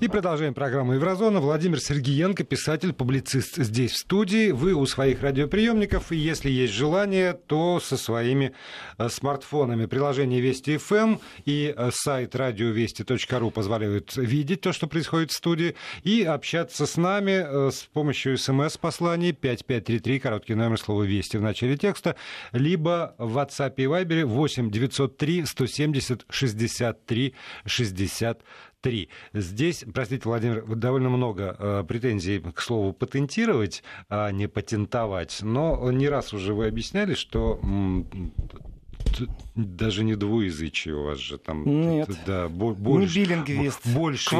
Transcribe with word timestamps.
И 0.00 0.06
продолжаем 0.06 0.54
программу 0.54 0.92
«Еврозона». 0.92 1.40
Владимир 1.40 1.80
Сергеенко, 1.80 2.44
писатель, 2.44 2.92
публицист 2.92 3.56
здесь, 3.56 3.92
в 3.92 3.96
студии. 3.96 4.52
Вы 4.52 4.74
у 4.74 4.86
своих 4.86 5.22
радиоприемников, 5.22 6.12
и 6.12 6.16
если 6.16 6.50
есть 6.50 6.72
желание, 6.72 7.32
то 7.32 7.80
со 7.80 7.96
своими 7.96 8.52
э, 8.96 9.08
смартфонами. 9.08 9.86
Приложение 9.86 10.40
«Вести 10.40 10.76
FM 10.76 10.96
эм» 10.98 11.20
и 11.46 11.74
э, 11.76 11.90
сайт 11.92 12.36
радиовести.ру 12.36 13.50
позволяют 13.50 14.16
видеть 14.16 14.60
то, 14.60 14.72
что 14.72 14.86
происходит 14.86 15.32
в 15.32 15.34
студии, 15.34 15.74
и 16.04 16.22
общаться 16.22 16.86
с 16.86 16.96
нами 16.96 17.44
э, 17.44 17.70
с 17.72 17.82
помощью 17.92 18.38
смс-посланий 18.38 19.32
5533, 19.32 20.20
короткий 20.20 20.54
номер 20.54 20.78
слова 20.78 21.02
«Вести» 21.02 21.38
в 21.38 21.42
начале 21.42 21.76
текста, 21.76 22.14
либо 22.52 23.16
в 23.18 23.36
WhatsApp 23.36 23.74
и 23.78 23.82
Viber 23.82 24.26
8 24.26 24.70
903 24.70 25.44
170 25.44 26.24
63 26.30 27.34
63 27.66 28.38
три. 28.80 29.08
Здесь, 29.32 29.84
простите, 29.92 30.28
Владимир, 30.28 30.64
довольно 30.76 31.08
много 31.08 31.56
э, 31.58 31.84
претензий 31.86 32.40
к 32.40 32.60
слову 32.60 32.92
патентировать, 32.92 33.82
а 34.08 34.30
не 34.30 34.48
патентовать. 34.48 35.40
Но 35.42 35.90
не 35.92 36.08
раз 36.08 36.32
уже 36.32 36.54
вы 36.54 36.66
объясняли, 36.66 37.14
что 37.14 37.60
даже 39.54 40.04
не 40.04 40.14
двуязычие 40.14 40.94
у 40.94 41.04
вас 41.04 41.18
же 41.18 41.38
там. 41.38 41.64
Нет. 41.64 42.08
Да, 42.26 42.48
больше, 42.48 43.18
не 43.18 43.24
билингвист, 43.24 43.86
больше, 43.86 44.36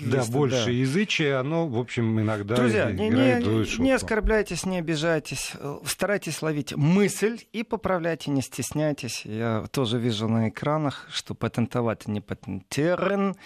да, 0.00 0.24
больше 0.26 0.66
да. 0.66 0.70
язычие, 0.70 1.36
оно, 1.36 1.66
в 1.68 1.78
общем, 1.78 2.20
иногда 2.20 2.56
Друзья, 2.56 2.90
играет 2.92 3.46
не, 3.46 3.50
не, 3.50 3.82
не 3.82 3.92
оскорбляйтесь, 3.92 4.66
не 4.66 4.78
обижайтесь. 4.78 5.52
Старайтесь 5.86 6.42
ловить 6.42 6.74
мысль 6.74 7.40
и 7.52 7.62
поправляйте, 7.62 8.30
не 8.30 8.42
стесняйтесь. 8.42 9.24
Я 9.24 9.66
тоже 9.70 9.98
вижу 9.98 10.28
на 10.28 10.48
экранах, 10.48 11.06
что 11.10 11.34
патентовать 11.34 12.06
не 12.06 12.20
патентерен. 12.20 13.36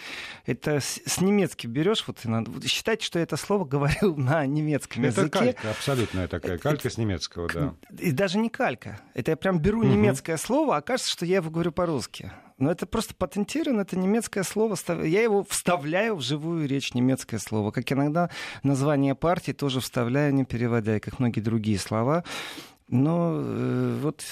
Это 0.47 0.81
с, 0.81 1.01
с 1.05 1.21
немецки 1.21 1.67
берешь, 1.67 2.05
вот 2.07 2.19
считайте, 2.65 3.05
что 3.05 3.19
это 3.19 3.37
слово 3.37 3.65
говорил 3.65 4.17
на 4.17 4.45
немецком 4.47 5.05
это 5.05 5.21
языке. 5.21 5.39
Это 5.39 5.39
калька, 5.39 5.71
абсолютная 5.71 6.29
такая, 6.29 6.59
калька 6.59 6.91
с 6.91 6.99
немецкого, 6.99 7.49
да. 7.53 7.75
И 7.99 8.11
даже 8.11 8.39
не 8.39 8.49
калька. 8.49 9.01
Это 9.15 9.33
я 9.33 9.37
прям 9.37 9.59
беру 9.59 9.81
угу. 9.81 9.89
немецкое 9.89 10.37
слово, 10.37 10.62
а 10.71 10.81
кажется, 10.81 11.11
что 11.11 11.27
я 11.27 11.37
его 11.37 11.51
говорю 11.51 11.73
по-русски. 11.73 12.31
Но 12.59 12.71
это 12.71 12.87
просто 12.87 13.15
патентировано, 13.15 13.81
это 13.81 13.99
немецкое 13.99 14.45
слово. 14.45 14.77
Я 15.03 15.23
его 15.23 15.43
вставляю 15.43 16.15
в 16.15 16.21
живую 16.21 16.69
речь, 16.69 16.95
немецкое 16.95 17.41
слово. 17.41 17.73
Как 17.73 17.91
иногда 17.91 18.31
название 18.63 19.17
партии 19.17 19.53
тоже 19.53 19.81
вставляю, 19.81 20.33
не 20.33 20.45
переводя, 20.45 21.01
как 21.01 21.19
многие 21.19 21.41
другие 21.41 21.79
слова. 21.79 22.23
Но 22.89 23.33
э, 23.35 23.99
вот 24.01 24.23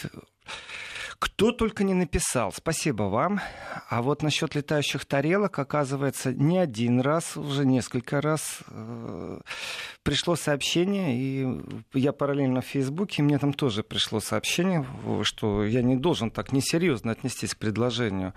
кто 1.21 1.53
только 1.53 1.85
не 1.85 1.93
написал. 1.93 2.51
Спасибо 2.51 3.05
вам. 3.05 3.41
А 3.91 4.01
вот 4.01 4.23
насчет 4.23 4.55
летающих 4.55 5.05
тарелок, 5.05 5.59
оказывается, 5.59 6.33
не 6.33 6.57
один 6.57 7.01
раз, 7.01 7.37
уже 7.37 7.67
несколько 7.67 8.23
раз 8.23 8.61
э, 8.69 9.41
пришло 10.03 10.35
сообщение, 10.35 11.15
и 11.15 11.61
я 11.93 12.13
параллельно 12.13 12.63
в 12.63 12.67
Фейсбуке, 12.67 13.23
мне 13.23 13.39
там 13.39 13.53
тоже 13.53 13.83
пришло 13.83 14.21
сообщение, 14.21 14.87
что 15.23 15.63
я 15.63 15.83
не 15.83 15.97
должен 15.97 16.31
так 16.31 16.53
несерьезно 16.53 17.13
отнестись 17.13 17.55
к 17.55 17.59
предложению 17.59 18.33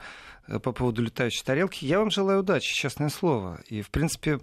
э, 0.48 0.59
по 0.59 0.73
поводу 0.73 1.04
летающей 1.04 1.44
тарелки. 1.45 1.86
Я 1.86 2.00
вам 2.00 2.11
желаю 2.11 2.42
удачи, 2.42 2.76
честное 2.76 3.09
слово. 3.09 3.61
И, 3.70 3.81
в 3.81 3.92
принципе, 3.92 4.39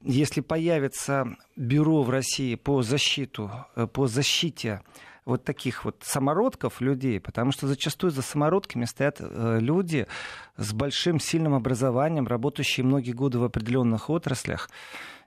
если 0.00 0.40
появится 0.40 1.36
бюро 1.56 2.04
в 2.04 2.10
России 2.10 2.54
по 2.54 2.82
защиту, 2.82 3.50
э, 3.74 3.88
по 3.88 4.06
защите 4.06 4.82
вот 5.24 5.44
таких 5.44 5.84
вот 5.84 6.02
самородков 6.02 6.80
людей, 6.80 7.20
потому 7.20 7.52
что 7.52 7.66
зачастую 7.66 8.10
за 8.10 8.22
самородками 8.22 8.84
стоят 8.84 9.18
э, 9.20 9.58
люди 9.60 10.06
с 10.56 10.72
большим 10.72 11.20
сильным 11.20 11.54
образованием, 11.54 12.26
работающие 12.26 12.84
многие 12.84 13.12
годы 13.12 13.38
в 13.38 13.44
определенных 13.44 14.10
отраслях. 14.10 14.68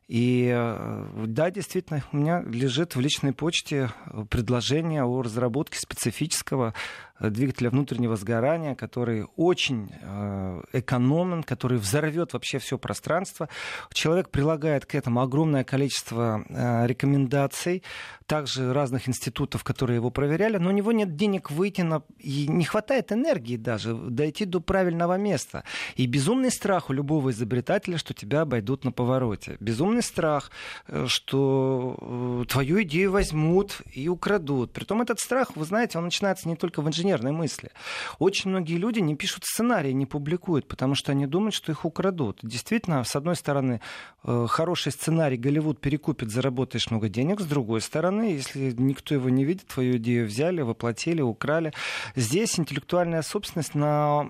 И 0.07 0.51
э, 0.53 1.25
да, 1.27 1.49
действительно, 1.49 2.03
у 2.11 2.17
меня 2.17 2.41
лежит 2.41 2.95
в 2.95 2.99
личной 2.99 3.33
почте 3.33 3.89
предложение 4.29 5.03
о 5.03 5.21
разработке 5.21 5.79
специфического 5.79 6.73
Э, 7.14 7.14
двигателя 7.19 7.69
внутреннего 7.69 8.15
сгорания, 8.15 8.75
который 8.75 9.25
очень 9.35 9.89
э, 10.01 10.61
экономен, 10.73 11.43
который 11.43 11.77
взорвет 11.77 12.33
вообще 12.33 12.59
все 12.59 12.77
пространство. 12.77 13.47
Человек 13.93 14.29
прилагает 14.29 14.85
к 14.85 14.95
этому 14.95 15.21
огромное 15.21 15.63
количество 15.63 16.43
э, 16.47 16.87
рекомендаций, 16.87 17.83
также 18.25 18.73
разных 18.73 19.07
институтов, 19.07 19.63
которые 19.63 19.97
его 19.97 20.09
проверяли, 20.09 20.57
но 20.57 20.69
у 20.69 20.73
него 20.73 20.91
нет 20.91 21.15
денег 21.15 21.51
выйти 21.51 21.81
на... 21.81 22.01
И 22.17 22.47
не 22.47 22.65
хватает 22.65 23.11
энергии 23.11 23.55
даже 23.55 23.93
дойти 23.93 24.45
до 24.45 24.59
правильного 24.59 25.17
места. 25.17 25.63
И 25.95 26.07
безумный 26.07 26.51
страх 26.51 26.89
у 26.89 26.93
любого 26.93 27.29
изобретателя, 27.29 27.97
что 27.97 28.13
тебя 28.13 28.41
обойдут 28.41 28.83
на 28.83 28.91
повороте. 28.91 29.57
Безумный 29.59 30.01
страх, 30.01 30.49
что 31.05 32.45
твою 32.49 32.81
идею 32.81 33.11
возьмут 33.11 33.81
и 33.93 34.09
украдут. 34.09 34.73
Притом 34.73 35.01
этот 35.01 35.19
страх, 35.19 35.55
вы 35.55 35.63
знаете, 35.65 35.99
он 35.99 36.05
начинается 36.05 36.49
не 36.49 36.55
только 36.55 36.81
в 36.81 36.87
инженерии, 36.87 37.04
инженерной 37.05 37.31
мысли. 37.31 37.71
Очень 38.19 38.51
многие 38.51 38.77
люди 38.77 38.99
не 38.99 39.15
пишут 39.15 39.43
сценарии, 39.45 39.91
не 39.91 40.05
публикуют, 40.05 40.67
потому 40.67 40.95
что 40.95 41.11
они 41.11 41.27
думают, 41.27 41.53
что 41.53 41.71
их 41.71 41.85
украдут. 41.85 42.39
Действительно, 42.41 43.03
с 43.03 43.15
одной 43.15 43.35
стороны, 43.35 43.81
э, 44.23 44.47
хороший 44.49 44.91
сценарий 44.91 45.37
Голливуд 45.37 45.79
перекупит, 45.79 46.31
заработаешь 46.31 46.89
много 46.89 47.09
денег. 47.09 47.39
С 47.39 47.45
другой 47.45 47.81
стороны, 47.81 48.23
если 48.33 48.71
никто 48.71 49.13
его 49.15 49.29
не 49.29 49.45
видит, 49.45 49.67
твою 49.67 49.97
идею 49.97 50.25
взяли, 50.27 50.61
воплотили, 50.61 51.21
украли. 51.21 51.73
Здесь 52.15 52.59
интеллектуальная 52.59 53.21
собственность 53.21 53.75
на... 53.75 54.29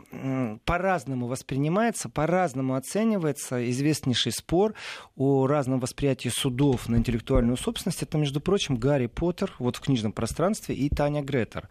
по-разному 0.65 1.27
воспринимается, 1.27 2.09
по-разному 2.09 2.75
оценивается. 2.75 3.69
Известнейший 3.71 4.31
спор 4.31 4.73
о 5.15 5.47
разном 5.47 5.79
восприятии 5.79 6.29
судов 6.29 6.89
на 6.89 6.97
интеллектуальную 6.97 7.57
собственность. 7.57 8.03
Это, 8.03 8.17
между 8.17 8.41
прочим, 8.41 8.75
Гарри 8.75 9.07
Поттер 9.07 9.53
вот 9.59 9.77
в 9.77 9.79
книжном 9.79 10.11
пространстве 10.11 10.75
и 10.75 10.89
Таня 10.89 11.21
Гретер. 11.21 11.69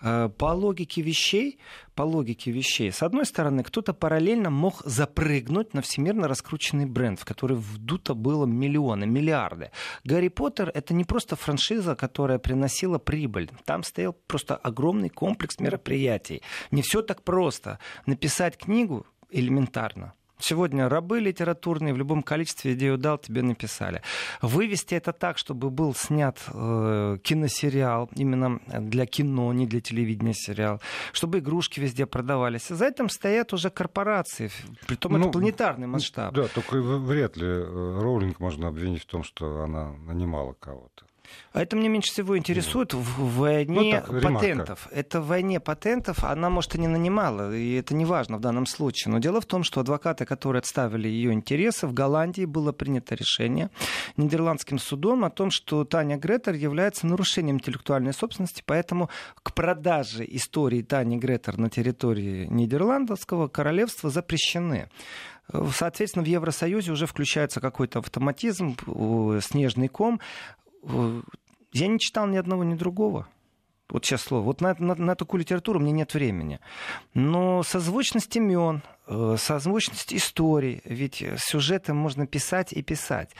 Э, 0.00 0.28
по 0.28 0.52
логике 0.52 1.02
вещей, 1.02 1.58
по 1.94 2.02
логике 2.02 2.52
вещей, 2.52 2.92
с 2.92 3.02
одной 3.02 3.24
стороны, 3.26 3.64
кто-то 3.64 3.92
параллельно 3.92 4.50
мог 4.50 4.82
запрыгнуть 4.84 5.74
на 5.74 5.82
всемирно 5.82 6.28
раскрученный 6.28 6.86
бренд, 6.86 7.20
в 7.20 7.24
который 7.24 7.56
вдуто 7.56 8.14
было 8.14 8.46
миллионы, 8.46 9.06
миллиарды. 9.06 9.70
Гарри 10.04 10.28
Поттер— 10.28 10.70
это 10.74 10.94
не 10.94 11.04
просто 11.04 11.36
франшиза, 11.36 11.96
которая 11.96 12.38
приносила 12.38 12.98
прибыль. 12.98 13.50
Там 13.64 13.82
стоял 13.82 14.12
просто 14.12 14.56
огромный 14.56 15.08
комплекс 15.08 15.58
мероприятий. 15.58 16.42
Не 16.70 16.82
все 16.82 17.02
так 17.02 17.22
просто. 17.22 17.78
Написать 18.06 18.56
книгу 18.56 19.06
элементарно. 19.30 20.14
Сегодня 20.40 20.88
рабы 20.88 21.20
литературные 21.20 21.92
в 21.92 21.96
любом 21.96 22.22
количестве 22.22 22.74
идею 22.74 22.96
дал, 22.96 23.18
тебе 23.18 23.42
написали. 23.42 24.02
Вывести 24.40 24.94
это 24.94 25.12
так, 25.12 25.36
чтобы 25.36 25.70
был 25.70 25.94
снят 25.94 26.38
э, 26.52 27.18
киносериал, 27.22 28.08
именно 28.14 28.60
для 28.66 29.06
кино, 29.06 29.52
не 29.52 29.66
для 29.66 29.80
телевидения 29.80 30.34
сериал, 30.34 30.80
чтобы 31.12 31.40
игрушки 31.40 31.80
везде 31.80 32.06
продавались. 32.06 32.68
За 32.68 32.86
этим 32.86 33.08
стоят 33.08 33.52
уже 33.52 33.70
корпорации, 33.70 34.50
притом 34.86 35.12
ну, 35.12 35.18
это 35.18 35.28
планетарный 35.30 35.86
масштаб. 35.86 36.32
Да, 36.34 36.46
только 36.48 36.76
вряд 36.76 37.36
ли 37.36 37.46
э, 37.46 37.98
Роулинг 38.00 38.38
можно 38.38 38.68
обвинить 38.68 39.02
в 39.02 39.06
том, 39.06 39.24
что 39.24 39.62
она 39.62 39.92
нанимала 40.06 40.52
кого-то. 40.52 41.07
А 41.52 41.62
это 41.62 41.76
мне 41.76 41.88
меньше 41.88 42.12
всего 42.12 42.36
интересует 42.36 42.94
в 42.94 43.38
войне 43.38 44.00
ну, 44.06 44.12
так, 44.12 44.22
патентов. 44.22 44.88
Это 44.90 45.20
в 45.20 45.26
войне 45.26 45.60
патентов 45.60 46.22
она, 46.22 46.50
может, 46.50 46.74
и 46.74 46.78
не 46.78 46.88
нанимала, 46.88 47.54
и 47.54 47.74
это 47.74 47.94
не 47.94 48.04
важно 48.04 48.36
в 48.36 48.40
данном 48.40 48.66
случае. 48.66 49.12
Но 49.12 49.18
дело 49.18 49.40
в 49.40 49.46
том, 49.46 49.64
что 49.64 49.80
адвокаты, 49.80 50.24
которые 50.24 50.60
отставили 50.60 51.08
ее 51.08 51.32
интересы, 51.32 51.86
в 51.86 51.94
Голландии 51.94 52.44
было 52.44 52.72
принято 52.72 53.14
решение 53.14 53.70
нидерландским 54.16 54.78
судом 54.78 55.24
о 55.24 55.30
том, 55.30 55.50
что 55.50 55.84
Таня 55.84 56.16
Гретер 56.16 56.54
является 56.54 57.06
нарушением 57.06 57.56
интеллектуальной 57.56 58.12
собственности, 58.12 58.62
поэтому 58.64 59.08
к 59.42 59.54
продаже 59.54 60.24
истории 60.28 60.82
Тани 60.82 61.16
Гретер 61.16 61.58
на 61.58 61.70
территории 61.70 62.46
Нидерландского 62.46 63.48
королевства 63.48 64.10
запрещены. 64.10 64.88
Соответственно, 65.74 66.24
в 66.24 66.28
Евросоюзе 66.28 66.92
уже 66.92 67.06
включается 67.06 67.60
какой-то 67.60 68.00
автоматизм, 68.00 68.76
снежный 69.40 69.88
ком. 69.88 70.20
Я 70.82 71.86
не 71.86 71.98
читал 71.98 72.26
ни 72.26 72.36
одного, 72.36 72.64
ни 72.64 72.74
другого. 72.74 73.28
Вот 73.90 74.04
сейчас 74.04 74.22
слово. 74.22 74.42
Вот 74.42 74.60
на, 74.60 74.76
на, 74.78 74.94
на 74.94 75.14
такую 75.14 75.40
литературу 75.40 75.80
мне 75.80 75.92
нет 75.92 76.12
времени. 76.12 76.60
Но 77.14 77.62
созвучность 77.62 78.36
имен, 78.36 78.82
э, 79.06 79.36
созвучность 79.38 80.12
историй. 80.12 80.82
Ведь 80.84 81.24
сюжеты 81.38 81.94
можно 81.94 82.26
писать 82.26 82.74
и 82.74 82.82
писать. 82.82 83.30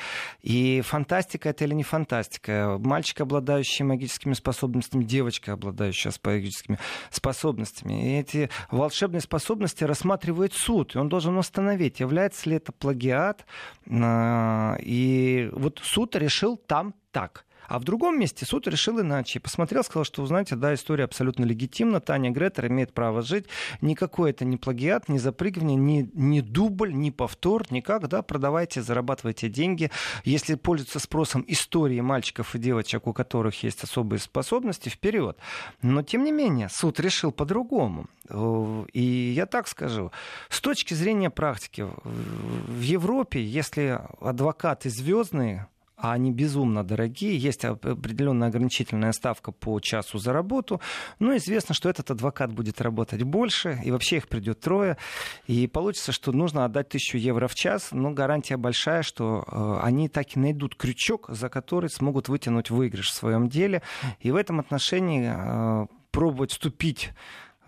И 0.41 0.81
фантастика 0.81 1.51
это 1.51 1.65
или 1.65 1.75
не 1.75 1.83
фантастика. 1.83 2.79
Мальчик, 2.81 3.21
обладающий 3.21 3.85
магическими 3.85 4.33
способностями, 4.33 5.05
девочка, 5.05 5.53
обладающая 5.53 6.13
магическими 6.25 6.79
способностями. 7.11 8.15
И 8.15 8.19
эти 8.19 8.49
волшебные 8.71 9.21
способности 9.21 9.85
рассматривает 9.85 10.55
суд. 10.55 10.95
И 10.95 10.99
он 10.99 11.11
должен 11.11 11.37
установить, 11.37 12.01
является 12.01 12.49
ли 12.49 12.57
это 12.57 12.73
плагиат. 12.73 13.45
Э, 13.85 14.77
и 14.81 15.51
вот 15.53 15.83
суд 15.85 16.17
решил 16.17 16.57
там 16.57 16.95
так 17.19 17.45
А 17.67 17.79
в 17.81 17.85
другом 17.85 18.19
месте 18.19 18.47
суд 18.47 18.69
решил 18.69 19.01
иначе. 19.01 19.41
Посмотрел, 19.41 19.83
сказал, 19.83 20.05
что, 20.05 20.25
знаете, 20.25 20.55
да, 20.55 20.73
история 20.73 21.05
абсолютно 21.05 21.45
легитимна. 21.45 22.01
Таня 22.01 22.31
Гретер 22.31 22.69
имеет 22.69 22.95
право 22.95 23.23
жить. 23.23 23.47
Никакой 23.81 24.31
это 24.31 24.45
не 24.45 24.57
плагиат, 24.57 25.09
не 25.09 25.19
запрыгивание, 25.19 25.77
не, 25.77 26.09
не 26.15 26.41
дубль, 26.41 26.95
не 26.95 27.11
повтор, 27.11 27.67
никак, 27.71 28.09
да, 28.09 28.23
продавайте, 28.23 28.83
зарабатывайте 28.83 29.49
деньги. 29.49 29.91
Если 30.25 30.55
пользуются 30.55 31.01
спросом 31.01 31.45
истории 31.49 32.01
мальчиков 32.01 32.55
и 32.55 32.59
девочек, 32.59 33.07
у 33.09 33.13
которых 33.13 33.63
есть 33.65 33.83
особые 33.83 34.21
способности, 34.21 34.89
вперед. 34.89 35.37
Но, 35.83 36.03
тем 36.03 36.25
не 36.25 36.33
менее, 36.33 36.69
суд 36.71 37.01
решил 37.01 37.33
по-другому. 37.33 38.07
И 38.93 39.33
я 39.37 39.47
так 39.47 39.67
скажу, 39.67 40.13
с 40.49 40.61
точки 40.61 40.95
зрения 40.95 41.31
практики, 41.31 41.85
в 42.05 42.81
Европе, 42.81 43.45
если 43.45 44.01
адвокаты 44.21 44.89
звездные, 44.89 45.67
а 45.99 46.13
они 46.13 46.33
безумно 46.33 46.85
дорогие. 46.85 47.37
Есть 47.37 47.65
определенная 47.65 48.49
ограничительная 48.49 49.13
ставка 49.13 49.53
по 49.53 49.81
часу 49.81 50.19
за 50.19 50.33
работу. 50.33 50.81
Но 51.19 51.37
известно, 51.37 51.75
что 51.75 51.89
этот 51.89 52.11
адвокат 52.11 52.53
будет 52.53 52.81
работать 52.81 53.23
больше, 53.25 53.81
и 53.85 53.91
вообще 53.91 54.19
их 54.19 54.29
придет 54.29 54.61
трое. 54.61 54.97
И 55.47 55.67
получится, 55.67 56.13
что 56.13 56.33
нужно 56.33 56.65
отдать 56.65 56.89
тысячу 56.91 57.19
евро 57.19 57.49
в 57.49 57.55
час, 57.55 57.89
но 57.93 58.13
гарантия 58.13 58.57
большая, 58.57 59.03
что 59.03 59.45
э, 59.47 59.81
они 59.85 60.09
так 60.09 60.37
и 60.37 60.39
найдут 60.39 60.77
крючок, 60.77 61.27
за 61.31 61.49
который 61.49 61.91
смогут 61.91 62.29
вытянуть 62.29 62.71
выигрыш 62.71 63.11
в 63.11 63.15
своем 63.15 63.49
деле. 63.49 63.83
И 64.21 64.31
в 64.31 64.37
этом 64.37 64.61
отношении 64.61 65.33
э, 65.35 65.87
пробовать 66.11 66.53
вступить 66.53 67.11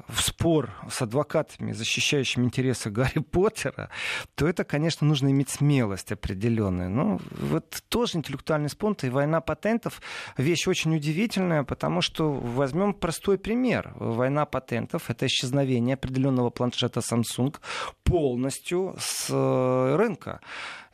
в 0.08 0.20
спор 0.22 0.70
с 0.90 1.02
адвокатами, 1.02 1.72
защищающими 1.72 2.44
интересы 2.44 2.90
Гарри 3.00 3.20
Поттера, 3.20 3.90
то 4.34 4.46
это, 4.46 4.64
конечно, 4.64 5.06
нужно 5.06 5.30
иметь 5.30 5.50
смелость 5.50 6.12
определенную. 6.12 6.90
Ну, 6.90 7.20
вот 7.32 7.82
тоже 7.88 8.18
интеллектуальный 8.18 8.68
спонт 8.68 9.04
и 9.04 9.10
война 9.10 9.40
патентов 9.40 10.00
вещь 10.36 10.66
очень 10.66 10.94
удивительная, 10.96 11.64
потому 11.64 12.00
что 12.00 12.32
возьмем 12.32 12.94
простой 12.94 13.38
пример. 13.38 13.92
Война 13.96 14.46
патентов— 14.46 15.04
это 15.10 15.26
исчезновение 15.26 15.94
определенного 15.94 16.50
планшета 16.50 17.00
Samsung 17.00 17.56
полностью 18.04 18.96
с 18.98 19.28
э, 19.30 19.96
рынка. 19.96 20.40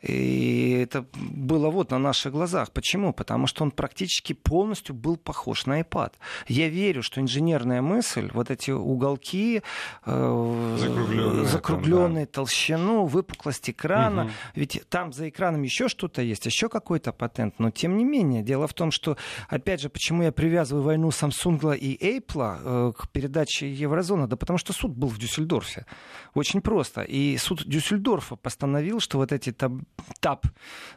И 0.01 0.79
это 0.83 1.05
было 1.13 1.69
вот 1.69 1.89
на 1.91 1.97
наших 1.97 2.31
глазах. 2.31 2.71
Почему? 2.71 3.13
Потому 3.13 3.47
что 3.47 3.63
он 3.63 3.71
практически 3.71 4.33
полностью 4.33 4.93
был 4.93 5.17
похож 5.17 5.65
на 5.65 5.81
iPad. 5.81 6.13
Я 6.47 6.69
верю, 6.69 7.01
что 7.01 7.19
инженерная 7.19 7.81
мысль, 7.81 8.29
вот 8.33 8.51
эти 8.51 8.69
уголки, 8.69 9.63
э, 10.05 10.77
закругленные, 10.79 11.45
закругленные 11.45 12.25
там, 12.25 12.31
да. 12.31 12.47
толщину, 12.47 13.05
выпуклость 13.05 13.69
экрана, 13.71 14.25
угу. 14.25 14.31
ведь 14.55 14.83
там 14.89 15.13
за 15.13 15.29
экраном 15.29 15.63
еще 15.63 15.87
что-то 15.87 16.21
есть, 16.21 16.45
еще 16.45 16.69
какой-то 16.69 17.11
патент. 17.11 17.55
Но 17.57 17.71
тем 17.71 17.97
не 17.97 18.05
менее, 18.05 18.43
дело 18.43 18.67
в 18.67 18.73
том, 18.75 18.91
что, 18.91 19.17
опять 19.49 19.81
же, 19.81 19.89
почему 19.89 20.21
я 20.21 20.31
привязываю 20.31 20.83
войну 20.83 21.09
Samsung 21.09 21.75
и 21.75 22.19
Apple 22.19 22.59
э, 22.63 22.93
к 22.95 23.09
передаче 23.09 23.71
Еврозона? 23.71 24.27
Да 24.27 24.37
потому 24.37 24.59
что 24.59 24.73
суд 24.73 24.91
был 24.91 25.07
в 25.07 25.17
Дюссельдорфе. 25.17 25.87
Очень 26.35 26.61
просто. 26.61 27.01
И 27.01 27.35
суд 27.37 27.63
Дюссельдорфа 27.65 28.35
постановил, 28.35 28.99
что 28.99 29.17
вот 29.17 29.31
эти 29.31 29.51
таб 29.51 29.71
таб, 30.19 30.45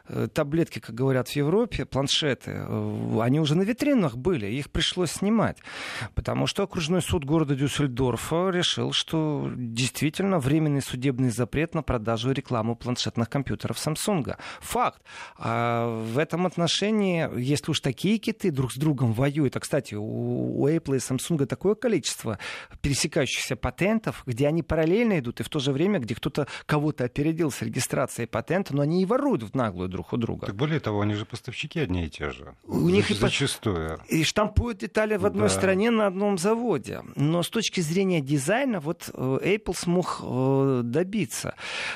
э, 0.07 0.27
таблетки, 0.33 0.79
как 0.79 0.95
говорят 0.95 1.29
в 1.29 1.35
Европе, 1.35 1.85
планшеты, 1.85 2.51
э, 2.51 3.19
они 3.21 3.39
уже 3.39 3.55
на 3.55 3.63
витринах 3.63 4.17
были, 4.17 4.47
их 4.47 4.71
пришлось 4.71 5.11
снимать. 5.11 5.57
Потому 6.15 6.47
что 6.47 6.63
окружной 6.63 7.01
суд 7.01 7.25
города 7.25 7.55
Дюссельдорфа 7.55 8.49
решил, 8.49 8.91
что 8.91 9.51
действительно 9.55 10.39
временный 10.39 10.81
судебный 10.81 11.29
запрет 11.29 11.75
на 11.75 11.83
продажу 11.83 12.31
и 12.31 12.33
рекламу 12.33 12.75
планшетных 12.75 13.29
компьютеров 13.29 13.77
Samsung. 13.77 14.35
Факт. 14.61 15.01
А 15.37 15.87
в 15.87 16.17
этом 16.17 16.45
отношении, 16.45 17.29
если 17.39 17.71
уж 17.71 17.79
такие 17.79 18.17
киты 18.17 18.51
друг 18.51 18.71
с 18.71 18.77
другом 18.77 19.13
воюют, 19.13 19.55
а, 19.55 19.59
кстати, 19.59 19.95
у 19.95 20.67
Apple 20.67 20.95
и 20.95 20.99
Samsung 20.99 21.45
такое 21.45 21.75
количество 21.75 22.39
пересекающихся 22.81 23.55
патентов, 23.55 24.23
где 24.25 24.47
они 24.47 24.63
параллельно 24.63 25.19
идут, 25.19 25.39
и 25.39 25.43
в 25.43 25.49
то 25.49 25.59
же 25.59 25.71
время, 25.71 25.99
где 25.99 26.15
кто-то 26.15 26.47
кого-то 26.65 27.05
опередил 27.05 27.51
с 27.51 27.61
регистрацией 27.61 28.27
патента, 28.27 28.75
но 28.75 28.80
они 28.81 29.01
и 29.01 29.05
воруют 29.05 29.43
в 29.43 29.55
наглую 29.55 29.89
друг 29.89 30.13
у 30.13 30.17
друга. 30.17 30.47
Так 30.47 30.55
более 30.55 30.79
того, 30.79 31.01
они 31.01 31.13
же 31.13 31.25
поставщики 31.25 31.79
одни 31.79 32.05
и 32.05 32.09
те 32.09 32.31
же. 32.31 32.55
У 32.65 32.89
них 32.89 33.11
и 33.11 33.13
зачастую. 33.13 33.99
И 34.09 34.23
штампуют 34.23 34.79
детали 34.79 35.15
в 35.17 35.25
одной 35.25 35.47
да. 35.47 35.53
стране 35.53 35.91
на 35.91 36.07
одном 36.07 36.37
заводе. 36.37 37.01
Но 37.15 37.43
с 37.43 37.49
точки 37.49 37.81
зрения 37.81 38.21
дизайна 38.21 38.79
вот 38.79 39.09
э, 39.13 39.39
Apple 39.43 39.75
смог 39.77 40.19
э, 40.21 40.81
добиться. 40.83 41.55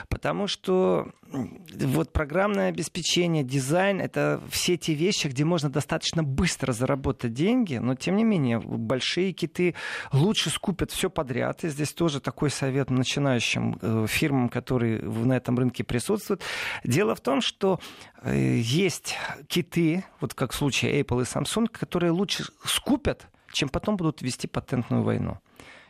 Потому 0.09 0.47
что 0.47 1.11
вот 1.35 2.13
программное 2.13 2.69
обеспечение, 2.69 3.43
дизайн— 3.43 4.01
это 4.01 4.41
все 4.49 4.77
те 4.77 4.93
вещи, 4.93 5.27
где 5.27 5.43
можно 5.45 5.69
достаточно 5.69 6.23
быстро 6.23 6.71
заработать 6.71 7.33
деньги, 7.33 7.75
но 7.77 7.95
тем 7.95 8.15
не 8.15 8.23
менее 8.23 8.59
большие 8.59 9.33
киты 9.33 9.75
лучше 10.11 10.49
скупят 10.49 10.91
все 10.91 11.09
подряд. 11.09 11.63
И 11.63 11.69
здесь 11.69 11.93
тоже 11.93 12.19
такой 12.19 12.49
совет 12.49 12.89
начинающим 12.89 13.77
э, 13.81 14.05
фирмам, 14.07 14.49
которые 14.49 15.01
на 15.01 15.33
этом 15.33 15.57
рынке 15.57 15.83
присутствуют. 15.83 16.41
Дело 16.83 17.15
в 17.15 17.21
том, 17.21 17.41
что 17.41 17.79
э, 18.21 18.57
есть 18.57 19.15
киты, 19.47 20.03
вот 20.21 20.33
как 20.33 20.51
в 20.51 20.55
случае 20.55 21.01
Apple 21.01 21.21
и 21.21 21.25
Samsung, 21.25 21.67
которые 21.67 22.11
лучше 22.11 22.45
скупят, 22.63 23.27
чем 23.51 23.69
потом 23.69 23.97
будут 23.97 24.21
вести 24.21 24.47
патентную 24.47 25.03
войну. 25.03 25.39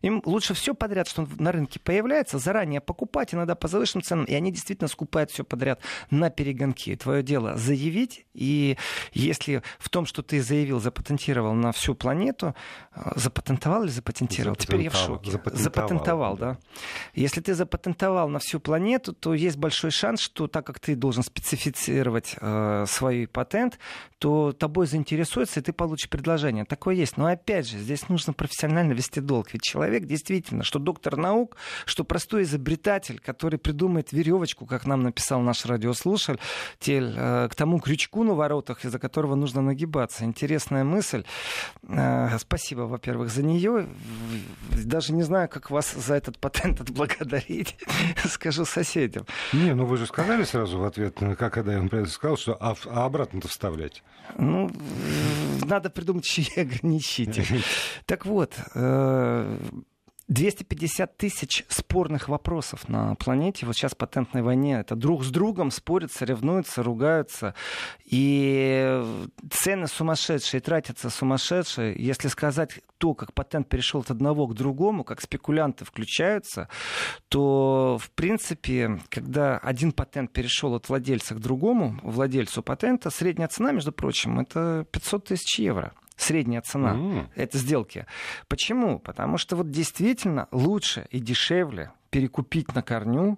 Им 0.06 0.22
лучше 0.24 0.54
все 0.54 0.76
подряд, 0.76 1.08
что 1.08 1.28
на 1.40 1.52
рынке 1.52 1.80
появляется, 1.80 2.38
заранее 2.38 2.80
покупать, 2.80 3.34
иногда 3.34 3.56
по 3.56 3.68
завышенным 3.68 4.04
ценам, 4.04 4.26
и 4.26 4.36
они 4.36 4.52
действительно 4.52 4.88
скупают 4.88 5.32
все 5.32 5.44
подряд 5.44 5.82
на 6.12 6.30
перегонки. 6.30 6.96
Твое 6.96 7.24
дело 7.24 7.58
заявить, 7.58 8.28
и 8.36 8.78
если 9.14 9.64
в 9.80 9.90
том, 9.90 10.06
что 10.06 10.22
ты 10.22 10.44
заявил, 10.44 10.80
запатентировал 10.80 11.54
на 11.54 11.72
всю 11.72 11.96
планету, 11.96 12.54
э, 12.96 13.14
запатентовал 13.16 13.82
или 13.84 13.90
запатентировал? 13.90 14.56
Теперь 14.56 14.82
я 14.82 14.90
в 14.92 14.96
шоке. 14.96 15.32
Запатентовал, 15.32 15.64
запатентовал 15.64 16.38
да. 16.38 16.58
Если 17.16 17.42
ты 17.42 17.56
запатентовал 17.56 18.30
на 18.30 18.38
всю 18.38 18.60
планету, 18.60 19.12
то 19.12 19.34
есть 19.34 19.58
большой 19.58 19.90
шанс, 19.90 20.22
что 20.22 20.48
так 20.48 20.68
как 20.68 20.80
ты 20.80 20.96
должен 20.96 21.24
специфицировать 21.24 22.36
э, 22.40 22.86
свой 22.88 23.26
патент, 23.28 23.80
то 24.20 24.52
тобой 24.52 24.86
заинтересуются, 24.86 25.60
и 25.60 25.64
ты 25.64 25.74
получишь 25.74 26.10
предложение. 26.10 26.66
Такое 26.66 26.96
есть. 26.96 27.18
Но 27.18 27.26
опять 27.26 27.68
же, 27.68 27.80
здесь 27.80 28.08
нужно 28.10 28.34
профессионально 28.34 28.94
вести 28.94 29.20
долг. 29.20 29.54
Ведь 29.54 29.64
человек 29.64 29.95
человек 29.96 30.10
действительно, 30.10 30.64
что 30.64 30.80
доктор 30.80 31.18
наук, 31.18 31.56
что 31.86 32.04
простой 32.04 32.44
изобретатель, 32.44 33.20
который 33.20 33.58
придумает 33.58 34.12
веревочку, 34.12 34.66
как 34.66 34.86
нам 34.86 35.04
написал 35.04 35.42
наш 35.42 35.66
радиослушатель, 35.66 36.40
э, 36.86 37.48
к 37.50 37.56
тому 37.56 37.80
крючку 37.80 38.24
на 38.24 38.34
воротах, 38.34 38.86
из-за 38.86 39.00
которого 39.00 39.36
нужно 39.36 39.62
нагибаться. 39.62 40.26
Интересная 40.26 40.84
мысль. 40.84 41.24
Э, 41.88 42.38
спасибо, 42.40 42.82
во-первых, 42.82 43.30
за 43.30 43.44
нее. 43.44 43.88
Даже 44.86 45.14
не 45.14 45.24
знаю, 45.24 45.48
как 45.48 45.72
вас 45.72 45.94
за 45.94 46.16
этот 46.16 46.40
патент 46.40 46.82
отблагодарить, 46.82 47.78
скажу 48.26 48.66
соседям. 48.66 49.26
Не, 49.54 49.74
ну 49.76 49.86
вы 49.86 49.98
же 49.98 50.06
сказали 50.06 50.44
сразу 50.44 50.78
в 50.78 50.84
ответ, 50.84 51.18
как 51.38 51.54
когда 51.54 51.74
я 51.74 51.80
вам 51.80 52.08
сказал, 52.08 52.38
что 52.38 52.58
а, 52.60 52.76
а 52.90 53.06
обратно-то 53.06 53.48
вставлять. 53.48 54.04
Ну, 54.38 54.70
надо 55.66 55.90
придумать 55.90 56.26
чьи 56.26 56.48
ограничитель. 56.60 57.64
Так 58.06 58.26
вот, 58.26 58.54
э, 58.74 59.58
250 60.28 61.18
тысяч 61.18 61.66
спорных 61.68 62.30
вопросов 62.30 62.90
на 62.90 63.14
планете. 63.16 63.66
Вот 63.66 63.76
сейчас 63.76 63.94
в 63.94 63.98
патентной 63.98 64.42
войне 64.42 64.80
это 64.80 64.96
друг 64.96 65.24
с 65.24 65.30
другом 65.30 65.70
спорят, 65.70 66.12
соревнуются, 66.12 66.82
ругаются. 66.82 67.54
И 68.06 69.04
цены 69.52 69.88
сумасшедшие, 69.88 70.62
тратятся 70.62 71.12
сумасшедшие. 71.12 71.96
Если 71.98 72.28
сказать 72.28 72.80
то, 72.98 73.14
как 73.14 73.34
патент 73.34 73.70
перешел 73.70 74.02
от 74.02 74.10
одного 74.10 74.48
к 74.48 74.56
другому, 74.56 75.04
как 75.04 75.22
спекулянты 75.22 75.86
включаются, 75.86 76.70
то, 77.30 78.00
в 78.02 78.10
принципе, 78.12 79.00
когда 79.10 79.60
один 79.60 79.92
патент 79.92 80.34
перешел 80.34 80.74
от 80.74 80.90
владельца 80.90 81.36
к 81.36 81.40
другому, 81.40 82.00
владельцу 82.02 82.64
патента, 82.64 83.12
средняя 83.12 83.48
цена, 83.48 83.72
между 83.72 83.92
прочим, 83.92 84.40
это 84.40 84.88
500 84.92 85.26
тысяч 85.26 85.60
евро 85.60 85.94
средняя 86.16 86.62
цена 86.62 86.94
mm. 86.94 87.30
этой 87.36 87.60
сделки. 87.60 88.06
Почему? 88.48 89.00
Потому 89.00 89.38
что 89.38 89.56
вот 89.56 89.72
действительно 89.72 90.48
лучше 90.52 91.08
и 91.10 91.20
дешевле 91.20 91.92
перекупить 92.10 92.74
на 92.74 92.82
корню 92.82 93.38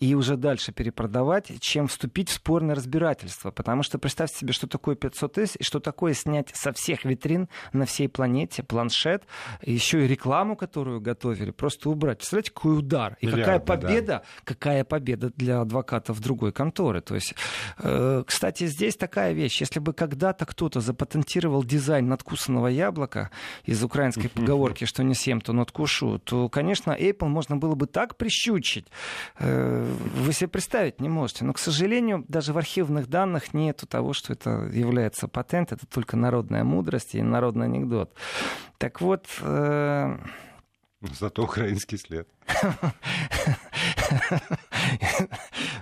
и 0.00 0.14
уже 0.14 0.38
дальше 0.38 0.72
перепродавать, 0.72 1.60
чем 1.60 1.86
вступить 1.86 2.30
в 2.30 2.32
спорное 2.32 2.74
разбирательство. 2.74 3.50
Потому 3.50 3.82
что 3.82 3.98
представьте 3.98 4.38
себе, 4.38 4.54
что 4.54 4.66
такое 4.66 4.94
500 4.96 5.32
тысяч, 5.32 5.56
и 5.58 5.62
что 5.62 5.78
такое 5.78 6.14
снять 6.14 6.48
со 6.54 6.72
всех 6.72 7.04
витрин 7.04 7.48
на 7.74 7.84
всей 7.84 8.08
планете 8.08 8.62
планшет, 8.62 9.24
еще 9.62 10.04
и 10.04 10.08
рекламу, 10.08 10.56
которую 10.56 11.02
готовили, 11.02 11.50
просто 11.50 11.90
убрать. 11.90 12.18
Представляете, 12.18 12.50
какой 12.50 12.78
удар. 12.78 13.18
И 13.20 13.26
Миллиарды, 13.26 13.42
какая 13.42 13.60
победа, 13.60 14.06
да. 14.06 14.22
какая 14.44 14.84
победа 14.84 15.30
для 15.36 15.60
адвокатов 15.60 16.18
другой 16.20 16.52
конторы. 16.52 17.02
То 17.02 17.14
есть, 17.14 17.34
э, 17.78 18.24
кстати, 18.26 18.66
здесь 18.66 18.96
такая 18.96 19.34
вещь. 19.34 19.60
Если 19.60 19.80
бы 19.80 19.92
когда-то 19.92 20.46
кто-то 20.46 20.80
запатентировал 20.80 21.62
дизайн 21.62 22.08
надкусанного 22.08 22.68
яблока 22.68 23.30
из 23.66 23.84
украинской 23.84 24.28
поговорки, 24.28 24.86
что 24.86 25.02
не 25.02 25.14
съем, 25.14 25.42
то 25.42 25.52
надкушу, 25.52 26.18
то, 26.20 26.48
конечно, 26.48 26.92
Apple 26.92 27.28
можно 27.28 27.58
было 27.58 27.74
бы 27.74 27.86
так 27.86 28.16
прищучить, 28.16 28.86
э, 29.38 29.89
вы 29.90 30.32
себе 30.32 30.48
представить 30.48 31.00
не 31.00 31.08
можете. 31.08 31.44
Но, 31.44 31.52
к 31.52 31.58
сожалению, 31.58 32.24
даже 32.28 32.52
в 32.52 32.58
архивных 32.58 33.08
данных 33.08 33.54
нету 33.54 33.86
того, 33.86 34.12
что 34.12 34.32
это 34.32 34.50
является 34.72 35.28
патент. 35.28 35.72
Это 35.72 35.86
только 35.86 36.16
народная 36.16 36.64
мудрость 36.64 37.14
и 37.14 37.22
народный 37.22 37.66
анекдот. 37.66 38.14
Так 38.78 39.00
вот... 39.00 39.26
Э... 39.40 40.18
Зато 41.18 41.42
украинский 41.42 41.96
след. 41.98 42.28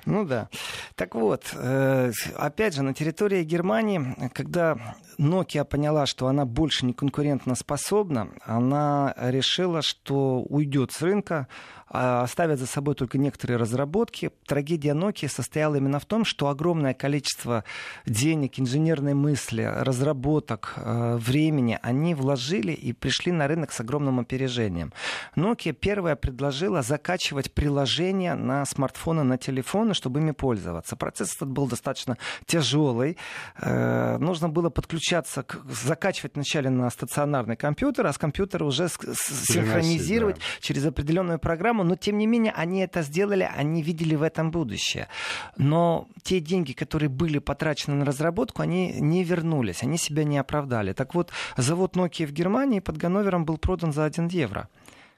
Ну 0.07 0.25
да. 0.25 0.49
Так 0.95 1.15
вот, 1.15 1.53
э, 1.55 2.13
опять 2.37 2.75
же, 2.75 2.83
на 2.83 2.95
территории 2.95 3.45
Германии, 3.45 4.31
когда 4.33 4.97
Nokia 5.19 5.65
поняла, 5.65 6.07
что 6.07 6.29
она 6.29 6.47
больше 6.47 6.87
не 6.87 6.95
конкурентно 6.95 7.55
способна, 7.55 8.31
она 8.45 9.15
решила, 9.19 9.83
что 9.83 10.41
уйдет 10.41 10.93
с 10.93 11.03
рынка, 11.03 11.47
а 11.91 12.23
оставят 12.23 12.59
за 12.59 12.67
собой 12.67 12.95
только 12.95 13.19
некоторые 13.19 13.57
разработки. 13.57 14.31
Трагедия 14.47 14.95
Nokia 14.95 15.29
состояла 15.29 15.77
именно 15.77 15.99
в 15.99 16.05
том, 16.05 16.25
что 16.25 16.49
огромное 16.49 16.95
количество 16.95 17.65
денег, 18.07 18.59
инженерной 18.59 19.15
мысли, 19.15 19.63
разработок, 19.63 20.75
э, 20.77 21.17
времени 21.17 21.79
они 21.83 22.15
вложили 22.15 22.73
и 22.73 22.93
пришли 22.93 23.33
на 23.33 23.49
рынок 23.49 23.73
с 23.73 23.81
огромным 23.81 24.21
опережением. 24.21 24.93
Nokia 25.37 25.73
первая 25.73 26.17
предложила 26.17 26.83
закачивать 26.83 27.53
приложения 27.53 28.35
на 28.35 28.65
смартфоны, 28.67 29.23
на 29.23 29.39
телефоны, 29.39 29.95
чтобы 29.95 30.21
ими 30.21 30.33
пользоваться. 30.33 30.97
Процесс 30.97 31.35
этот 31.37 31.49
был 31.49 31.67
достаточно 31.67 32.19
тяжелый. 32.47 33.17
Э, 33.61 34.19
нужно 34.19 34.49
было 34.49 34.71
подключаться, 34.71 35.45
закачивать 35.69 36.35
вначале 36.35 36.71
на 36.71 36.91
стационарный 36.91 37.57
компьютер, 37.57 38.07
а 38.07 38.13
с 38.13 38.19
компьютера 38.19 38.65
уже 38.65 38.89
синхронизировать 38.89 40.37
да. 40.37 40.43
через 40.61 40.85
определенную 40.85 41.39
программу 41.39 41.78
программу, 41.79 41.85
но 41.85 41.97
тем 41.97 42.19
не 42.19 42.27
менее 42.27 42.53
они 42.57 42.81
это 42.81 43.03
сделали, 43.03 43.49
они 43.59 43.83
видели 43.83 44.17
в 44.17 44.23
этом 44.23 44.51
будущее. 44.51 45.07
Но 45.59 46.07
те 46.23 46.41
деньги, 46.41 46.73
которые 46.73 47.09
были 47.09 47.39
потрачены 47.41 47.97
на 47.97 48.05
разработку, 48.05 48.63
они 48.63 49.01
не 49.01 49.25
вернулись, 49.25 49.83
они 49.83 49.99
себя 49.99 50.25
не 50.25 50.39
оправдали. 50.41 50.93
Так 50.93 51.15
вот, 51.15 51.31
завод 51.57 51.97
Nokia 51.97 52.27
в 52.27 52.33
Германии 52.33 52.81
под 52.81 52.97
Ганновером 52.97 53.45
был 53.45 53.59
продан 53.59 53.93
за 53.93 54.05
1 54.05 54.29
евро. 54.29 54.69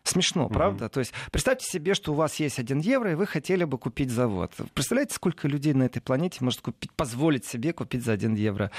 Смешно, 0.02 0.46
угу. 0.46 0.54
правда? 0.54 0.88
То 0.88 1.00
есть 1.00 1.12
представьте 1.30 1.66
себе, 1.70 1.94
что 1.94 2.12
у 2.12 2.14
вас 2.14 2.36
есть 2.40 2.58
один 2.58 2.78
евро, 2.80 3.12
и 3.12 3.14
вы 3.14 3.26
хотели 3.26 3.64
бы 3.64 3.76
купить 3.78 4.10
завод. 4.10 4.52
Представляете, 4.72 5.14
сколько 5.14 5.46
людей 5.46 5.74
на 5.74 5.84
этой 5.84 6.00
планете 6.00 6.38
может 6.40 6.62
купить, 6.62 6.92
позволить 6.92 7.44
себе 7.44 7.72
купить 7.72 8.04
за 8.04 8.12
один 8.12 8.34
евро 8.34 8.70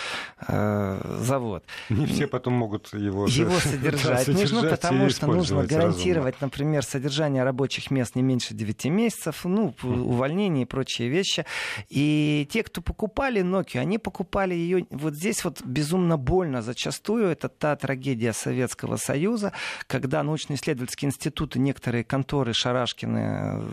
э, 0.47 1.17
завод? 1.21 1.63
Не 1.89 2.07
все 2.07 2.27
потом 2.27 2.53
могут 2.53 2.91
его, 2.93 3.27
его 3.27 3.59
содержать. 3.59 4.25
Да, 4.25 4.33
нужно, 4.33 4.69
потому 4.69 5.09
что 5.09 5.27
нужно 5.27 5.63
гарантировать, 5.63 6.35
разумно. 6.35 6.47
например, 6.47 6.83
содержание 6.83 7.43
рабочих 7.43 7.91
мест 7.91 8.15
не 8.15 8.23
меньше 8.23 8.53
9 8.55 8.85
месяцев, 8.85 9.45
ну, 9.45 9.75
увольнение 9.83 10.63
и 10.63 10.65
прочие 10.65 11.07
вещи. 11.07 11.45
И 11.89 12.47
те, 12.51 12.63
кто 12.63 12.81
покупали 12.81 13.41
Nokia, 13.41 13.79
они 13.79 13.99
покупали 13.99 14.55
ее 14.55 14.87
вот 14.89 15.13
здесь 15.13 15.43
вот 15.43 15.61
безумно 15.63 16.17
больно 16.17 16.61
зачастую. 16.61 17.27
Это 17.27 17.47
та 17.47 17.75
трагедия 17.75 18.33
Советского 18.33 18.97
Союза, 18.97 19.53
когда 19.87 20.23
научно-исследовательские 20.23 21.10
институты, 21.11 21.59
некоторые 21.59 22.03
конторы 22.03 22.53
Шарашкины, 22.53 23.63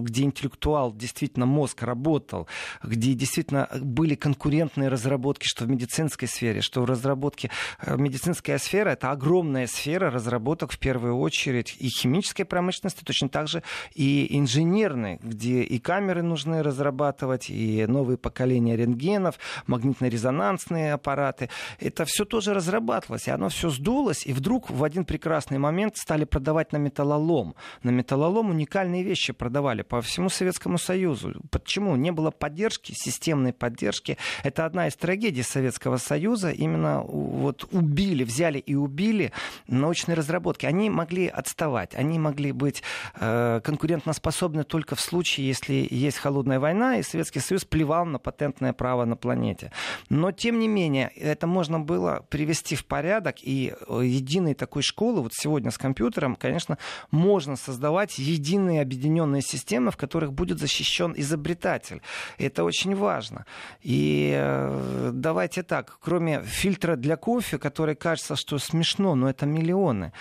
где 0.00 0.24
интеллектуал, 0.24 0.92
действительно 0.92 1.46
мозг 1.46 1.82
работал, 1.82 2.48
где 2.82 3.12
действительно 3.12 3.68
были 3.80 4.14
конкурентные 4.14 4.88
разработки, 4.88 5.44
что 5.46 5.64
в 5.64 5.68
медицинской 5.68 6.26
сфере, 6.26 6.60
что 6.62 6.82
в 6.82 6.84
разработке. 6.86 7.50
Э, 7.80 7.96
медицинская 7.96 8.58
сфера— 8.58 8.90
это 8.90 9.10
огромная 9.10 9.66
сфера 9.66 10.10
разработок 10.10 10.72
в 10.72 10.78
первую 10.78 11.18
очередь 11.18 11.76
и 11.78 11.88
химической 11.88 12.44
промышленности, 12.44 13.04
точно 13.04 13.28
так 13.28 13.48
же 13.48 13.62
и 13.94 14.36
инженерной, 14.38 15.18
где 15.22 15.62
и 15.62 15.78
камеры 15.78 16.22
нужны 16.22 16.62
разрабатывать, 16.62 17.50
и 17.50 17.86
новые 17.86 18.16
поколения 18.16 18.76
рентгенов, 18.76 19.38
магнитно-резонансные 19.66 20.92
аппараты. 20.92 21.50
Это 21.78 22.04
все 22.06 22.24
тоже 22.24 22.54
разрабатывалось, 22.54 23.28
и 23.28 23.30
оно 23.30 23.48
все 23.48 23.70
сдулось, 23.70 24.26
и 24.26 24.32
вдруг 24.32 24.70
в 24.70 24.82
один 24.82 25.04
прекрасный 25.04 25.58
момент 25.58 25.96
стали 25.96 26.24
продавать 26.24 26.72
на 26.72 26.78
металлолом. 26.86 27.54
На 27.82 27.90
металлолом 27.90 28.50
уникальные 28.50 29.02
вещи 29.02 29.32
продавали 29.32 29.82
по 29.82 30.00
всему 30.00 30.28
Советскому 30.28 30.78
Союзу. 30.78 31.34
Почему? 31.50 31.96
Не 31.96 32.12
было 32.12 32.30
поддержки, 32.30 32.92
системной 32.94 33.52
поддержки. 33.52 34.16
Это 34.44 34.64
одна 34.64 34.86
из 34.86 34.96
трагедий 34.96 35.42
Советского 35.42 35.96
Союза. 35.98 36.50
Именно 36.50 37.02
вот 37.02 37.68
убили, 37.72 38.24
взяли 38.24 38.58
и 38.58 38.74
убили 38.74 39.32
научные 39.68 40.14
разработки. 40.14 40.66
Они 40.66 40.90
могли 40.90 41.26
отставать, 41.26 41.94
они 41.94 42.18
могли 42.18 42.52
быть 42.52 42.82
э, 43.14 43.60
конкурентоспособны 43.64 44.64
только 44.64 44.94
в 44.94 45.00
случае, 45.00 45.48
если 45.48 45.86
есть 45.90 46.18
холодная 46.18 46.60
война, 46.60 46.98
и 46.98 47.02
Советский 47.02 47.40
Союз 47.40 47.64
плевал 47.64 48.06
на 48.06 48.18
патентное 48.18 48.72
право 48.72 49.04
на 49.04 49.16
планете. 49.16 49.72
Но, 50.08 50.32
тем 50.32 50.58
не 50.58 50.68
менее, 50.68 51.08
это 51.16 51.46
можно 51.46 51.80
было 51.80 52.24
привести 52.30 52.76
в 52.76 52.84
порядок, 52.84 53.36
и 53.42 53.74
э, 53.88 54.00
единой 54.04 54.54
такой 54.54 54.82
школы, 54.82 55.22
вот 55.22 55.32
сегодня 55.34 55.70
с 55.70 55.78
компьютером, 55.78 56.36
конечно, 56.36 56.75
можно 57.10 57.56
создавать 57.56 58.18
единые 58.18 58.82
объединенные 58.82 59.42
системы, 59.42 59.90
в 59.90 59.96
которых 59.96 60.32
будет 60.32 60.58
защищен 60.58 61.14
изобретатель. 61.16 62.02
Это 62.38 62.64
очень 62.64 62.94
важно. 62.94 63.46
И 63.82 64.32
э, 64.36 65.10
давайте 65.12 65.62
так, 65.62 65.98
кроме 66.00 66.42
фильтра 66.42 66.96
для 66.96 67.16
кофе, 67.16 67.58
который 67.58 67.94
кажется, 67.94 68.36
что 68.36 68.58
смешно, 68.58 69.14
но 69.14 69.28
это 69.28 69.46
миллионы. 69.46 70.12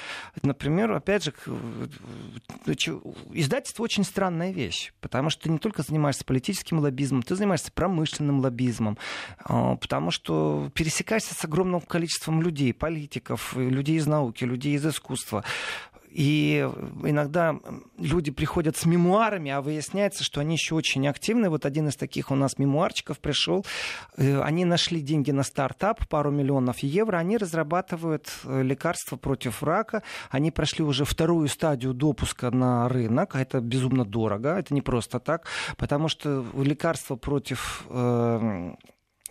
Например, 0.41 0.91
опять 0.91 1.23
же, 1.23 1.33
э, 1.45 1.87
издательство 3.33 3.83
очень 3.83 4.03
странная 4.03 4.51
вещь, 4.51 4.93
потому 5.01 5.29
что 5.29 5.43
ты 5.43 5.49
не 5.49 5.57
только 5.57 5.83
занимаешься 5.83 6.25
политическим 6.25 6.79
лоббизмом, 6.79 7.23
ты 7.23 7.35
занимаешься 7.35 7.71
промышленным 7.71 8.39
лоббизмом, 8.39 8.97
э, 9.47 9.77
потому 9.79 10.11
что 10.11 10.69
пересекаешься 10.73 11.33
с 11.33 11.43
огромным 11.45 11.81
количеством 11.81 12.41
людей, 12.41 12.73
политиков, 12.73 13.55
людей 13.55 13.97
из 13.97 14.07
науки, 14.07 14.43
людей 14.43 14.75
из 14.75 14.85
искусства. 14.85 15.43
И 16.15 16.65
иногда 17.03 17.59
люди 17.97 18.31
приходят 18.31 18.77
с 18.77 18.85
мемуарами, 18.85 19.51
а 19.51 19.61
выясняется, 19.61 20.23
что 20.23 20.39
они 20.39 20.53
еще 20.53 20.73
очень 20.73 21.05
активны. 21.09 21.49
Вот 21.49 21.65
один 21.65 21.89
из 21.89 21.97
таких 21.97 22.31
у 22.31 22.35
нас 22.35 22.57
мемуарчиков 22.57 23.19
пришел. 23.19 23.65
Э, 24.15 24.39
они 24.41 24.63
нашли 24.63 25.01
деньги 25.01 25.31
на 25.31 25.43
стартап, 25.43 26.07
пару 26.07 26.31
миллионов 26.31 26.79
евро. 26.79 27.17
Они 27.17 27.35
разрабатывают 27.35 28.29
э, 28.45 28.63
лекарства 28.63 29.17
против 29.17 29.61
рака. 29.61 30.03
Они 30.29 30.51
прошли 30.51 30.85
уже 30.85 31.03
вторую 31.03 31.49
стадию 31.49 31.93
допуска 31.93 32.49
на 32.49 32.87
рынок. 32.87 33.35
Это 33.35 33.59
безумно 33.59 34.05
дорого. 34.05 34.57
Это 34.57 34.73
не 34.73 34.81
просто 34.81 35.19
так. 35.19 35.47
Потому 35.75 36.07
что 36.07 36.45
лекарства 36.55 37.17
против 37.17 37.83
э, 37.89 38.71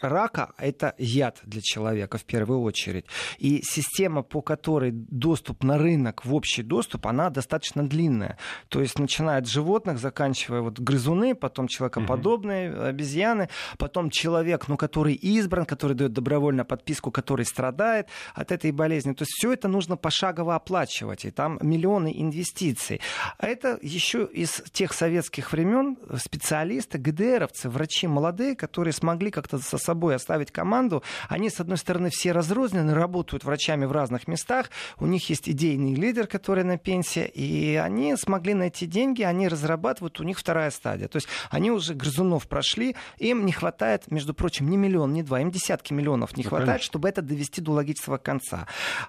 рака— 0.08 0.52
это 0.58 0.94
яд 0.98 1.40
для 1.44 1.60
человека 1.60 2.18
в 2.18 2.24
первую 2.24 2.60
очередь. 2.60 3.06
И 3.38 3.62
система, 3.62 4.22
по 4.22 4.42
которой 4.42 4.90
доступ 4.92 5.62
на 5.64 5.78
рынок 5.78 6.24
в 6.24 6.34
общий 6.34 6.62
доступ, 6.62 7.06
она 7.06 7.30
достаточно 7.30 7.86
длинная. 7.86 8.38
То 8.68 8.80
есть 8.80 8.98
начиная 8.98 9.38
от 9.38 9.48
животных, 9.48 9.98
заканчивая 9.98 10.60
вот 10.60 10.78
грызуны, 10.78 11.34
потом 11.34 11.68
человекоподобные 11.68 12.72
угу. 12.72 12.82
обезьяны, 12.82 13.48
потом 13.78 14.10
человек, 14.10 14.68
ну, 14.68 14.76
который 14.76 15.14
избран, 15.14 15.64
который 15.64 15.94
дает 15.94 16.12
добровольно 16.12 16.64
подписку, 16.64 17.10
который 17.10 17.46
страдает 17.46 18.08
от 18.34 18.52
этой 18.52 18.72
болезни. 18.72 19.12
То 19.12 19.22
есть 19.22 19.32
все 19.32 19.52
это 19.52 19.68
нужно 19.68 19.96
пошагово 19.96 20.54
оплачивать, 20.54 21.24
и 21.24 21.30
там 21.30 21.58
миллионы 21.62 22.12
инвестиций. 22.14 23.00
А 23.38 23.46
это 23.46 23.78
еще 23.82 24.28
из 24.32 24.62
тех 24.72 24.92
советских 24.92 25.52
времен 25.52 25.96
специалисты, 26.18 26.98
ГДРовцы, 26.98 27.68
врачи 27.68 28.06
молодые, 28.06 28.54
которые 28.56 28.92
смогли 28.92 29.30
как-то 29.30 29.58
со 29.58 29.78
собой 29.78 29.93
оставить 30.02 30.50
команду. 30.50 31.02
Они, 31.28 31.50
с 31.50 31.60
одной 31.60 31.78
стороны, 31.78 32.10
все 32.10 32.32
разрознены, 32.32 32.94
работают 32.94 33.44
врачами 33.44 33.84
в 33.84 33.92
разных 33.92 34.28
местах. 34.28 34.70
У 34.98 35.06
них 35.06 35.28
есть 35.30 35.48
идейный 35.48 35.94
лидер, 35.94 36.26
который 36.26 36.64
на 36.64 36.78
пенсии. 36.78 37.26
И 37.26 37.76
они 37.76 38.16
смогли 38.16 38.54
найти 38.54 38.86
деньги, 38.86 39.22
они 39.22 39.48
разрабатывают, 39.48 40.20
у 40.20 40.24
них 40.24 40.38
вторая 40.38 40.70
стадия. 40.70 41.08
То 41.08 41.16
есть 41.16 41.28
они 41.50 41.70
уже 41.70 41.94
грызунов 41.94 42.48
прошли, 42.48 42.96
им 43.18 43.46
не 43.46 43.52
хватает, 43.52 44.10
между 44.10 44.34
прочим, 44.34 44.68
не 44.68 44.76
миллион, 44.76 45.12
не 45.12 45.22
два, 45.22 45.40
им 45.40 45.50
десятки 45.50 45.92
миллионов 45.92 46.36
не 46.36 46.44
ну, 46.44 46.48
хватает, 46.50 46.68
конечно. 46.68 46.86
чтобы 46.86 47.08
это 47.08 47.22
довести 47.22 47.60
до 47.60 47.72
логического 47.72 48.18
конца. 48.18 48.66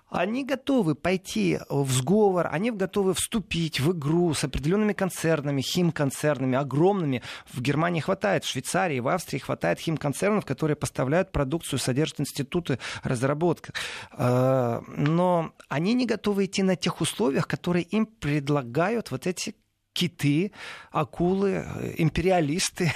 Они 0.10 0.44
готовы 0.44 0.96
пойти 0.96 1.60
в 1.70 1.90
сговор, 1.92 2.48
они 2.52 2.72
готовы 2.72 3.14
вступить 3.14 3.80
в 3.80 3.92
игру 3.92 4.34
с 4.34 4.44
определенными 4.44 4.94
концернами, 4.94 5.62
химконцернами, 5.62 6.58
огромными. 6.58 7.22
В 7.54 7.62
Германии 7.62 8.02
хватает, 8.02 8.44
в 8.44 8.50
Швейцарии, 8.50 9.00
в 9.00 9.08
Австрии 9.08 9.40
хватает 9.40 9.80
химконцернов, 9.80 10.46
которые 10.46 10.75
которые 10.76 10.86
поставляют 10.86 11.32
продукцию, 11.32 11.80
содержат 11.80 12.20
институты 12.20 12.78
разработки. 13.04 13.72
Э, 14.18 14.82
но 14.88 15.54
они 15.70 15.94
не 15.94 16.06
готовы 16.06 16.46
идти 16.46 16.64
на 16.64 16.76
тех 16.76 17.02
условиях, 17.02 17.48
которые 17.48 17.84
им 17.84 18.06
предлагают 18.06 19.12
вот 19.12 19.28
эти 19.28 19.56
киты, 19.96 20.52
акулы, 20.92 21.66
империалисты, 21.98 22.92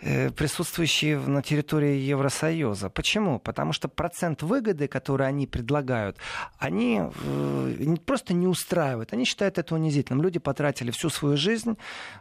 э, 0.00 0.30
присутствующие 0.30 1.18
на 1.18 1.42
территории 1.42 1.96
Евросоюза. 2.12 2.90
Почему? 2.90 3.38
Потому 3.38 3.72
что 3.72 3.88
процент 3.88 4.42
выгоды, 4.42 4.86
который 4.86 5.26
они 5.26 5.46
предлагают, 5.46 6.18
они 6.58 7.00
э, 7.02 7.96
просто 8.04 8.34
не 8.34 8.46
устраивают. 8.46 9.12
Они 9.12 9.24
считают 9.24 9.58
это 9.58 9.74
унизительным. 9.74 10.22
Люди 10.22 10.38
потратили 10.38 10.90
всю 10.90 11.10
свою 11.10 11.36
жизнь, 11.36 11.76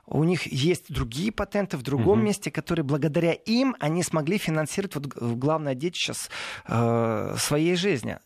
у 0.08 0.24
них 0.24 0.48
есть 0.48 0.94
другие 0.94 1.32
патенты 1.32 1.78
в 1.78 1.84
другом 1.84 2.20
угу. 2.20 2.28
месте, 2.28 2.50
которые 2.50 2.86
благодаря 2.86 3.34
им 3.34 3.76
они 3.80 4.04
смогли 4.04 4.38
финансировать 4.38 4.96
вот 4.96 5.08
главное 5.08 5.76
детище 5.76 6.14
э, 6.68 7.36
своей 7.38 7.76
жизни 7.76 8.18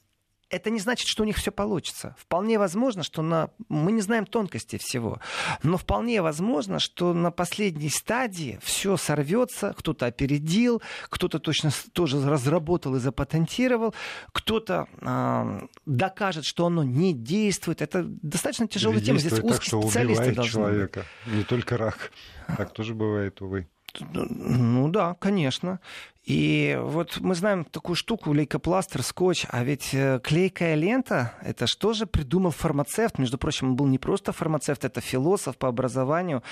это 0.50 0.70
не 0.70 0.80
значит, 0.80 1.08
что 1.08 1.24
у 1.24 1.26
них 1.26 1.38
все 1.38 1.52
получится. 1.52 2.16
Вполне 2.18 2.58
возможно, 2.58 3.04
что 3.04 3.22
на... 3.22 3.50
мы 3.70 3.92
не 3.92 4.02
знаем 4.02 4.26
тонкости 4.26 4.78
всего, 4.78 5.20
но 5.64 5.78
вполне 5.78 6.22
возможно, 6.22 6.80
что 6.80 7.14
на 7.14 7.32
последней 7.32 7.90
стадии 7.90 8.60
все 8.64 8.98
сорвется, 8.98 9.74
кто-то 9.78 10.06
опередил, 10.06 10.82
кто-то 11.10 11.40
точно 11.40 11.72
тоже 11.92 12.24
разработал 12.30 12.96
и 12.96 13.00
запатентировал, 13.00 13.94
кто-то 14.32 14.88
э, 15.02 15.68
докажет, 15.86 16.46
что 16.46 16.66
оно 16.68 16.84
не 16.84 17.14
действует. 17.14 17.82
Это 17.82 18.04
достаточно 18.04 18.68
тяжелая 18.68 19.02
тема. 19.02 19.20
Здесь 19.20 19.34
узкие 19.34 19.52
так, 19.52 19.64
что 19.64 19.82
специалисты 19.82 20.32
должны 20.34 20.52
человека, 20.52 21.06
не 21.26 21.44
только 21.44 21.78
рак. 21.78 22.12
Так 22.56 22.74
тоже 22.74 22.94
бывает, 22.94 23.42
увы. 23.42 23.68
Ну 24.00 24.90
да, 24.90 25.16
конечно. 25.16 25.80
И 26.28 26.78
вот 26.82 27.20
мы 27.22 27.36
знаем 27.36 27.64
такую 27.64 27.96
штуку, 27.96 28.34
лейкопластер, 28.34 29.02
скотч, 29.02 29.46
а 29.50 29.64
ведь 29.64 29.94
э, 29.94 30.20
клейкая 30.22 30.76
лента, 30.76 31.34
это 31.42 31.68
что 31.68 31.94
же 31.94 32.06
придумал 32.06 32.52
фармацевт? 32.52 33.18
Между 33.18 33.38
прочим, 33.38 33.70
он 33.70 33.76
был 33.78 33.88
не 33.88 33.98
просто 33.98 34.34
фармацевт, 34.34 34.84
это 34.84 35.00
философ 35.00 35.58
по 35.58 35.70
образованию 35.70 36.44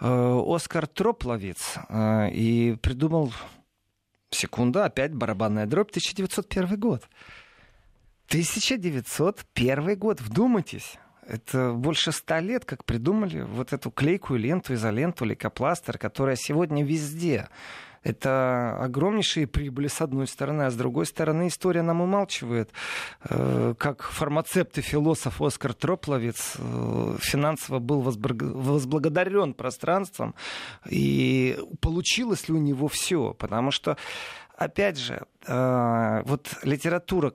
э, 0.00 0.42
Оскар 0.46 0.86
Тропловец. 0.86 1.74
Э, 1.88 2.30
и 2.30 2.76
придумал, 2.80 3.32
секунда, 4.30 4.84
опять 4.84 5.12
барабанная 5.12 5.66
дробь, 5.66 5.90
1901 5.90 6.78
год. 6.78 7.02
1901 8.28 9.98
год, 9.98 10.20
вдумайтесь. 10.20 10.96
Это 11.26 11.72
больше 11.72 12.12
ста 12.12 12.40
лет, 12.40 12.64
как 12.64 12.84
придумали 12.84 13.42
вот 13.42 13.72
эту 13.72 13.90
клейкую 13.90 14.40
ленту, 14.40 14.74
изоленту, 14.74 15.24
лейкопластер, 15.24 15.98
которая 15.98 16.36
сегодня 16.36 16.84
везде. 16.84 17.48
Это 18.04 18.76
огромнейшие 18.80 19.46
прибыли 19.46 19.88
с 19.88 20.02
одной 20.02 20.26
стороны, 20.26 20.64
а 20.64 20.70
с 20.70 20.76
другой 20.76 21.06
стороны 21.06 21.48
история 21.48 21.80
нам 21.80 22.02
умалчивает. 22.02 22.70
Э, 23.30 23.74
как 23.78 24.02
фармацепт 24.02 24.76
и 24.76 24.82
философ 24.82 25.40
Оскар 25.40 25.72
Тропловец 25.72 26.56
э, 26.58 27.16
финансово 27.18 27.78
был 27.78 28.02
возблагодарен 28.02 29.54
пространством, 29.54 30.34
и 30.86 31.58
получилось 31.80 32.48
ли 32.48 32.54
у 32.54 32.58
него 32.58 32.88
все, 32.88 33.32
потому 33.32 33.70
что 33.70 33.96
опять 34.54 34.98
же, 34.98 35.26
э, 35.46 36.22
вот 36.26 36.58
литература 36.62 37.32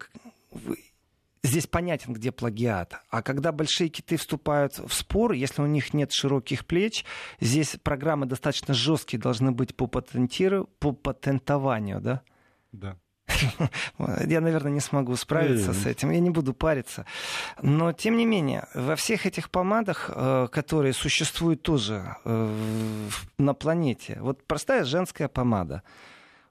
здесь 1.44 1.68
понятен, 1.68 2.14
где 2.14 2.32
плагиат. 2.32 2.96
А 3.10 3.22
когда 3.22 3.52
большие 3.52 3.90
киты 3.90 4.18
вступают 4.18 4.80
в 4.80 4.94
спор, 4.94 5.34
если 5.34 5.62
у 5.62 5.66
них 5.66 5.94
нет 5.94 6.12
широких 6.12 6.66
плеч, 6.66 7.06
здесь 7.40 7.78
программы 7.82 8.26
достаточно 8.26 8.74
жесткие 8.74 9.20
должны 9.20 9.52
быть 9.52 9.76
по, 9.76 9.88
патентиру, 9.88 10.70
по 10.80 10.92
патентованию, 10.92 12.02
да? 12.02 12.22
Да. 12.72 12.98
Я, 14.26 14.42
наверное, 14.42 14.72
не 14.72 14.80
смогу 14.80 15.16
справиться 15.16 15.74
с 15.74 15.86
этим. 15.86 16.12
Я 16.12 16.20
не 16.20 16.32
буду 16.32 16.54
париться. 16.54 17.06
Но, 17.62 17.94
тем 17.94 18.18
не 18.18 18.26
менее, 18.26 18.68
во 18.74 18.96
всех 18.96 19.26
этих 19.26 19.50
помадах, 19.52 20.10
э, 20.14 20.48
которые 20.52 20.94
существуют 20.94 21.62
тоже 21.62 22.16
э, 22.26 23.10
на 23.38 23.54
планете, 23.54 24.18
вот 24.20 24.46
простая 24.46 24.84
женская 24.84 25.28
помада– 25.28 25.84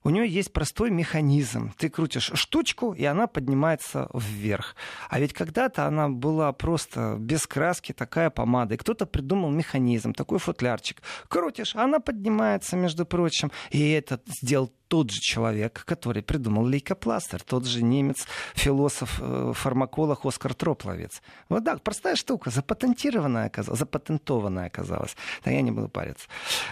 у 0.09 0.11
нее 0.11 0.27
есть 0.27 0.55
простой 0.55 0.91
механизм. 0.91 1.75
Ты 1.77 1.91
крутишь 1.91 2.31
штучку, 2.33 2.95
и 2.95 3.05
она 3.05 3.27
поднимается 3.27 4.09
вверх. 4.15 4.75
А 5.11 5.21
ведь 5.21 5.35
когда-то 5.35 5.85
она 5.85 6.09
была 6.09 6.51
просто 6.53 7.17
без 7.19 7.47
краски, 7.47 7.93
такая 7.93 8.31
помада. 8.31 8.75
И 8.75 8.79
кто-то 8.79 9.05
придумал 9.05 9.51
механизм, 9.51 10.15
такой 10.15 10.39
футлярчик. 10.39 11.03
Крутишь, 11.29 11.77
она 11.77 12.01
поднимается, 12.01 12.75
между 12.75 13.05
прочим. 13.05 13.53
И 13.71 13.91
это 13.91 14.19
сделал 14.41 14.73
тот 14.89 15.11
же 15.11 15.21
человек, 15.21 15.85
который 15.85 16.23
придумал 16.23 16.67
лейкопластер, 16.67 17.43
тот 17.43 17.67
же 17.67 17.85
немец, 17.85 18.27
философ, 18.55 19.21
э, 19.21 19.53
фармаколог 19.55 20.25
Оскар 20.25 20.55
Тропловец. 20.55 21.21
Вот 21.51 21.65
так, 21.65 21.83
простая 21.83 22.17
штука, 22.17 22.49
запатентированная 22.49 23.49
оказалась, 23.49 23.79
запатентованная 23.79 24.69
оказалась. 24.69 25.15
Да 25.45 25.51
я 25.51 25.61
не 25.61 25.71
буду 25.71 25.89
париться. 25.89 26.27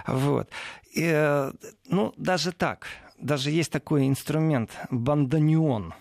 Вот. 0.06 0.48
И, 0.94 1.04
э, 1.04 1.52
ну, 1.84 2.14
даже 2.16 2.52
так, 2.52 2.86
даже 3.18 3.50
есть 3.50 3.72
такой 3.72 4.06
инструмент 4.08 4.70
банданион. 4.90 5.94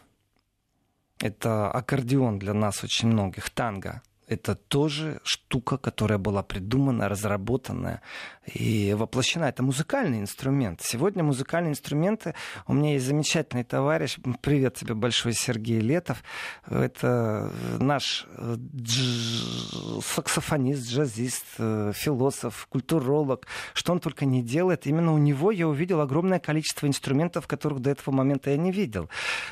Это 1.19 1.71
аккордеон 1.71 2.39
для 2.39 2.53
нас 2.53 2.83
очень 2.83 3.07
многих, 3.09 3.49
танго 3.49 4.01
это 4.27 4.55
тоже 4.55 5.19
штука, 5.23 5.77
которая 5.77 6.17
была 6.17 6.43
придумана, 6.43 7.07
разработана 7.07 8.01
и 8.45 8.93
воплощена. 8.97 9.45
Это 9.45 9.63
музыкальный 9.63 10.19
инструмент. 10.19 10.81
Сегодня 10.81 11.23
музыкальные 11.23 11.71
инструменты... 11.71 12.33
У 12.67 12.73
меня 12.73 12.93
есть 12.93 13.05
замечательный 13.05 13.63
товарищ, 13.63 14.17
привет 14.41 14.75
тебе 14.75 14.93
большой, 14.93 15.33
Сергей 15.33 15.79
Летов. 15.79 16.23
Это 16.67 17.51
наш 17.79 18.27
э, 18.37 18.55
дж... 18.57 20.01
саксофонист, 20.03 20.87
джазист, 20.87 21.45
э, 21.57 21.91
философ, 21.95 22.67
культуролог. 22.69 23.47
Что 23.73 23.93
он 23.93 23.99
только 23.99 24.25
не 24.25 24.41
делает. 24.41 24.87
Именно 24.87 25.13
у 25.13 25.17
него 25.17 25.51
я 25.51 25.67
увидел 25.67 26.01
огромное 26.01 26.39
количество 26.39 26.87
инструментов, 26.87 27.47
которых 27.47 27.79
до 27.79 27.91
этого 27.91 28.13
момента 28.13 28.49
я 28.49 28.57
не 28.57 28.71
видел. 28.71 29.09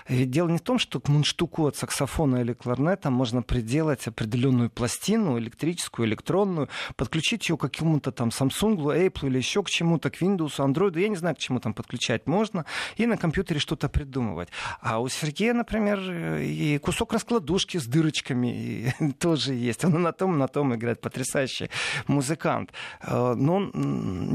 Ведь 0.08 0.32
дело 0.32 0.50
не 0.50 0.58
в 0.58 0.62
том, 0.62 0.80
что 0.80 1.00
к 1.00 1.10
мундштуку 1.10 1.68
от 1.68 1.78
саксофона 1.78 2.38
или 2.38 2.54
кларнета 2.54 3.10
можно 3.10 3.42
приделать 3.42 4.08
определенную 4.08 4.63
определенную 4.64 4.70
пластину, 4.70 5.40
электрическую, 5.40 6.08
электронную, 6.08 6.70
подключить 6.96 7.50
ее 7.50 7.58
к 7.58 7.62
какому-то 7.62 8.12
там 8.12 8.30
Samsung, 8.30 8.76
Apple 8.76 9.28
или 9.28 9.38
еще 9.38 9.64
к 9.64 9.70
чему-то, 9.70 10.10
к 10.10 10.22
Windows, 10.22 10.58
Android, 10.60 11.00
я 11.00 11.10
не 11.10 11.16
знаю, 11.16 11.36
к 11.36 11.40
чему 11.40 11.60
там 11.60 11.74
подключать 11.74 12.28
можно, 12.28 12.66
и 12.98 13.06
на 13.06 13.18
компьютере 13.18 13.60
что-то 13.60 13.90
придумывать. 13.90 14.50
А 14.82 15.00
у 15.00 15.10
Сергея, 15.10 15.54
например, 15.54 16.00
и 16.40 16.78
кусок 16.78 17.14
раскладушки 17.14 17.78
с 17.78 17.86
дырочками 17.86 18.94
тоже 19.20 19.54
есть. 19.54 19.86
Он 19.86 20.02
на 20.02 20.12
том, 20.12 20.38
на 20.38 20.48
том 20.48 20.74
играет 20.74 21.02
потрясающий 21.02 21.70
музыкант. 22.08 22.72
Э, 23.02 23.34
но 23.36 23.56
он 23.56 23.72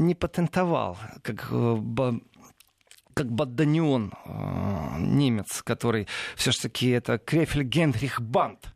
не 0.07 0.15
патентовал, 0.15 0.97
как 1.21 1.47
э, 1.51 2.11
как 3.13 3.31
Бадданион, 3.31 4.13
э, 4.13 4.99
немец, 4.99 5.61
который 5.63 6.07
все-таки 6.35 6.89
это 6.89 7.17
Крефель 7.17 7.63
Генрих 7.63 8.21
Банд 8.21 8.73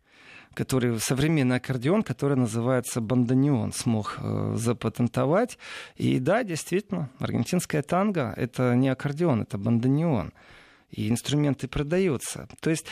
который 0.53 0.99
современный 0.99 1.57
аккордеон, 1.57 2.03
который 2.03 2.37
называется 2.37 3.01
банданион, 3.01 3.73
смог 3.73 4.17
э, 4.19 4.55
запатентовать. 4.57 5.57
И 5.95 6.19
да, 6.19 6.43
действительно, 6.43 7.09
аргентинская 7.19 7.81
танго— 7.81 8.33
это 8.37 8.75
не 8.75 8.89
аккордеон, 8.89 9.41
это 9.41 9.57
банданион 9.57 10.33
и 10.93 11.09
инструменты 11.09 11.67
продаются. 11.67 12.47
То 12.61 12.69
есть 12.69 12.85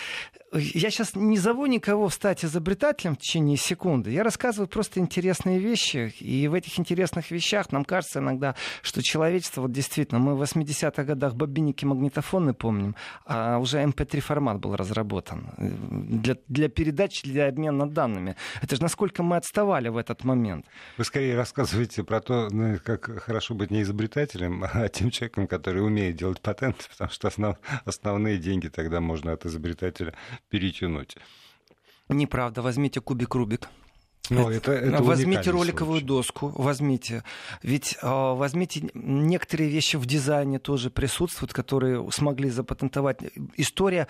я 0.54 0.90
сейчас 0.90 1.16
не 1.16 1.38
зову 1.38 1.66
никого 1.66 2.10
стать 2.10 2.44
изобретателем 2.44 3.16
в 3.16 3.20
течение 3.20 3.58
секунды. 3.58 4.12
Я 4.12 4.24
рассказываю 4.24 4.68
просто 4.68 5.00
интересные 5.00 5.60
вещи. 5.60 6.14
И 6.20 6.48
в 6.48 6.54
этих 6.54 6.78
интересных 6.80 7.32
вещах 7.32 7.72
нам 7.72 7.86
кажется 7.86 8.20
иногда, 8.20 8.56
что 8.82 9.02
человечество, 9.02 9.62
вот 9.62 9.72
действительно, 9.72 10.20
мы 10.20 10.36
в 10.36 10.42
80-х 10.42 11.04
годах 11.04 11.36
бобинники 11.36 11.86
магнитофоны 11.86 12.54
помним, 12.54 12.96
а 13.26 13.60
уже 13.60 13.82
MP3 13.82 14.16
эм 14.16 14.22
формат 14.22 14.60
был 14.60 14.76
разработан 14.76 15.52
для, 15.58 16.36
для 16.48 16.68
передачи, 16.68 17.24
для 17.24 17.48
обмена 17.48 17.90
данными. 17.90 18.36
Это 18.62 18.76
же 18.76 18.82
насколько 18.82 19.24
мы 19.24 19.38
отставали 19.38 19.88
в 19.90 19.98
этот 19.98 20.24
момент. 20.24 20.66
Вы 20.98 21.06
скорее 21.06 21.36
рассказываете 21.36 22.04
про 22.04 22.20
то, 22.20 22.50
ну, 22.52 22.78
как 22.84 23.24
хорошо 23.24 23.54
быть 23.54 23.72
не 23.72 23.84
изобретателем, 23.84 24.66
а 24.74 24.90
тем 24.90 25.12
человеком, 25.12 25.48
который 25.48 25.86
умеет 25.86 26.18
делать 26.18 26.42
патенты, 26.42 26.84
потому 26.90 27.10
что 27.12 27.28
основ, 27.30 27.58
основные 27.92 28.38
деньги 28.38 28.68
тогда 28.68 29.00
можно 29.00 29.34
от 29.34 29.46
изобретателя 29.46 30.14
перетянуть. 30.50 31.18
Неправда. 32.10 32.62
Возьмите 32.62 33.00
кубик 33.00 33.36
Рубик. 33.36 33.70
Но 34.32 34.50
это, 34.50 34.72
это 34.72 35.04
возьмите 35.04 35.52
роликовую 35.52 36.00
случай. 36.00 36.06
доску, 36.06 36.48
возьмите. 36.56 37.24
Ведь 37.64 37.98
э, 38.02 38.08
возьмите 38.08 38.90
некоторые 38.94 39.70
вещи 39.70 39.98
в 39.98 40.06
дизайне 40.06 40.58
тоже 40.58 40.90
присутствуют, 40.90 41.52
которые 41.54 42.10
смогли 42.12 42.50
запатентовать. 42.50 43.20
История 43.58 44.08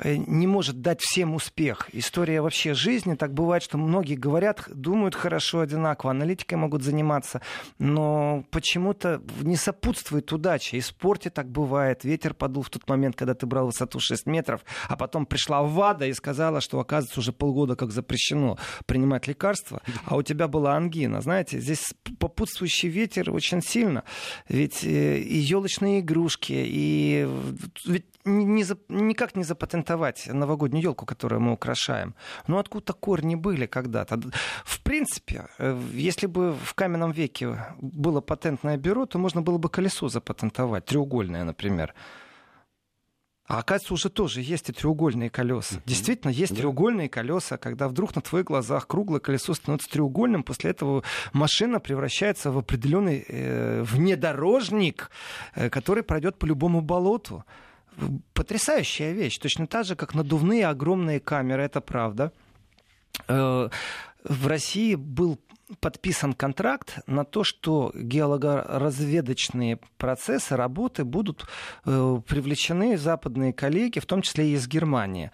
э, 0.00 0.16
не 0.16 0.46
может 0.46 0.80
дать 0.80 1.02
всем 1.02 1.34
успех. 1.34 1.90
История 1.92 2.40
вообще 2.40 2.72
жизни 2.72 3.14
так 3.14 3.34
бывает, 3.34 3.62
что 3.62 3.76
многие 3.76 4.14
говорят, 4.14 4.64
думают 4.68 5.14
хорошо 5.14 5.60
одинаково, 5.60 6.12
аналитикой 6.12 6.56
могут 6.56 6.82
заниматься, 6.82 7.42
но 7.78 8.44
почему-то 8.50 9.20
не 9.42 9.56
сопутствует 9.56 10.32
удача. 10.32 10.78
И 10.78 10.80
в 10.80 10.86
спорте 10.86 11.28
так 11.28 11.50
бывает. 11.50 12.04
Ветер 12.04 12.32
подул 12.32 12.62
в 12.62 12.70
тот 12.70 12.88
момент, 12.88 13.16
когда 13.16 13.34
ты 13.34 13.44
брал 13.44 13.66
высоту 13.66 14.00
6 14.00 14.24
метров, 14.26 14.62
а 14.88 14.96
потом 14.96 15.26
пришла 15.26 15.62
ВАДА 15.62 16.06
и 16.06 16.14
сказала, 16.14 16.62
что 16.62 16.80
оказывается 16.80 17.20
уже 17.20 17.32
полгода 17.32 17.76
как 17.76 17.92
запрещено 17.92 18.56
принимать 18.86 19.26
лекарства 19.26 19.57
лекарство, 19.58 19.82
а 20.04 20.16
у 20.16 20.22
тебя 20.22 20.48
была 20.48 20.76
ангина. 20.76 21.20
Знаете, 21.20 21.60
здесь 21.60 21.94
попутствующий 22.18 22.88
ветер 22.88 23.30
очень 23.30 23.62
сильно. 23.62 24.04
Ведь 24.48 24.84
э, 24.84 25.18
и 25.18 25.36
елочные 25.36 26.00
игрушки, 26.00 26.52
и 26.52 27.28
ведь 27.86 28.06
не, 28.24 28.64
за, 28.64 28.76
никак 28.88 29.36
не 29.36 29.44
запатентовать 29.44 30.26
новогоднюю 30.26 30.82
елку, 30.82 31.06
которую 31.06 31.40
мы 31.40 31.52
украшаем. 31.52 32.14
Но 32.46 32.58
откуда 32.58 32.92
корни 32.92 33.36
были 33.36 33.66
когда-то? 33.66 34.20
В 34.64 34.80
принципе, 34.80 35.46
э, 35.58 35.80
если 35.92 36.26
бы 36.26 36.52
в 36.52 36.74
каменном 36.74 37.12
веке 37.12 37.56
было 37.80 38.20
патентное 38.20 38.76
бюро, 38.76 39.06
то 39.06 39.18
можно 39.18 39.42
было 39.42 39.58
бы 39.58 39.68
колесо 39.68 40.08
запатентовать, 40.08 40.84
треугольное, 40.84 41.44
например. 41.44 41.94
А 43.48 43.60
оказывается, 43.60 43.94
уже 43.94 44.10
тоже 44.10 44.42
есть 44.42 44.68
и 44.68 44.72
треугольные 44.72 45.30
колеса. 45.30 45.76
Mm-hmm. 45.76 45.82
Действительно, 45.86 46.30
есть 46.30 46.52
да. 46.52 46.58
треугольные 46.60 47.08
колеса, 47.08 47.56
когда 47.56 47.88
вдруг 47.88 48.14
на 48.14 48.20
твоих 48.20 48.44
глазах 48.44 48.86
круглое 48.86 49.20
колесо 49.20 49.54
становится 49.54 49.88
треугольным, 49.88 50.42
после 50.42 50.70
этого 50.70 51.02
машина 51.32 51.80
превращается 51.80 52.50
в 52.50 52.58
определенный 52.58 53.24
э, 53.26 53.82
внедорожник, 53.84 55.10
э, 55.54 55.70
который 55.70 56.02
пройдет 56.02 56.38
по 56.38 56.44
любому 56.44 56.82
болоту. 56.82 57.42
Потрясающая 58.34 59.12
вещь. 59.12 59.38
Точно 59.38 59.66
так 59.66 59.86
же, 59.86 59.96
как 59.96 60.14
надувные 60.14 60.66
огромные 60.66 61.18
камеры, 61.18 61.62
это 61.62 61.80
правда. 61.80 62.32
Э, 63.28 63.70
в 64.24 64.46
России 64.46 64.94
был 64.94 65.38
подписан 65.80 66.32
контракт 66.32 66.98
на 67.06 67.24
то, 67.24 67.44
что 67.44 67.92
геологоразведочные 67.94 69.78
процессы, 69.96 70.56
работы 70.56 71.04
будут 71.04 71.46
э, 71.84 72.20
привлечены 72.26 72.96
западные 72.96 73.52
коллеги, 73.52 73.98
в 73.98 74.06
том 74.06 74.22
числе 74.22 74.50
и 74.50 74.54
из 74.54 74.66
Германии. 74.66 75.30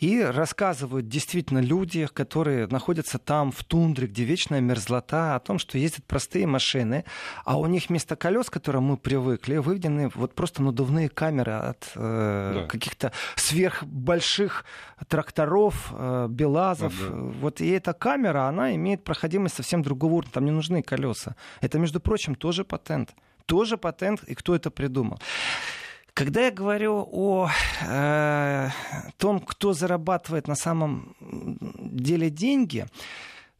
И 0.00 0.20
рассказывают 0.20 1.08
действительно 1.08 1.60
люди, 1.60 2.06
которые 2.06 2.66
находятся 2.66 3.18
там, 3.18 3.52
в 3.52 3.62
тундре, 3.62 4.08
где 4.08 4.24
вечная 4.24 4.60
мерзлота, 4.60 5.36
о 5.36 5.40
том, 5.40 5.58
что 5.58 5.78
ездят 5.78 6.04
простые 6.04 6.46
машины, 6.46 7.04
а 7.44 7.58
у 7.58 7.66
них 7.66 7.88
вместо 7.88 8.16
колес, 8.16 8.50
к 8.50 8.52
которым 8.52 8.84
мы 8.84 8.96
привыкли, 8.96 9.56
выведены 9.56 10.10
вот 10.14 10.34
просто 10.34 10.62
надувные 10.62 11.08
камеры 11.08 11.52
от 11.52 11.92
э, 11.94 12.52
да. 12.54 12.66
каких-то 12.66 13.12
сверхбольших 13.36 14.64
тракторов, 15.06 15.92
э, 15.92 16.26
белазов. 16.28 16.92
Да, 17.00 17.08
да. 17.08 17.16
Вот 17.16 17.60
и 17.60 17.68
эта 17.68 17.92
камера, 17.92 18.48
она 18.48 18.74
имеет 18.74 19.04
проходимость 19.04 19.54
совсем 19.54 19.82
другого 19.82 20.14
уровня, 20.14 20.32
там 20.32 20.44
не 20.44 20.50
нужны 20.50 20.82
колеса. 20.82 21.36
Это, 21.60 21.78
между 21.78 22.00
прочим, 22.00 22.34
тоже 22.34 22.64
патент. 22.64 23.14
Тоже 23.46 23.76
патент, 23.76 24.24
и 24.24 24.34
кто 24.34 24.56
это 24.56 24.70
придумал. 24.70 25.20
Когда 26.14 26.42
я 26.42 26.52
говорю 26.52 27.08
о 27.10 27.50
э, 27.82 28.68
том, 29.16 29.40
кто 29.40 29.72
зарабатывает 29.72 30.46
на 30.46 30.54
самом 30.54 31.16
деле 31.20 32.30
деньги, 32.30 32.86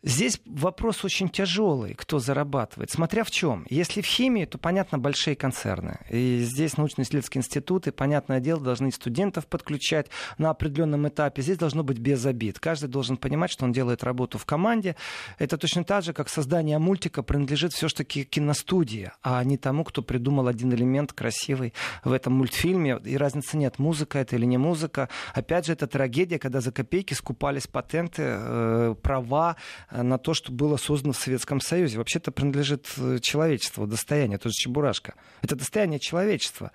Здесь 0.06 0.38
вопрос 0.44 1.02
очень 1.02 1.30
тяжелый, 1.30 1.94
кто 1.94 2.18
зарабатывает. 2.18 2.90
Смотря 2.90 3.24
в 3.24 3.30
чем. 3.30 3.66
Если 3.70 4.02
в 4.02 4.06
химии, 4.06 4.44
то, 4.44 4.58
понятно, 4.58 4.98
большие 4.98 5.34
концерны. 5.34 5.98
И 6.10 6.40
здесь 6.42 6.76
научно-исследовательские 6.76 7.40
институты, 7.40 7.90
понятное 7.90 8.38
дело, 8.38 8.60
должны 8.60 8.92
студентов 8.92 9.46
подключать 9.46 10.08
на 10.36 10.50
определенном 10.50 11.08
этапе. 11.08 11.40
Здесь 11.40 11.56
должно 11.56 11.84
быть 11.84 11.98
без 11.98 12.26
обид. 12.26 12.60
Каждый 12.60 12.90
должен 12.90 13.16
понимать, 13.16 13.50
что 13.50 13.64
он 13.64 13.72
делает 13.72 14.04
работу 14.04 14.36
в 14.36 14.44
команде. 14.44 14.94
Это 15.38 15.56
точно 15.56 15.84
так 15.84 16.04
же, 16.04 16.12
как 16.12 16.28
создание 16.28 16.78
мультика 16.78 17.22
принадлежит 17.22 17.72
все-таки 17.72 18.24
киностудии, 18.24 19.10
а 19.22 19.42
не 19.42 19.56
тому, 19.56 19.84
кто 19.84 20.02
придумал 20.02 20.48
один 20.48 20.70
элемент 20.74 21.14
красивый 21.14 21.72
в 22.04 22.12
этом 22.12 22.34
мультфильме. 22.34 23.00
И 23.06 23.16
разницы 23.16 23.56
нет, 23.56 23.78
музыка 23.78 24.18
это 24.18 24.36
или 24.36 24.44
не 24.44 24.58
музыка. 24.58 25.08
Опять 25.32 25.64
же, 25.64 25.72
это 25.72 25.86
трагедия, 25.86 26.38
когда 26.38 26.60
за 26.60 26.72
копейки 26.72 27.14
скупались 27.14 27.66
патенты, 27.66 28.22
э, 28.22 28.94
права 29.02 29.56
на 30.02 30.18
то, 30.18 30.34
что 30.34 30.52
было 30.52 30.76
создано 30.76 31.12
в 31.12 31.16
Советском 31.16 31.60
Союзе. 31.60 31.98
Вообще-то 31.98 32.32
принадлежит 32.32 32.88
э, 32.96 33.18
человечеству, 33.20 33.86
достояние, 33.86 34.38
тоже 34.38 34.54
Чебурашка. 34.54 35.14
Это 35.42 35.56
достояние 35.56 36.00
человечества. 36.00 36.72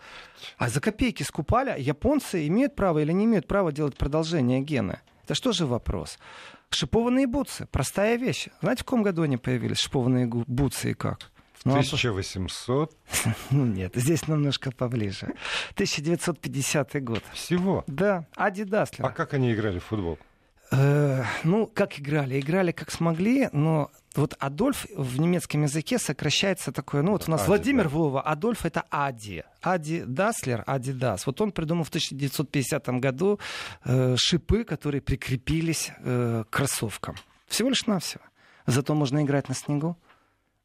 А 0.58 0.70
за 0.70 0.80
копейки 0.80 1.24
скупали, 1.24 1.80
японцы 1.80 2.48
имеют 2.48 2.76
право 2.76 3.00
или 3.00 3.12
не 3.12 3.26
имеют 3.26 3.48
права 3.48 3.72
делать 3.72 3.98
продолжение 3.98 4.62
гена? 4.62 5.02
Это 5.26 5.36
что 5.36 5.52
же 5.52 5.66
вопрос? 5.66 6.18
Шипованные 6.70 7.28
бутсы. 7.28 7.68
Простая 7.72 8.18
вещь. 8.18 8.48
Знаете, 8.62 8.84
в 8.84 8.86
каком 8.86 9.04
году 9.04 9.24
они 9.24 9.38
появились, 9.38 9.78
шипованные 9.78 10.28
бутсы 10.28 10.92
и 10.92 10.94
как? 10.94 11.30
Ну, 11.66 11.74
1800? 11.74 12.94
А 13.26 13.30
ну 13.52 13.66
нет, 13.66 13.92
здесь 13.96 14.28
немножко 14.28 14.72
поближе. 14.72 15.34
1950 15.74 17.04
год. 17.04 17.24
Всего? 17.34 17.84
Да, 17.88 18.26
Ади 18.36 18.64
Даслер. 18.64 19.06
А 19.06 19.10
как 19.10 19.34
они 19.34 19.54
играли 19.54 19.80
в 19.80 19.84
футбол? 19.84 20.18
Э, 20.72 21.24
ну, 21.44 21.68
как 21.68 22.00
играли? 22.00 22.40
Играли 22.40 22.72
как 22.72 22.92
смогли, 22.92 23.50
но 23.52 23.90
вот 24.16 24.36
Адольф 24.40 24.86
в 24.96 25.20
немецком 25.20 25.64
языке 25.64 25.98
сокращается 25.98 26.72
такое, 26.72 27.02
ну 27.02 27.12
вот 27.12 27.28
у 27.28 27.32
нас 27.32 27.42
Ади, 27.42 27.48
Владимир 27.48 27.84
да. 27.84 27.90
Вова, 27.90 28.22
Адольф 28.22 28.66
это 28.66 28.84
Ади. 28.90 29.44
Ади 29.62 30.04
Даслер, 30.06 30.64
Ади 30.68 30.92
Дас. 30.92 31.26
Вот 31.26 31.42
он 31.42 31.52
придумал 31.52 31.84
в 31.84 31.90
1950 31.90 32.88
году 33.00 33.40
э, 33.86 34.16
шипы, 34.18 34.64
которые 34.64 35.02
прикрепились 35.02 35.92
э, 36.00 36.44
к 36.50 36.54
кроссовкам. 36.54 37.16
Всего 37.48 37.70
лишь 37.70 37.86
навсего. 37.88 38.24
Зато 38.68 38.94
можно 38.94 39.24
играть 39.24 39.50
на 39.50 39.56
снегу, 39.56 39.98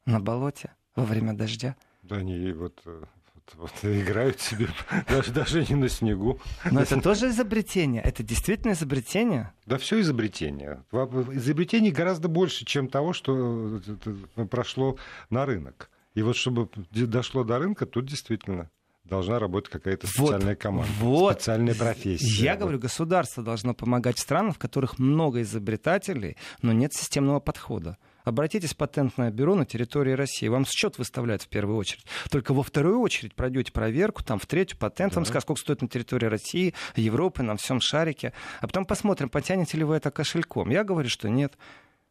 на 0.05 0.19
болоте, 0.19 0.71
во 0.95 1.03
время 1.05 1.33
дождя. 1.33 1.75
Да, 2.03 2.17
они 2.17 2.51
вот 2.51 2.79
э, 2.85 3.03
вот, 3.53 3.71
играют 3.83 4.41
себе 4.41 4.67
даже, 5.07 5.31
даже 5.31 5.65
не 5.65 5.75
на 5.75 5.89
снегу. 5.89 6.39
Но 6.69 6.81
это 6.81 6.99
тоже 7.01 7.29
изобретение. 7.29 8.01
Это 8.01 8.23
действительно 8.23 8.73
изобретение. 8.73 9.53
Да, 9.65 9.77
все 9.77 9.99
изобретение. 10.01 10.83
Изобретений 10.91 11.91
гораздо 11.91 12.27
больше, 12.27 12.65
чем 12.65 12.87
того, 12.87 13.13
что 13.13 13.81
э, 14.05 14.45
прошло 14.45 14.97
на 15.29 15.45
рынок. 15.45 15.89
И 16.15 16.21
вот 16.21 16.35
чтобы 16.35 16.69
дошло 16.91 17.43
до 17.43 17.59
рынка, 17.59 17.85
тут 17.85 18.05
действительно 18.05 18.69
должна 19.03 19.37
работать 19.37 19.71
какая-то 19.71 20.07
специальная 20.07 20.53
вот, 20.53 20.61
команда, 20.61 20.91
вот. 20.99 21.33
специальная 21.35 21.75
профессия. 21.75 22.43
Я 22.43 22.53
вот. 22.53 22.61
говорю, 22.61 22.79
государство 22.79 23.43
должно 23.43 23.73
помогать 23.73 24.17
странам, 24.19 24.53
в 24.53 24.57
которых 24.57 24.97
много 24.97 25.41
изобретателей, 25.41 26.37
но 26.61 26.71
нет 26.71 26.93
системного 26.93 27.39
подхода. 27.39 27.97
Обратитесь 28.25 28.73
в 28.73 28.77
патентное 28.77 29.29
бюро 29.29 29.55
на 29.55 29.65
территории 29.65 30.11
России. 30.13 30.47
Вам 30.47 30.65
счет 30.65 30.97
выставляют 30.97 31.43
в 31.43 31.47
первую 31.47 31.77
очередь. 31.77 32.05
Только 32.31 32.53
во 32.53 32.63
вторую 32.63 32.99
очередь 32.99 33.35
пройдете 33.35 33.71
проверку, 33.71 34.23
там 34.23 34.39
в 34.39 34.47
третью 34.47 34.77
патент 34.77 35.13
да. 35.13 35.19
вам 35.19 35.25
скажут, 35.25 35.43
сколько 35.43 35.61
стоит 35.61 35.81
на 35.83 35.87
территории 35.87 36.25
России, 36.25 36.73
Европы, 36.95 37.43
на 37.43 37.55
всем 37.55 37.79
шарике. 37.79 38.33
А 38.61 38.67
потом 38.67 38.85
посмотрим, 38.85 39.29
потянете 39.29 39.77
ли 39.77 39.83
вы 39.83 39.95
это 39.95 40.09
кошельком. 40.09 40.71
Я 40.71 40.83
говорю, 40.83 41.07
что 41.07 41.29
нет. 41.29 41.53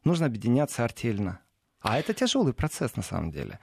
Нужно 0.05 0.27
объединяться 0.27 0.85
артельно. 0.85 1.39
А 1.81 1.99
это 1.99 2.13
тяжелый 2.13 2.53
процесс 2.53 2.95
на 2.95 3.03
самом 3.03 3.31
деле. 3.31 3.59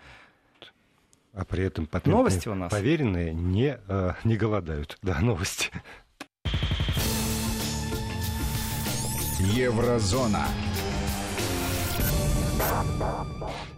А 1.32 1.46
при 1.46 1.64
этом 1.64 1.86
патентные 1.86 2.16
новости 2.16 2.48
у 2.48 2.54
нас. 2.54 2.70
поверенные 2.70 3.32
не, 3.32 3.78
э, 3.88 4.12
не 4.24 4.36
голодают. 4.36 4.98
Да, 5.00 5.18
новости. 5.20 5.70
Еврозона. 9.40 10.46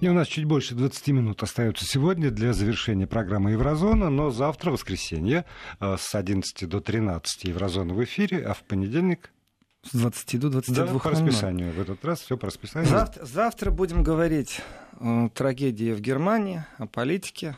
И 0.00 0.08
у 0.08 0.12
нас 0.12 0.28
чуть 0.28 0.44
больше 0.44 0.74
20 0.74 1.08
минут 1.08 1.42
остается 1.42 1.84
сегодня 1.86 2.30
для 2.30 2.52
завершения 2.52 3.06
программы 3.06 3.52
Еврозона, 3.52 4.10
но 4.10 4.30
завтра, 4.30 4.70
воскресенье, 4.70 5.44
э, 5.80 5.96
с 5.98 6.14
11 6.14 6.68
до 6.68 6.80
13 6.80 7.44
Еврозона 7.44 7.94
в 7.94 8.04
эфире, 8.04 8.44
а 8.44 8.52
в 8.52 8.62
понедельник 8.64 9.30
с 9.82 9.96
20 9.96 10.38
до 10.40 10.50
22. 10.50 10.86
Да, 10.86 10.98
по 10.98 11.10
расписанию. 11.10 11.72
В 11.72 11.80
этот 11.80 12.04
раз 12.04 12.20
все 12.20 12.36
по 12.36 12.46
расписанию. 12.46 12.90
Завтра, 12.90 13.24
завтра 13.24 13.70
будем 13.70 14.02
говорить 14.02 14.60
о 15.00 15.28
трагедии 15.28 15.92
в 15.92 16.00
Германии, 16.00 16.64
о 16.78 16.86
политике. 16.86 17.56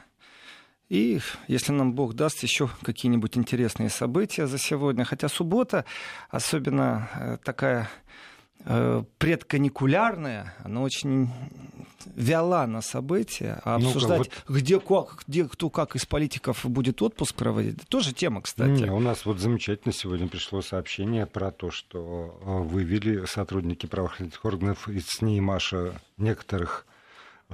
И, 0.89 1.21
если 1.49 1.73
нам 1.73 1.95
Бог 1.95 2.15
даст, 2.15 2.43
еще 2.43 2.69
какие-нибудь 2.83 3.37
интересные 3.37 3.91
события 3.91 4.47
за 4.47 4.59
сегодня. 4.59 5.05
Хотя 5.05 5.29
суббота, 5.29 5.85
особенно 6.31 7.09
э, 7.15 7.39
такая 7.43 7.89
предканикулярная, 9.19 10.55
она 10.65 10.83
очень 10.83 11.31
вяла 12.15 12.67
на 12.67 12.83
события, 12.83 13.61
а 13.65 13.77
обсуждать, 13.77 14.31
вот... 14.47 14.57
где, 14.57 14.81
как, 14.81 15.25
где 15.27 15.45
кто 15.45 15.71
как 15.71 15.97
из 15.97 16.07
политиков 16.07 16.65
будет 16.65 17.03
отпуск 17.03 17.35
проводить, 17.35 17.87
тоже 17.89 18.13
тема, 18.13 18.43
кстати. 18.43 18.83
Не, 18.83 18.91
у 18.91 19.01
нас 19.01 19.25
вот 19.25 19.39
замечательно 19.39 19.93
сегодня 19.93 20.29
пришло 20.29 20.63
сообщение 20.63 21.27
про 21.27 21.51
то, 21.51 21.71
что 21.71 22.41
э, 22.41 22.63
вывели 22.63 23.25
сотрудники 23.27 23.87
правоохранительных 23.87 24.45
органов 24.45 24.89
из 24.89 25.07
СНИ 25.09 25.41
Маша 25.41 26.01
некоторых 26.17 26.87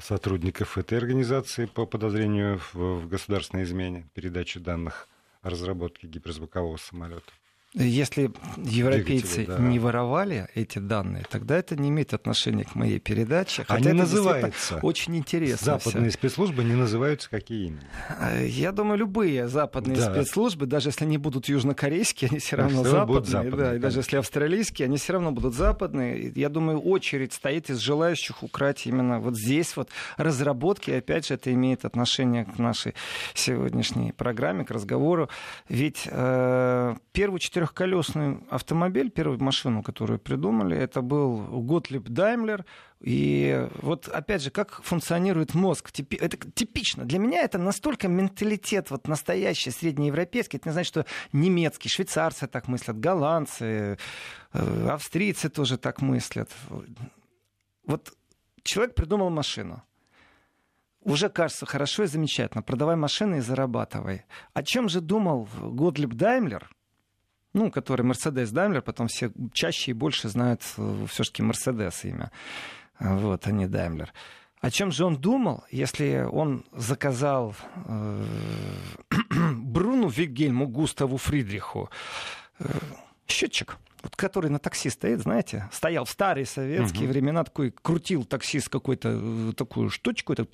сотрудников 0.01 0.79
этой 0.79 0.99
организации 0.99 1.67
по 1.67 1.85
подозрению 1.87 2.59
в, 2.73 2.75
в 2.75 3.09
государственной 3.09 3.65
измене 3.65 4.09
передачи 4.15 4.59
данных 4.59 5.09
о 5.43 5.51
разработке 5.51 6.07
гиперзвукового 6.07 6.77
самолета. 6.77 7.33
Если 7.75 8.31
европейцы 8.59 9.47
да. 9.47 9.59
не 9.59 9.79
воровали 9.79 10.47
эти 10.55 10.79
данные, 10.79 11.25
тогда 11.31 11.57
это 11.57 11.75
не 11.75 11.89
имеет 11.89 12.13
отношения 12.13 12.65
к 12.65 12.75
моей 12.75 12.99
передаче. 12.99 13.65
Хотя 13.67 13.91
Они 13.91 13.99
называются. 13.99 14.79
Очень 14.83 15.17
интересно. 15.17 15.79
Западные 15.79 16.11
все. 16.11 16.19
спецслужбы 16.19 16.65
не 16.65 16.75
называются 16.75 17.31
какие 17.31 17.69
именно? 17.69 17.83
А, 18.11 18.39
я 18.43 18.73
думаю, 18.73 18.99
любые 18.99 19.49
западные 19.49 19.97
да. 19.97 20.13
спецслужбы, 20.13 20.67
даже 20.67 20.91
если 20.91 21.07
они 21.07 21.17
будут 21.17 21.49
южнокорейские, 21.49 22.29
они 22.29 22.41
все 22.41 22.57
равно 22.57 22.85
западные. 22.85 23.07
Будут 23.07 23.29
западные 23.29 23.57
да, 23.57 23.77
и 23.77 23.79
даже 23.79 24.01
если 24.01 24.17
австралийские, 24.19 24.85
они 24.85 24.99
все 24.99 25.15
равно 25.15 25.33
будут 25.33 25.55
западные. 25.55 26.31
Я 26.37 26.51
думаю, 26.51 26.79
очередь 26.79 27.33
стоит 27.33 27.71
из 27.71 27.79
желающих 27.79 28.43
украть 28.43 28.87
именно 28.87 29.19
вот 29.19 29.39
здесь 29.39 29.75
вот 29.77 29.89
разработки. 30.19 30.91
И 30.91 30.95
опять 30.95 31.27
же, 31.27 31.35
это 31.35 31.51
имеет 31.55 31.87
отношение 31.87 32.45
к 32.45 32.59
нашей 32.59 32.95
сегодняшней 33.33 34.13
программе, 34.13 34.67
к 34.67 34.71
разговору. 34.71 35.31
Ведь 35.71 36.07
э, 36.07 36.97
первую 37.13 37.39
четыре 37.39 37.62
четырехколесный 37.63 38.39
автомобиль, 38.51 39.11
первую 39.11 39.41
машину, 39.43 39.83
которую 39.83 40.19
придумали, 40.19 40.77
это 40.77 41.01
был 41.01 41.63
Готлиб 41.63 42.09
Даймлер. 42.09 42.65
И 43.01 43.69
вот 43.81 44.09
опять 44.09 44.43
же, 44.43 44.51
как 44.51 44.83
функционирует 44.83 45.55
мозг? 45.55 45.91
Это 46.21 46.37
типично. 46.55 47.05
Для 47.05 47.19
меня 47.19 47.43
это 47.43 47.59
настолько 47.59 48.09
менталитет 48.09 48.91
вот 48.91 49.09
настоящий, 49.09 49.71
среднеевропейский. 49.71 50.59
Это 50.59 50.69
не 50.69 50.73
значит, 50.73 50.89
что 50.89 51.07
немецкий, 51.33 51.89
швейцарцы 51.89 52.47
так 52.47 52.69
мыслят, 52.69 52.99
голландцы, 52.99 53.99
э, 54.53 54.89
австрийцы 54.89 55.49
тоже 55.49 55.79
так 55.79 56.03
мыслят. 56.03 56.51
Вот 57.87 58.13
человек 58.65 58.95
придумал 58.95 59.31
машину 59.31 59.83
уже 61.05 61.29
кажется 61.29 61.67
хорошо 61.67 62.05
и 62.05 62.07
замечательно. 62.07 62.63
Продавай 62.63 62.95
машины 62.95 63.39
и 63.39 63.41
зарабатывай. 63.41 64.25
О 64.55 64.63
чем 64.63 64.89
же 64.89 65.01
думал 65.01 65.49
Годлиб 65.61 66.15
Даймлер, 66.15 66.71
ну, 67.53 67.71
который 67.71 68.03
Мерседес 68.03 68.51
Даймлер, 68.51 68.83
потом 68.83 69.09
все 69.09 69.31
чаще 69.53 69.91
и 69.91 69.95
больше 69.95 70.29
знают 70.29 70.63
э, 70.77 71.07
все-таки 71.09 71.43
Мерседес 71.43 72.05
имя, 72.05 72.31
вот, 72.99 73.47
а 73.47 73.51
не 73.53 73.67
Даймлер. 73.67 74.13
О 74.61 74.71
чем 74.71 74.93
же 74.93 75.05
он 75.05 75.17
думал, 75.17 75.65
если 75.71 76.27
он 76.31 76.65
заказал 76.73 77.55
э, 77.75 78.25
Бруну 79.57 80.09
Вильгельму 80.09 80.69
Густаву 80.69 81.17
Фридриху 81.17 81.91
э, 82.61 82.65
счетчик? 83.27 83.77
Вот, 84.03 84.17
который 84.17 84.51
на 84.51 84.59
такси 84.59 84.91
стоит, 84.91 85.21
знаете, 85.21 85.69
стоял 85.73 86.05
в 86.05 86.11
старые 86.11 86.47
советские 86.47 87.05
угу. 87.05 87.13
времена, 87.13 87.45
такой 87.45 87.71
крутил 87.71 88.25
таксист 88.25 88.69
какую-то 88.69 89.21
э, 89.21 89.53
такую 89.57 89.91
штучку. 89.91 90.33
Это... 90.33 90.47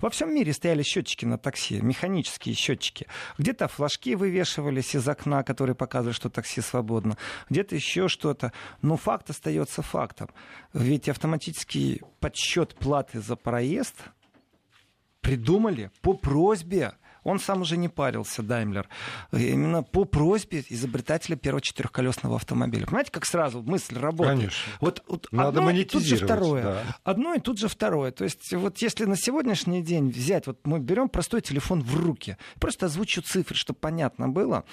Во 0.00 0.10
всем 0.10 0.34
мире 0.34 0.52
стояли 0.52 0.82
счетчики 0.82 1.24
на 1.24 1.38
такси, 1.38 1.80
механические 1.80 2.54
счетчики. 2.54 3.06
Где-то 3.38 3.68
флажки 3.68 4.14
вывешивались 4.14 4.94
из 4.94 5.06
окна, 5.06 5.42
которые 5.42 5.76
показывали, 5.76 6.14
что 6.14 6.30
такси 6.30 6.60
свободно, 6.60 7.16
где-то 7.50 7.74
еще 7.74 8.08
что-то. 8.08 8.52
Но 8.80 8.96
факт 8.96 9.30
остается 9.30 9.82
фактом. 9.82 10.28
Ведь 10.72 11.08
автоматический 11.08 12.02
подсчет 12.20 12.74
платы 12.74 13.20
за 13.20 13.36
проезд 13.36 13.96
придумали 15.20 15.90
по 16.02 16.14
просьбе 16.14 16.94
он 17.24 17.38
сам 17.38 17.62
уже 17.62 17.76
не 17.76 17.88
парился, 17.88 18.42
Даймлер. 18.42 18.88
Именно 19.32 19.82
по 19.82 20.04
просьбе 20.04 20.64
изобретателя 20.68 21.36
первого 21.36 21.60
четырехколесного 21.60 22.36
автомобиля. 22.36 22.86
Понимаете, 22.86 23.10
как 23.12 23.24
сразу 23.24 23.62
мысль 23.62 23.98
работает? 23.98 24.38
Конечно. 24.38 24.72
Вот, 24.80 25.04
вот 25.06 25.28
Надо 25.30 25.60
одно 25.60 25.70
и 25.70 25.84
тут 25.84 26.02
же 26.02 26.16
второе. 26.16 26.62
Да. 26.62 26.82
Одно 27.04 27.34
и 27.34 27.40
тут 27.40 27.58
же 27.58 27.68
второе. 27.68 28.10
То 28.10 28.24
есть 28.24 28.52
вот 28.52 28.78
если 28.78 29.04
на 29.04 29.16
сегодняшний 29.16 29.82
день 29.82 30.10
взять, 30.10 30.46
вот 30.46 30.66
мы 30.66 30.80
берем 30.80 31.08
простой 31.08 31.40
телефон 31.40 31.82
в 31.82 31.96
руки, 31.96 32.36
просто 32.58 32.86
озвучу 32.86 33.22
цифры, 33.22 33.56
чтобы 33.56 33.78
понятно 33.78 34.28
было. 34.28 34.64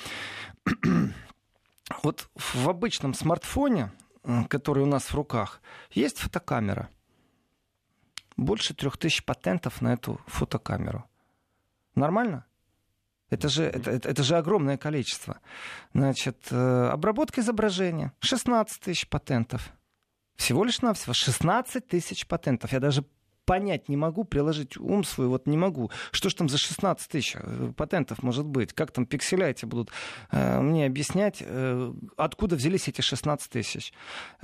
вот 2.03 2.29
в 2.35 2.69
обычном 2.69 3.13
смартфоне, 3.13 3.91
который 4.47 4.83
у 4.83 4.87
нас 4.87 5.05
в 5.05 5.15
руках, 5.15 5.61
есть 5.91 6.17
фотокамера. 6.17 6.89
Больше 8.37 8.73
трех 8.73 8.97
тысяч 8.97 9.23
патентов 9.23 9.81
на 9.81 9.93
эту 9.93 10.19
фотокамеру. 10.25 11.05
Нормально? 11.99 12.45
Это 13.29 13.47
же, 13.47 13.63
это, 13.63 13.91
это, 13.91 14.23
же 14.23 14.37
огромное 14.37 14.77
количество. 14.77 15.39
Значит, 15.93 16.47
э, 16.49 16.89
обработка 16.91 17.41
изображения. 17.41 18.11
16 18.21 18.81
тысяч 18.81 19.07
патентов. 19.07 19.71
Всего 20.35 20.63
лишь 20.63 20.81
навсего 20.81 21.13
16 21.13 21.87
тысяч 21.87 22.25
патентов. 22.25 22.71
Я 22.71 22.79
даже 22.79 23.03
понять 23.49 23.89
не 23.89 23.97
могу, 23.97 24.25
приложить 24.25 24.77
ум 24.77 25.03
свой, 25.03 25.25
вот 25.25 25.47
не 25.47 25.57
могу. 25.57 25.89
Что 26.11 26.29
ж 26.29 26.35
там 26.35 26.49
за 26.49 26.59
16 26.59 27.09
тысяч 27.09 27.35
э, 27.35 27.71
патентов 27.75 28.21
может 28.21 28.45
быть? 28.45 28.73
Как 28.73 28.91
там 28.91 29.07
пикселя 29.07 29.47
эти 29.47 29.65
будут 29.65 29.89
э, 30.31 30.61
мне 30.61 30.85
объяснять, 30.85 31.37
э, 31.41 31.93
откуда 32.15 32.57
взялись 32.57 32.87
эти 32.87 33.01
16 33.01 33.49
тысяч? 33.49 33.91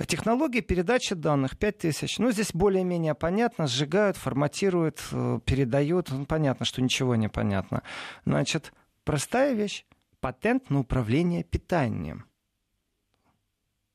Технология 0.08 0.60
передачи 0.60 1.14
данных 1.14 1.56
5 1.56 1.78
тысяч. 1.78 2.18
Ну, 2.18 2.32
здесь 2.32 2.50
более-менее 2.52 3.14
понятно, 3.14 3.68
сжигают, 3.68 4.16
форматируют, 4.16 5.00
э, 5.12 5.38
передают. 5.44 6.10
Ну, 6.10 6.26
понятно, 6.26 6.66
что 6.66 6.82
ничего 6.82 7.14
не 7.14 7.28
понятно. 7.28 7.84
Значит, 8.24 8.72
простая 9.04 9.54
вещь. 9.54 9.84
Патент 10.18 10.68
на 10.68 10.80
управление 10.80 11.44
питанием. 11.44 12.24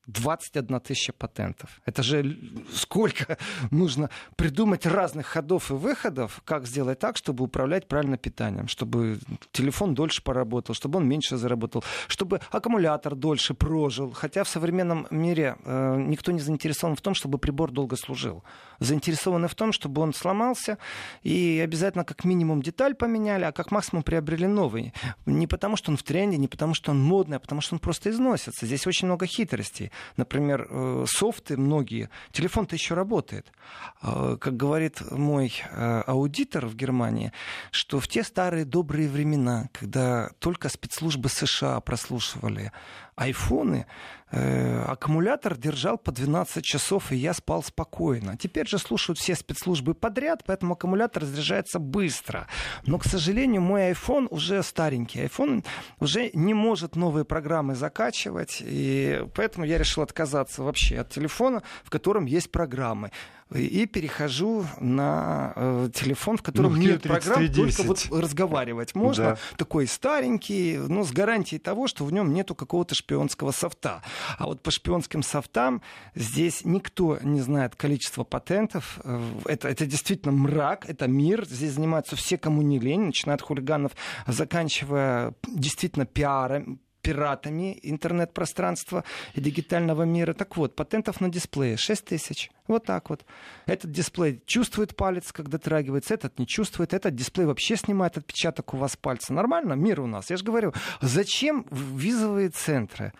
21 0.06 0.80
тысяча 0.80 1.12
патентов. 1.12 1.80
Это 1.86 2.02
же 2.02 2.36
сколько 2.72 3.38
нужно 3.70 4.10
придумать 4.36 4.84
разных 4.84 5.26
ходов 5.26 5.70
и 5.70 5.74
выходов, 5.74 6.42
как 6.44 6.66
сделать 6.66 6.98
так, 6.98 7.16
чтобы 7.16 7.44
управлять 7.44 7.86
правильно 7.86 8.18
питанием, 8.18 8.66
чтобы 8.66 9.18
телефон 9.52 9.94
дольше 9.94 10.22
поработал, 10.22 10.74
чтобы 10.74 10.98
он 10.98 11.08
меньше 11.08 11.36
заработал, 11.36 11.84
чтобы 12.08 12.40
аккумулятор 12.50 13.14
дольше 13.14 13.54
прожил. 13.54 14.10
Хотя 14.12 14.42
в 14.42 14.48
современном 14.48 15.06
мире 15.10 15.56
э, 15.64 15.96
никто 16.08 16.32
не 16.32 16.40
заинтересован 16.40 16.96
в 16.96 17.00
том, 17.00 17.14
чтобы 17.14 17.38
прибор 17.38 17.70
долго 17.70 17.96
служил. 17.96 18.42
Заинтересованы 18.80 19.46
в 19.46 19.54
том, 19.54 19.72
чтобы 19.72 20.02
он 20.02 20.12
сломался 20.12 20.78
и 21.22 21.60
обязательно 21.62 22.04
как 22.04 22.24
минимум 22.24 22.60
деталь 22.60 22.96
поменяли, 22.96 23.44
а 23.44 23.52
как 23.52 23.70
максимум 23.70 24.02
приобрели 24.02 24.48
новый. 24.48 24.92
Не 25.26 25.46
потому, 25.46 25.76
что 25.76 25.92
он 25.92 25.96
в 25.96 26.02
тренде, 26.02 26.38
не 26.38 26.48
потому, 26.48 26.74
что 26.74 26.90
он 26.90 27.00
модный, 27.00 27.36
а 27.36 27.40
потому, 27.40 27.60
что 27.60 27.76
он 27.76 27.78
просто 27.78 28.10
износится. 28.10 28.66
Здесь 28.66 28.84
очень 28.88 29.06
много 29.06 29.26
хитростей 29.26 29.91
например, 30.16 30.66
э, 30.68 31.04
софты 31.08 31.56
многие, 31.56 32.10
телефон-то 32.32 32.74
еще 32.74 32.94
работает. 32.94 33.52
А, 34.00 34.36
как 34.36 34.56
говорит 34.56 35.00
мой 35.10 35.52
э, 35.70 36.02
аудитор 36.06 36.66
в 36.66 36.76
Германии, 36.76 37.32
что 37.70 38.00
в 38.00 38.08
те 38.08 38.22
старые 38.22 38.64
добрые 38.64 39.08
времена, 39.08 39.68
когда 39.72 40.30
только 40.38 40.68
спецслужбы 40.68 41.28
США 41.28 41.80
прослушивали 41.80 42.72
айфоны, 43.16 43.86
э, 44.30 44.84
аккумулятор 44.88 45.56
держал 45.56 45.98
по 45.98 46.12
12 46.12 46.64
часов, 46.64 47.12
и 47.12 47.16
я 47.16 47.34
спал 47.34 47.62
спокойно. 47.62 48.36
Теперь 48.36 48.66
же 48.66 48.78
слушают 48.78 49.18
все 49.18 49.34
спецслужбы 49.34 49.94
подряд, 49.94 50.42
поэтому 50.46 50.74
аккумулятор 50.74 51.22
разряжается 51.22 51.78
быстро. 51.78 52.46
Но, 52.86 52.98
к 52.98 53.04
сожалению, 53.04 53.60
мой 53.60 53.90
iPhone 53.90 54.28
уже 54.30 54.62
старенький. 54.62 55.20
iPhone 55.20 55.64
уже 56.00 56.30
не 56.32 56.54
может 56.54 56.96
новые 56.96 57.24
программы 57.24 57.74
закачивать, 57.74 58.58
и 58.60 59.26
поэтому 59.34 59.66
я 59.66 59.78
решил 59.78 60.02
отказаться 60.02 60.62
вообще 60.62 61.00
от 61.00 61.10
телефона, 61.10 61.62
в 61.84 61.90
котором 61.90 62.24
есть 62.24 62.50
программы 62.50 63.10
и 63.54 63.86
перехожу 63.86 64.66
на 64.80 65.52
э, 65.56 65.88
телефон, 65.94 66.36
в 66.36 66.42
котором 66.42 66.74
ну, 66.74 66.82
нет 66.82 67.02
программ, 67.02 67.52
только 67.52 67.82
вот 67.82 68.06
разговаривать 68.10 68.94
можно. 68.94 69.24
Да. 69.24 69.38
Такой 69.56 69.86
старенький, 69.86 70.76
но 70.76 71.04
с 71.04 71.12
гарантией 71.12 71.58
того, 71.58 71.86
что 71.86 72.04
в 72.04 72.12
нем 72.12 72.32
нету 72.32 72.54
какого-то 72.54 72.94
шпионского 72.94 73.52
софта. 73.52 74.02
А 74.38 74.46
вот 74.46 74.62
по 74.62 74.70
шпионским 74.70 75.22
софтам 75.22 75.82
здесь 76.14 76.64
никто 76.64 77.18
не 77.22 77.40
знает 77.40 77.76
количество 77.76 78.24
патентов. 78.24 79.00
Э, 79.04 79.20
это, 79.46 79.68
это 79.68 79.86
действительно 79.86 80.32
мрак, 80.32 80.88
это 80.88 81.06
мир. 81.06 81.46
Здесь 81.46 81.72
занимаются 81.72 82.16
все, 82.16 82.38
кому 82.38 82.62
не 82.62 82.78
лень, 82.78 83.06
начиная 83.06 83.36
от 83.36 83.42
хулиганов, 83.42 83.92
заканчивая 84.26 85.34
действительно 85.46 86.06
пиаром, 86.06 86.80
пиратами 87.02 87.78
интернет-пространства 87.82 89.04
и 89.34 89.40
дигитального 89.40 90.04
мира. 90.04 90.32
Так 90.32 90.56
вот, 90.56 90.74
патентов 90.74 91.20
на 91.20 91.28
дисплее 91.28 91.76
6 91.76 92.04
тысяч. 92.04 92.50
Вот 92.68 92.84
так 92.84 93.10
вот. 93.10 93.24
Этот 93.66 93.90
дисплей 93.90 94.42
чувствует 94.46 94.96
палец, 94.96 95.32
когда 95.32 95.52
дотрагивается, 95.52 96.14
этот 96.14 96.38
не 96.38 96.46
чувствует. 96.46 96.94
Этот 96.94 97.14
дисплей 97.14 97.46
вообще 97.46 97.76
снимает 97.76 98.16
отпечаток 98.16 98.72
у 98.74 98.76
вас 98.76 98.96
пальца. 98.96 99.32
Нормально? 99.32 99.74
Мир 99.74 100.00
у 100.00 100.06
нас. 100.06 100.30
Я 100.30 100.36
же 100.36 100.44
говорю, 100.44 100.72
зачем 101.00 101.66
визовые 101.70 102.48
центры? 102.48 103.12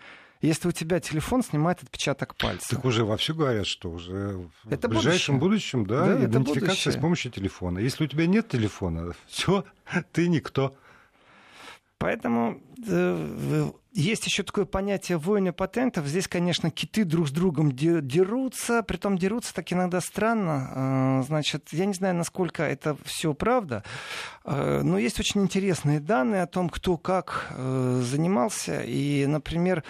если 0.43 0.67
у 0.67 0.71
тебя 0.73 0.99
телефон 0.99 1.41
снимает 1.41 1.81
отпечаток 1.81 2.35
пальца. 2.35 2.75
Так 2.75 2.83
уже 2.83 3.05
вовсю 3.05 3.33
говорят, 3.33 3.65
что 3.65 3.89
уже 3.89 4.49
это 4.69 4.89
в 4.89 4.91
ближайшем 4.91 5.39
будущее. 5.39 5.79
будущем, 5.79 5.85
да, 5.85 6.17
да 6.17 6.25
идентификация 6.25 6.91
с 6.91 6.97
помощью 6.97 7.31
телефона. 7.31 7.79
Если 7.79 8.03
у 8.03 8.07
тебя 8.07 8.27
нет 8.27 8.49
телефона, 8.49 9.13
все, 9.27 9.63
ты 10.11 10.27
никто. 10.27 10.75
Поэтому 12.03 12.59
э, 12.85 13.71
есть 13.93 14.25
еще 14.25 14.43
такое 14.43 14.65
понятие 14.65 15.17
войны 15.17 15.53
патентов. 15.53 16.05
Здесь, 16.05 16.27
конечно, 16.27 16.69
киты 16.69 17.05
друг 17.05 17.29
с 17.29 17.31
другом 17.31 17.71
дерутся, 17.71 18.83
притом 18.83 19.17
дерутся 19.17 19.53
так 19.53 19.71
иногда 19.71 20.01
странно. 20.01 21.21
Э, 21.21 21.23
значит, 21.25 21.69
я 21.71 21.85
не 21.85 21.93
знаю, 21.93 22.15
насколько 22.15 22.61
это 22.63 22.97
все 23.05 23.33
правда, 23.33 23.85
э, 24.43 24.81
но 24.83 24.97
есть 24.97 25.17
очень 25.21 25.43
интересные 25.43 26.01
данные 26.01 26.41
о 26.41 26.47
том, 26.47 26.67
кто 26.67 26.97
как 26.97 27.53
занимался. 27.57 28.81
И, 28.81 29.25
например, 29.25 29.85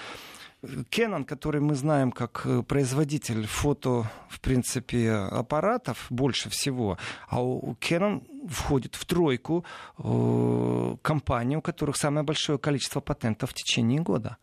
Canon, 0.63 1.25
который 1.25 1.59
мы 1.59 1.75
знаем 1.75 2.11
как 2.11 2.45
э, 2.45 2.63
производитель 2.63 3.45
фото, 3.45 4.09
в 4.29 4.39
принципе, 4.39 5.11
аппаратов 5.11 6.05
больше 6.09 6.49
всего, 6.49 6.97
а 7.27 7.43
у 7.43 7.73
Canon 7.81 8.23
входит 8.47 8.95
в 8.95 9.05
тройку 9.05 9.65
э, 9.97 10.95
компаний, 11.01 11.57
у 11.57 11.61
которых 11.61 11.97
самое 11.97 12.23
большое 12.23 12.57
количество 12.57 13.01
патентов 13.01 13.49
в 13.49 13.53
течение 13.53 14.01
года. 14.01 14.37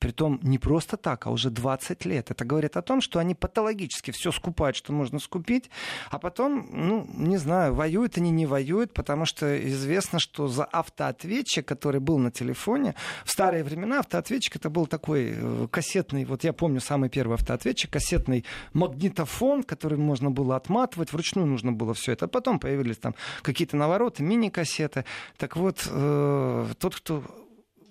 Притом 0.00 0.40
не 0.42 0.58
просто 0.58 0.96
так, 0.96 1.26
а 1.26 1.30
уже 1.30 1.50
20 1.50 2.06
лет. 2.06 2.30
Это 2.30 2.44
говорит 2.46 2.78
о 2.78 2.82
том, 2.82 3.02
что 3.02 3.18
они 3.18 3.34
патологически 3.34 4.12
все 4.12 4.32
скупают, 4.32 4.74
что 4.74 4.94
можно 4.94 5.18
скупить, 5.18 5.68
а 6.10 6.18
потом, 6.18 6.66
ну, 6.72 7.06
не 7.14 7.36
знаю, 7.36 7.74
воюют 7.74 8.16
они, 8.16 8.30
не 8.30 8.46
воюют, 8.46 8.94
потому 8.94 9.26
что 9.26 9.46
известно, 9.68 10.18
что 10.18 10.48
за 10.48 10.64
автоответчик, 10.64 11.68
который 11.68 12.00
был 12.00 12.16
на 12.16 12.30
телефоне, 12.30 12.94
в 13.26 13.30
старые 13.30 13.62
времена 13.62 13.98
автоответчик 13.98 14.56
это 14.56 14.70
был 14.70 14.86
такой 14.86 15.34
э, 15.36 15.68
кассетный, 15.70 16.24
вот 16.24 16.44
я 16.44 16.54
помню 16.54 16.80
самый 16.80 17.10
первый 17.10 17.34
автоответчик, 17.34 17.90
кассетный 17.90 18.46
магнитофон, 18.72 19.64
который 19.64 19.98
можно 19.98 20.30
было 20.30 20.56
отматывать, 20.56 21.12
вручную 21.12 21.46
нужно 21.46 21.72
было 21.72 21.92
все 21.92 22.12
это. 22.12 22.26
Потом 22.26 22.58
появились 22.58 22.96
там 22.96 23.14
какие-то 23.42 23.76
навороты, 23.76 24.22
мини-кассеты. 24.22 25.04
Так 25.36 25.56
вот, 25.56 25.86
э, 25.86 26.66
тот, 26.78 26.96
кто 26.96 27.22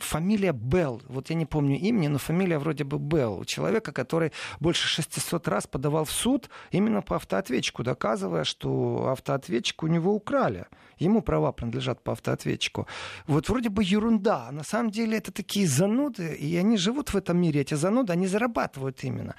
фамилия 0.03 0.53
Белл. 0.53 1.01
Вот 1.07 1.29
я 1.29 1.35
не 1.35 1.45
помню 1.45 1.77
имени, 1.77 2.07
но 2.07 2.17
фамилия 2.17 2.59
вроде 2.59 2.83
бы 2.83 2.97
Белл. 2.97 3.43
Человека, 3.45 3.91
который 3.91 4.31
больше 4.59 4.87
600 4.87 5.47
раз 5.47 5.67
подавал 5.67 6.05
в 6.05 6.11
суд 6.11 6.49
именно 6.71 7.01
по 7.01 7.15
автоответчику, 7.15 7.83
доказывая, 7.83 8.43
что 8.43 9.09
автоответчик 9.11 9.83
у 9.83 9.87
него 9.87 10.13
украли. 10.13 10.65
Ему 10.99 11.21
права 11.21 11.51
принадлежат 11.51 12.03
по 12.03 12.11
автоответчику. 12.11 12.87
Вот 13.25 13.49
вроде 13.49 13.69
бы 13.69 13.83
ерунда. 13.83 14.47
А 14.49 14.51
на 14.51 14.63
самом 14.63 14.91
деле 14.91 15.17
это 15.17 15.31
такие 15.31 15.65
зануды, 15.67 16.35
и 16.35 16.57
они 16.57 16.77
живут 16.77 17.13
в 17.13 17.15
этом 17.15 17.39
мире. 17.39 17.61
Эти 17.61 17.75
зануды, 17.75 18.13
они 18.13 18.27
зарабатывают 18.27 19.03
именно. 19.03 19.35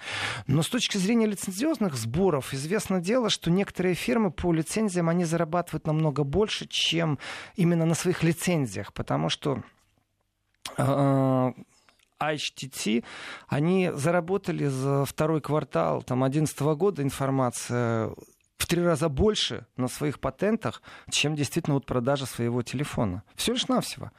Но 0.47 0.63
с 0.63 0.69
точки 0.69 0.97
зрения 0.97 1.27
лицензиозных 1.27 1.95
сборов, 1.95 2.55
известно 2.55 3.01
дело, 3.01 3.29
что 3.29 3.51
некоторые 3.51 3.95
фирмы 3.95 4.31
по 4.31 4.53
лицензиям, 4.53 5.09
они 5.09 5.25
зарабатывают 5.25 5.87
намного 5.87 6.25
больше, 6.25 6.67
чем 6.67 7.19
именно 7.57 7.85
на 7.85 7.95
своих 7.95 8.23
лицензиях. 8.23 8.93
Потому 8.95 9.29
что 9.29 9.63
HTT, 10.79 13.05
они 13.49 13.91
заработали 13.95 14.67
за 14.67 15.05
второй 15.05 15.41
квартал 15.41 16.03
там, 16.03 16.21
2011 16.21 16.61
года 16.79 17.03
информация 17.03 18.11
в 18.59 18.67
три 18.67 18.83
раза 18.83 19.09
больше 19.09 19.67
на 19.77 19.89
своих 19.89 20.21
патентах, 20.21 20.83
чем 21.11 21.35
действительно 21.35 21.75
вот 21.75 21.87
продажа 21.87 22.27
своего 22.27 22.63
телефона. 22.63 23.23
Все 23.35 23.53
лишь 23.53 23.69
навсего. 23.69 24.11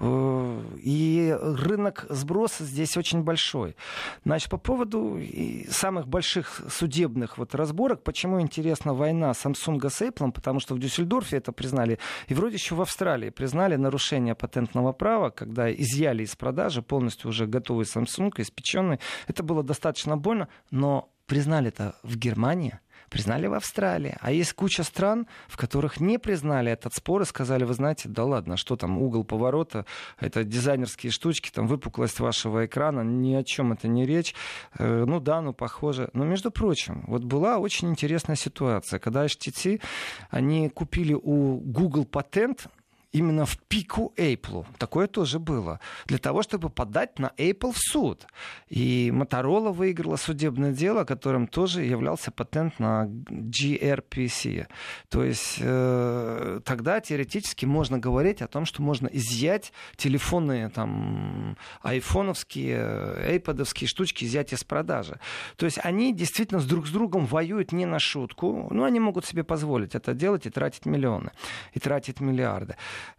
Э, 0.00 0.62
и 0.78 1.36
рынок 1.40 2.06
сброса 2.08 2.64
здесь 2.64 2.96
очень 2.96 3.22
большой. 3.22 3.76
Значит, 4.24 4.50
по 4.50 4.58
поводу 4.58 5.20
самых 5.68 6.08
больших 6.08 6.62
судебных 6.70 7.38
вот 7.38 7.54
разборок, 7.54 8.02
почему 8.02 8.40
интересна 8.40 8.94
война 8.94 9.32
Samsung 9.32 9.88
с 9.88 10.02
Apple, 10.02 10.32
потому 10.32 10.60
что 10.60 10.74
в 10.74 10.78
Дюссельдорфе 10.78 11.36
это 11.36 11.52
признали, 11.52 11.98
и 12.28 12.34
вроде 12.34 12.56
еще 12.56 12.74
в 12.74 12.80
Австралии 12.80 13.30
признали 13.30 13.76
нарушение 13.76 14.34
патентного 14.34 14.92
права, 14.92 15.30
когда 15.30 15.72
изъяли 15.72 16.24
из 16.24 16.34
продажи 16.36 16.82
полностью 16.82 17.30
уже 17.30 17.46
готовый 17.46 17.84
Samsung, 17.84 18.32
испеченный. 18.38 19.00
Это 19.26 19.42
было 19.42 19.62
достаточно 19.62 20.16
больно, 20.16 20.48
но 20.70 21.10
признали 21.26 21.68
это 21.68 21.96
в 22.02 22.16
Германии– 22.16 22.78
признали 23.12 23.46
в 23.46 23.52
Австралии. 23.52 24.16
А 24.20 24.32
есть 24.32 24.54
куча 24.54 24.82
стран, 24.82 25.26
в 25.46 25.58
которых 25.58 26.00
не 26.00 26.18
признали 26.18 26.72
этот 26.72 26.94
спор 26.94 27.20
и 27.20 27.26
сказали, 27.26 27.64
вы 27.64 27.74
знаете, 27.74 28.08
да 28.08 28.24
ладно, 28.24 28.56
что 28.56 28.74
там, 28.76 28.96
угол 28.96 29.22
поворота, 29.22 29.84
это 30.18 30.44
дизайнерские 30.44 31.12
штучки, 31.12 31.50
там 31.50 31.66
выпуклость 31.66 32.20
вашего 32.20 32.64
экрана, 32.64 33.02
ни 33.02 33.34
о 33.34 33.44
чем 33.44 33.72
это 33.72 33.86
не 33.86 34.06
речь. 34.06 34.34
Э, 34.78 35.04
ну 35.06 35.20
да, 35.20 35.42
ну 35.42 35.52
похоже. 35.52 36.08
Но, 36.14 36.24
между 36.24 36.50
прочим, 36.50 37.04
вот 37.06 37.22
была 37.24 37.58
очень 37.58 37.90
интересная 37.90 38.36
ситуация, 38.36 38.98
когда 38.98 39.26
HTC, 39.26 39.82
они 40.30 40.70
купили 40.70 41.12
у 41.12 41.58
Google 41.58 42.06
патент 42.06 42.68
именно 43.12 43.44
в 43.44 43.58
пику 43.58 44.12
Apple. 44.16 44.66
Такое 44.78 45.06
тоже 45.06 45.38
было. 45.38 45.80
Для 46.06 46.18
того, 46.18 46.42
чтобы 46.42 46.70
подать 46.70 47.18
на 47.18 47.32
Apple 47.36 47.72
в 47.72 47.78
суд. 47.78 48.26
И 48.68 49.12
Motorola 49.14 49.72
выиграла 49.72 50.16
судебное 50.16 50.72
дело, 50.72 51.04
которым 51.04 51.46
тоже 51.46 51.82
являлся 51.82 52.30
патент 52.30 52.78
на 52.78 53.06
gRPC. 53.06 54.66
То 55.08 55.24
есть 55.24 55.58
э, 55.60 56.60
тогда 56.64 57.00
теоретически 57.00 57.66
можно 57.66 57.98
говорить 57.98 58.42
о 58.42 58.48
том, 58.48 58.64
что 58.64 58.82
можно 58.82 59.08
изъять 59.08 59.72
телефонные 59.96 60.70
там 60.70 61.56
айфоновские, 61.82 63.28
айпадовские 63.28 63.88
штучки 63.88 64.24
изъять 64.24 64.52
из 64.52 64.64
продажи. 64.64 65.20
То 65.56 65.66
есть 65.66 65.78
они 65.82 66.14
действительно 66.14 66.60
с 66.60 66.64
друг 66.64 66.86
с 66.86 66.90
другом 66.90 67.26
воюют 67.26 67.72
не 67.72 67.84
на 67.86 67.98
шутку, 67.98 68.68
но 68.70 68.84
они 68.84 69.00
могут 69.00 69.26
себе 69.26 69.44
позволить 69.44 69.94
это 69.94 70.14
делать 70.14 70.46
и 70.46 70.50
тратить 70.50 70.86
миллионы, 70.86 71.32
и 71.72 71.80
тратить 71.80 72.20
миллиарды. 72.20 72.76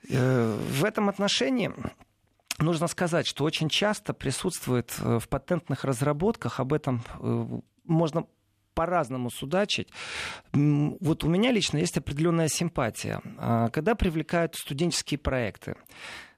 Э, 0.09 0.57
в 0.57 0.83
этом 0.83 1.09
отношении 1.09 1.71
нужно 2.59 2.87
сказать, 2.87 3.27
что 3.27 3.43
очень 3.43 3.69
часто 3.69 4.13
присутствует 4.13 4.93
э, 4.99 5.19
в 5.19 5.27
патентных 5.27 5.83
разработках, 5.83 6.59
об 6.59 6.73
этом 6.73 7.03
э, 7.19 7.45
можно 7.85 8.25
по-разному 8.73 9.29
судачить. 9.29 9.87
Вот 10.51 11.23
у 11.23 11.29
меня 11.29 11.51
лично 11.51 11.77
есть 11.77 11.95
определенная 11.95 12.47
симпатия. 12.47 13.21
А, 13.37 13.69
когда 13.69 13.93
привлекают 13.93 14.55
студенческие 14.55 15.19
проекты, 15.19 15.75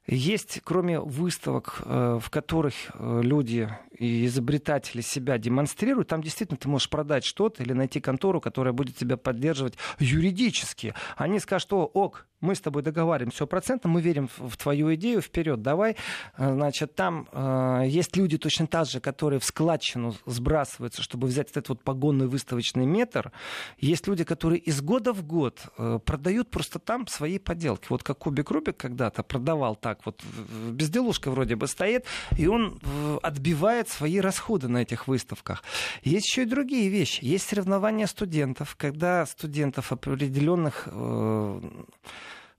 есть, 0.06 0.60
кроме 0.62 1.00
выставок, 1.00 1.80
в 1.84 2.30
которых 2.30 2.74
люди 2.94 3.68
и 3.98 4.26
изобретатели 4.26 5.00
себя 5.00 5.36
демонстрируют, 5.36 6.08
там 6.08 6.22
действительно 6.22 6.58
ты 6.58 6.68
можешь 6.68 6.90
продать 6.90 7.24
что-то 7.24 7.64
или 7.64 7.72
найти 7.72 8.00
контору, 8.00 8.40
которая 8.40 8.72
будет 8.72 8.96
тебя 8.96 9.16
поддерживать 9.16 9.74
юридически. 9.98 10.94
Они 11.16 11.40
скажут, 11.40 11.62
что 11.62 11.86
ок, 11.86 12.28
мы 12.46 12.54
с 12.54 12.60
тобой 12.60 12.82
договариваемся 12.82 13.44
о 13.44 13.46
процентах, 13.46 13.90
мы 13.90 14.00
верим 14.00 14.28
в 14.38 14.56
твою 14.56 14.94
идею, 14.94 15.20
вперед, 15.20 15.62
давай. 15.62 15.96
Э, 16.38 16.52
значит, 16.52 16.94
там 16.94 17.28
э, 17.32 17.82
есть 17.86 18.16
люди 18.16 18.38
точно 18.38 18.66
так 18.66 18.86
же, 18.86 19.00
которые 19.00 19.40
в 19.40 19.44
складчину 19.44 20.14
сбрасываются, 20.26 21.02
чтобы 21.02 21.26
взять 21.26 21.50
этот 21.50 21.68
вот 21.68 21.82
погонный 21.82 22.26
выставочный 22.26 22.86
метр. 22.86 23.32
Есть 23.78 24.06
люди, 24.06 24.24
которые 24.24 24.60
из 24.60 24.80
года 24.80 25.12
в 25.12 25.24
год 25.24 25.60
э, 25.78 25.98
продают 26.04 26.50
просто 26.50 26.78
там 26.78 27.06
свои 27.06 27.38
поделки. 27.38 27.86
Вот 27.90 28.02
как 28.02 28.18
Кубик 28.18 28.50
Рубик 28.50 28.76
когда-то 28.76 29.22
продавал 29.22 29.76
так, 29.76 30.06
вот 30.06 30.22
безделушка 30.70 31.30
вроде 31.30 31.56
бы 31.56 31.66
стоит, 31.66 32.04
и 32.36 32.46
он 32.46 32.78
э, 32.82 33.18
отбивает 33.22 33.88
свои 33.88 34.20
расходы 34.20 34.68
на 34.68 34.78
этих 34.78 35.08
выставках. 35.08 35.62
Есть 36.02 36.28
еще 36.28 36.42
и 36.42 36.46
другие 36.46 36.88
вещи. 36.88 37.24
Есть 37.24 37.48
соревнования 37.48 38.06
студентов, 38.06 38.76
когда 38.76 39.26
студентов 39.26 39.92
определенных 39.92 40.88
э, 40.90 41.60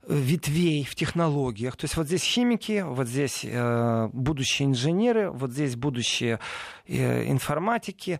ветвей 0.08 0.84
в 0.84 0.94
технологиях. 0.94 1.76
То 1.76 1.84
есть 1.84 1.96
вот 1.96 2.06
здесь 2.06 2.22
химики, 2.22 2.82
вот 2.86 3.06
здесь 3.06 3.44
э, 3.44 4.08
будущие 4.12 4.66
инженеры, 4.66 5.30
вот 5.30 5.52
здесь 5.52 5.76
будущие 5.76 6.40
э, 6.86 7.30
информатики 7.30 8.18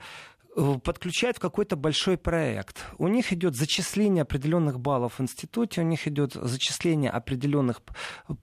э, 0.54 0.74
подключают 0.84 1.38
в 1.38 1.40
какой-то 1.40 1.76
большой 1.76 2.18
проект. 2.18 2.84
У 2.98 3.08
них 3.08 3.32
идет 3.32 3.56
зачисление 3.56 4.22
определенных 4.22 4.78
баллов 4.78 5.18
в 5.18 5.22
институте, 5.22 5.80
у 5.80 5.84
них 5.84 6.06
идет 6.06 6.34
зачисление 6.34 7.10
определенных 7.10 7.80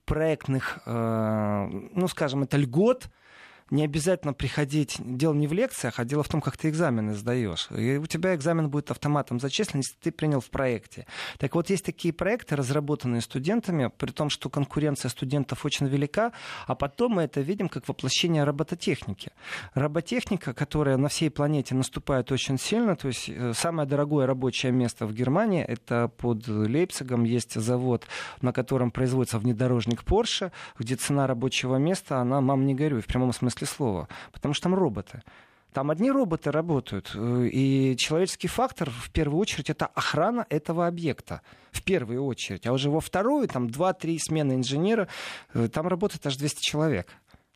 проектных, 0.06 0.80
э, 0.86 1.68
ну, 1.94 2.08
скажем, 2.08 2.44
это 2.44 2.58
льгот, 2.58 3.10
не 3.72 3.84
обязательно 3.84 4.34
приходить, 4.34 4.98
дело 5.00 5.34
не 5.34 5.48
в 5.48 5.54
лекциях, 5.54 6.00
а 6.00 6.06
дело 6.06 6.22
в 6.22 6.30
том, 6.30 6.40
как 6.40 6.56
ты 6.56 6.70
экзамены 6.70 7.16
сдаешь. 7.16 7.68
И 7.72 7.98
у 7.98 8.06
тебя 8.06 8.36
экзамен 8.36 8.70
будет 8.70 8.92
автоматом 8.92 9.40
зачислен, 9.40 9.80
если 9.80 9.96
ты 10.00 10.12
принял 10.12 10.40
в 10.40 10.52
проекте. 10.52 11.08
Так 11.40 11.56
вот, 11.56 11.72
есть 11.72 11.84
такие 11.84 12.14
проекты, 12.14 12.56
разработанные 12.56 13.22
студентами, 13.22 13.90
при 13.98 14.12
том, 14.12 14.30
что 14.30 14.50
конкуренция 14.50 15.10
студентов 15.10 15.66
очень 15.66 15.88
велика, 15.88 16.32
а 16.68 16.76
потом 16.76 17.14
мы 17.14 17.24
это 17.24 17.42
видим 17.42 17.68
как 17.68 17.88
воплощение 17.88 18.44
робототехники. 18.44 19.32
Роботехника, 19.74 20.54
которая 20.54 20.98
на 20.98 21.08
всей 21.08 21.32
планете 21.32 21.74
наступает 21.74 22.32
очень 22.32 22.60
сильно, 22.60 22.96
то 22.96 23.08
есть 23.08 23.30
э, 23.30 23.54
самое 23.56 23.90
дорогое 23.90 24.28
рабочее 24.28 24.72
место 24.72 25.08
в 25.08 25.14
Германии, 25.14 25.64
это 25.64 26.08
под 26.08 26.48
Лейпцигом 26.48 27.24
есть 27.24 27.60
завод, 27.60 28.06
на 28.42 28.54
котором 28.54 28.92
производится 28.92 29.40
внедорожник 29.40 30.04
Porsche, 30.04 30.52
где 30.78 30.96
цена 30.96 31.26
рабочего 31.26 31.78
места, 31.78 32.20
она, 32.20 32.42
мам, 32.42 32.68
не 32.68 32.76
горюй, 32.76 33.02
в 33.02 33.08
прямом 33.08 33.34
смысле 33.34 33.55
смысле 33.58 33.76
слова, 33.76 34.08
потому 34.32 34.54
что 34.54 34.64
там 34.64 34.76
роботы. 34.76 35.22
Там 35.74 35.92
одни 35.92 36.10
роботы 36.10 36.52
работают, 36.52 37.12
э, 37.16 37.50
и 37.52 37.98
человеческий 37.98 38.48
фактор, 38.48 38.90
в 38.90 39.10
первую 39.12 39.42
очередь, 39.42 39.70
это 39.70 39.88
охрана 39.88 40.46
этого 40.50 40.88
объекта. 40.88 41.42
В 41.72 41.84
первую 41.84 42.24
очередь. 42.24 42.66
А 42.66 42.72
уже 42.72 42.90
во 42.90 43.02
вторую, 43.02 43.48
там 43.50 43.68
2-3 43.68 44.18
смены 44.20 44.54
инженера, 44.54 45.10
э, 45.54 45.68
там 45.68 45.88
работает 45.88 46.26
аж 46.26 46.38
200 46.38 46.62
человек. 46.62 47.08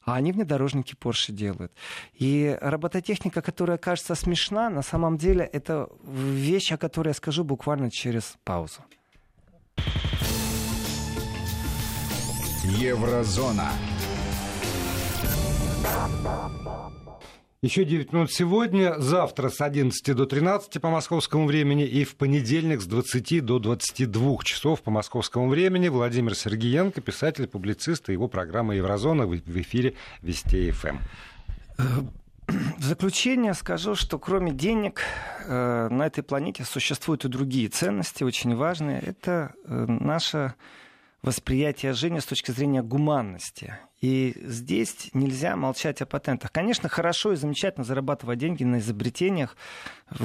А 0.03 0.15
они 0.15 0.33
внедорожники 0.33 0.95
Porsche 0.95 1.31
делают. 1.31 1.71
И 2.13 2.57
робототехника, 2.59 3.41
которая 3.41 3.77
кажется 3.77 4.15
смешна, 4.15 4.69
на 4.69 4.81
самом 4.81 5.17
деле 5.17 5.45
это 5.45 5.87
вещь, 6.03 6.73
о 6.73 6.77
которой 6.77 7.09
я 7.09 7.13
скажу 7.13 7.45
буквально 7.45 7.89
через 7.89 8.35
паузу. 8.43 8.83
Еврозона. 12.65 13.71
Еще 17.61 17.83
9 17.83 18.13
минут 18.13 18.31
сегодня, 18.31 18.95
завтра 18.99 19.49
с 19.49 19.59
11 19.59 20.15
до 20.15 20.25
13 20.25 20.81
по 20.81 20.89
московскому 20.89 21.45
времени 21.45 21.85
и 21.85 22.05
в 22.05 22.15
понедельник 22.15 22.79
с 22.81 22.85
20 22.85 23.43
до 23.43 23.59
22 23.59 24.37
часов 24.45 24.81
по 24.81 24.91
московскому 24.91 25.49
времени 25.49 25.89
Владимир 25.89 26.35
Сергеенко, 26.35 27.01
писатель, 27.01 27.47
публицист 27.47 28.07
и 28.07 28.13
его 28.13 28.29
программа 28.29 28.75
«Еврозона» 28.75 29.27
в 29.27 29.35
эфире 29.35 29.95
Вести 30.21 30.71
ФМ. 30.71 30.99
В 32.47 32.83
заключение 32.83 33.53
скажу, 33.53 33.93
что 33.93 34.17
кроме 34.19 34.53
денег 34.53 35.01
э, 35.45 35.89
на 35.91 36.07
этой 36.07 36.23
планете 36.23 36.63
существуют 36.63 37.25
и 37.25 37.27
другие 37.27 37.67
ценности, 37.67 38.23
очень 38.23 38.55
важные. 38.55 39.01
Это 39.01 39.53
э, 39.65 39.85
наша 39.87 40.55
восприятие 41.21 41.91
жизни 41.91 42.19
с 42.19 42.25
точки 42.25 42.51
зрения 42.51 42.81
гуманности. 42.81 43.77
И 44.01 44.33
здесь 44.43 45.09
нельзя 45.13 45.55
молчать 45.55 46.01
о 46.01 46.05
патентах. 46.05 46.51
Конечно, 46.51 46.87
хорошо 46.87 47.33
и 47.33 47.35
замечательно 47.35 47.83
зарабатывать 47.83 48.39
деньги 48.39 48.63
на 48.63 48.79
изобретениях. 48.79 49.57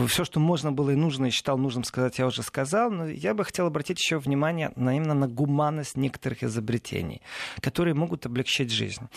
Все, 0.06 0.24
что 0.24 0.38
можно 0.38 0.70
было 0.70 0.90
и 0.90 0.94
нужно, 0.94 1.26
и 1.26 1.30
считал 1.30 1.58
нужным 1.58 1.82
сказать, 1.82 2.18
я 2.18 2.26
уже 2.26 2.42
сказал. 2.42 2.90
Но 2.90 3.06
я 3.06 3.34
бы 3.34 3.44
хотел 3.44 3.66
обратить 3.66 3.98
еще 3.98 4.18
внимание 4.18 4.72
на, 4.76 4.96
именно 4.96 5.14
на 5.14 5.26
гуманность 5.26 5.96
некоторых 5.96 6.44
изобретений, 6.44 7.20
которые 7.60 7.94
могут 7.94 8.26
облегчить 8.26 8.70
жизнь. 8.70 9.08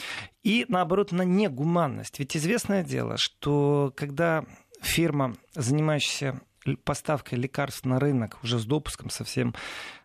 И, 0.44 0.66
наоборот, 0.70 1.12
на 1.12 1.22
негуманность. 1.22 2.18
Ведь 2.18 2.36
известное 2.36 2.84
дело, 2.84 3.16
что 3.18 3.94
когда 3.96 4.44
фирма, 4.82 5.36
занимающаяся 5.54 6.42
поставкой 6.76 7.38
лекарств 7.40 7.86
на 7.86 8.00
рынок 8.00 8.38
уже 8.44 8.60
с 8.60 8.66
допуском 8.66 9.10
совсем 9.10 9.54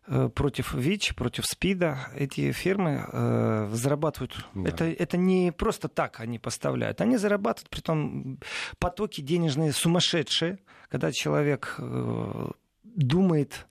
Э, 0.08 0.28
против 0.28 0.74
ВИЧ, 0.74 1.14
против 1.14 1.46
СПИДа. 1.46 2.08
Эти 2.16 2.50
фирмы 2.50 3.06
э, 3.12 3.70
зарабатывают. 3.72 4.46
Да. 4.52 4.68
Это, 4.68 4.84
это 4.84 5.16
не 5.16 5.52
просто 5.52 5.88
так 5.88 6.18
они 6.18 6.40
поставляют. 6.40 7.00
Они 7.00 7.16
зарабатывают, 7.16 7.70
при 7.70 7.80
том 7.80 8.40
потоки 8.80 9.20
денежные 9.20 9.72
сумасшедшие, 9.72 10.58
когда 10.88 11.12
человек 11.12 11.76
э, 11.78 12.50
думает, 12.82 13.68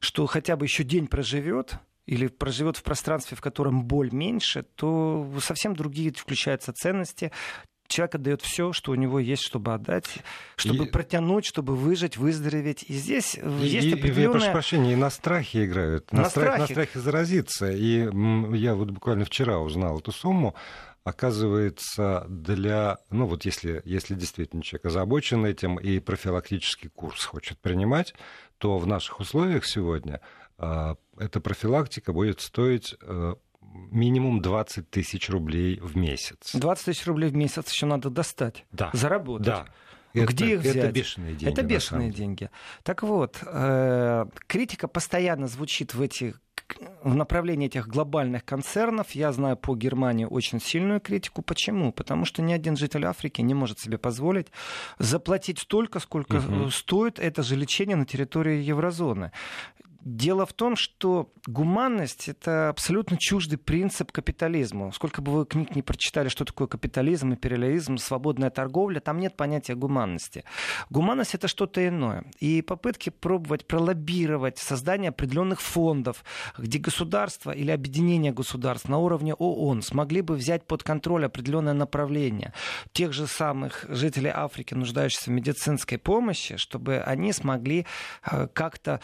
что 0.00 0.24
хотя 0.24 0.56
бы 0.56 0.64
еще 0.64 0.82
день 0.82 1.08
проживет, 1.08 1.78
или 2.06 2.28
проживет 2.28 2.78
в 2.78 2.82
пространстве, 2.82 3.36
в 3.36 3.40
котором 3.42 3.84
боль 3.84 4.12
меньше, 4.12 4.62
то 4.76 5.30
совсем 5.42 5.74
другие 5.74 6.12
включаются 6.12 6.72
ценности, 6.72 7.32
человек 7.88 8.14
отдает 8.16 8.42
все, 8.42 8.72
что 8.72 8.92
у 8.92 8.94
него 8.94 9.18
есть, 9.18 9.42
чтобы 9.42 9.74
отдать, 9.74 10.06
чтобы 10.56 10.86
и... 10.86 10.90
протянуть, 10.90 11.46
чтобы 11.46 11.76
выжить, 11.76 12.16
выздороветь. 12.16 12.84
И 12.88 12.94
здесь 12.94 13.34
и, 13.34 13.66
есть. 13.66 13.86
И, 13.86 14.28
прошу 14.28 14.52
прощения, 14.52 14.92
и 14.92 14.96
на 14.96 15.10
страхе 15.10 15.64
играют. 15.66 16.12
На, 16.12 16.22
на, 16.22 16.30
страхе. 16.30 16.46
Страх, 16.46 16.58
на 16.60 16.66
страхе 16.66 16.98
заразиться. 17.00 17.70
И 17.70 18.08
я 18.56 18.74
вот 18.74 18.90
буквально 18.90 19.24
вчера 19.24 19.58
узнал 19.58 19.98
эту 19.98 20.12
сумму. 20.12 20.54
Оказывается, 21.04 22.26
для, 22.28 22.98
ну 23.10 23.26
вот 23.26 23.44
если, 23.44 23.80
если 23.84 24.16
действительно 24.16 24.62
человек 24.62 24.86
озабочен 24.86 25.46
этим 25.46 25.76
и 25.76 26.00
профилактический 26.00 26.88
курс 26.88 27.24
хочет 27.24 27.58
принимать, 27.60 28.12
то 28.58 28.78
в 28.78 28.88
наших 28.88 29.20
условиях 29.20 29.66
сегодня 29.66 30.20
э, 30.58 30.94
эта 31.16 31.40
профилактика 31.40 32.12
будет 32.12 32.40
стоить 32.40 32.96
э, 33.00 33.34
минимум 33.90 34.40
20 34.40 34.90
тысяч 34.90 35.28
рублей 35.30 35.78
в 35.80 35.96
месяц. 35.96 36.54
20 36.54 36.84
тысяч 36.84 37.06
рублей 37.06 37.30
в 37.30 37.34
месяц 37.34 37.70
еще 37.70 37.86
надо 37.86 38.10
достать, 38.10 38.64
да. 38.72 38.90
заработать. 38.92 39.46
Да. 39.46 39.66
Где 40.14 40.44
это, 40.46 40.54
их 40.54 40.60
взять? 40.60 40.76
Это 40.76 40.92
бешеные 40.92 41.34
деньги. 41.34 41.52
Это 41.52 41.62
бешеные 41.62 42.10
деньги. 42.10 42.50
Так 42.82 43.02
вот, 43.02 43.38
э, 43.44 44.26
критика 44.46 44.88
постоянно 44.88 45.46
звучит 45.46 45.94
в 45.94 46.00
этих 46.00 46.40
в 47.02 47.14
направлении 47.14 47.66
этих 47.66 47.86
глобальных 47.86 48.44
концернов. 48.44 49.12
Я 49.12 49.32
знаю 49.32 49.56
по 49.56 49.76
Германии 49.76 50.24
очень 50.24 50.60
сильную 50.60 51.00
критику. 51.00 51.42
Почему? 51.42 51.92
Потому 51.92 52.24
что 52.24 52.42
ни 52.42 52.52
один 52.52 52.76
житель 52.76 53.06
Африки 53.06 53.40
не 53.40 53.54
может 53.54 53.78
себе 53.78 53.98
позволить 53.98 54.48
заплатить 54.98 55.60
столько, 55.60 56.00
сколько 56.00 56.36
угу. 56.36 56.70
стоит 56.70 57.18
это 57.18 57.42
же 57.42 57.56
лечение 57.56 57.96
на 57.96 58.04
территории 58.04 58.62
еврозоны. 58.62 59.32
Дело 60.06 60.46
в 60.46 60.52
том, 60.52 60.76
что 60.76 61.32
гуманность— 61.48 62.28
это 62.28 62.68
абсолютно 62.68 63.16
чуждый 63.18 63.58
принцип 63.58 64.12
капитализму. 64.12 64.92
Сколько 64.92 65.20
бы 65.20 65.32
вы 65.32 65.46
книг 65.46 65.74
не 65.74 65.82
прочитали, 65.82 66.28
что 66.28 66.44
такое 66.44 66.68
капитализм, 66.68 67.32
империализм, 67.32 67.96
свободная 67.96 68.50
торговля, 68.50 69.00
там 69.00 69.18
нет 69.18 69.36
понятия 69.36 69.74
гуманности. 69.74 70.44
Гуманность— 70.90 71.34
это 71.34 71.48
что-то 71.48 71.84
иное. 71.84 72.24
И 72.38 72.62
попытки 72.62 73.10
пробовать 73.10 73.66
пролоббировать 73.66 74.58
создание 74.58 75.08
определенных 75.08 75.60
фондов, 75.60 76.24
где 76.56 76.78
государство 76.78 77.50
или 77.50 77.72
объединение 77.72 78.30
государств 78.30 78.88
на 78.88 78.98
уровне 78.98 79.34
ООН 79.34 79.82
смогли 79.82 80.20
бы 80.20 80.36
взять 80.36 80.68
под 80.68 80.84
контроль 80.84 81.26
определенное 81.26 81.72
направление 81.72 82.52
тех 82.92 83.12
же 83.12 83.26
самых 83.26 83.84
жителей 83.88 84.30
Африки, 84.32 84.72
нуждающихся 84.72 85.30
в 85.30 85.34
медицинской 85.34 85.98
помощи, 85.98 86.58
чтобы 86.58 86.98
они 86.98 87.32
смогли 87.32 87.86
э, 88.30 88.46
как-то 88.52 89.00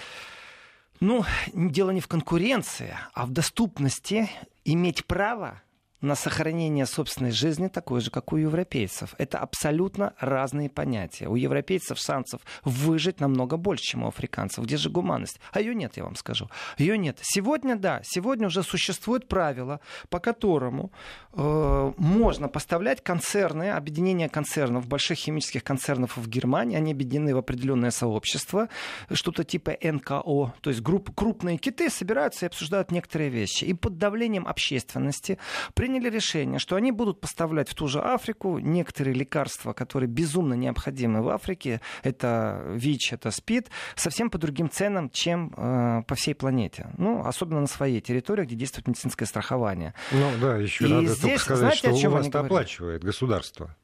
ну, 1.02 1.24
дело 1.52 1.90
не 1.90 2.00
в 2.00 2.06
конкуренции, 2.06 2.96
а 3.12 3.26
в 3.26 3.30
доступности 3.30 4.30
иметь 4.64 5.04
право 5.04 5.60
на 6.02 6.16
сохранение 6.16 6.84
собственной 6.84 7.30
жизни 7.30 7.68
такой 7.68 8.00
же, 8.00 8.10
как 8.10 8.32
у 8.32 8.36
европейцев. 8.36 9.14
Это 9.18 9.38
абсолютно 9.38 10.14
разные 10.18 10.68
понятия. 10.68 11.28
У 11.28 11.36
европейцев 11.36 11.98
шансов 11.98 12.42
выжить 12.64 13.20
намного 13.20 13.56
больше, 13.56 13.84
чем 13.84 14.02
у 14.02 14.08
африканцев. 14.08 14.64
Где 14.64 14.76
же 14.76 14.90
гуманность? 14.90 15.40
А 15.52 15.60
ее 15.60 15.74
нет, 15.74 15.96
я 15.96 16.04
вам 16.04 16.16
скажу. 16.16 16.48
Ее 16.76 16.98
нет. 16.98 17.18
Сегодня, 17.22 17.76
да, 17.76 18.00
сегодня 18.04 18.48
уже 18.48 18.62
существует 18.64 19.28
правило, 19.28 19.80
по 20.10 20.18
которому 20.18 20.90
э, 21.32 21.92
можно 21.96 22.48
поставлять 22.48 23.02
концерны, 23.02 23.70
объединения 23.70 24.28
концернов, 24.28 24.88
больших 24.88 25.18
химических 25.18 25.62
концернов 25.62 26.16
в 26.16 26.28
Германии, 26.28 26.76
они 26.76 26.92
объединены 26.92 27.34
в 27.34 27.38
определенное 27.38 27.92
сообщество, 27.92 28.68
что-то 29.12 29.44
типа 29.44 29.76
НКО, 29.80 30.54
то 30.60 30.70
есть 30.70 30.80
группы, 30.80 31.12
крупные 31.12 31.58
киты 31.58 31.90
собираются 31.90 32.46
и 32.46 32.48
обсуждают 32.48 32.90
некоторые 32.90 33.30
вещи. 33.30 33.64
И 33.64 33.72
под 33.74 33.98
давлением 33.98 34.48
общественности 34.48 35.38
при 35.74 35.91
приняли 35.92 36.08
решение, 36.08 36.58
что 36.58 36.76
они 36.76 36.90
будут 36.90 37.20
поставлять 37.20 37.68
в 37.68 37.74
ту 37.74 37.86
же 37.86 38.00
Африку 38.00 38.58
некоторые 38.58 39.14
лекарства, 39.14 39.74
которые 39.74 40.08
безумно 40.08 40.54
необходимы 40.54 41.22
в 41.22 41.28
Африке. 41.28 41.82
Это 42.02 42.62
ВИЧ, 42.74 43.12
это 43.14 43.30
СПИД, 43.30 43.70
совсем 43.94 44.30
по 44.30 44.38
другим 44.38 44.70
ценам, 44.70 45.10
чем 45.10 45.52
э, 45.54 46.02
по 46.06 46.14
всей 46.14 46.34
планете. 46.34 46.88
Ну, 46.96 47.26
особенно 47.26 47.60
на 47.60 47.66
своей 47.66 48.00
территории, 48.00 48.46
где 48.46 48.56
действует 48.56 48.88
медицинское 48.88 49.26
страхование. 49.26 49.92
Ну 50.12 50.30
да, 50.40 50.56
еще 50.56 50.86
и 50.86 50.88
надо 50.88 51.06
здесь, 51.08 51.20
только 51.20 51.38
сказать, 51.38 51.78
знаете, 51.80 51.98
что 51.98 52.08
у 52.08 52.12
вас 52.12 52.28
оплачивает 52.34 53.04
государство 53.04 53.76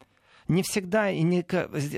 не 0.49 0.63
всегда 0.63 1.11
и 1.11 1.23
не... 1.23 1.45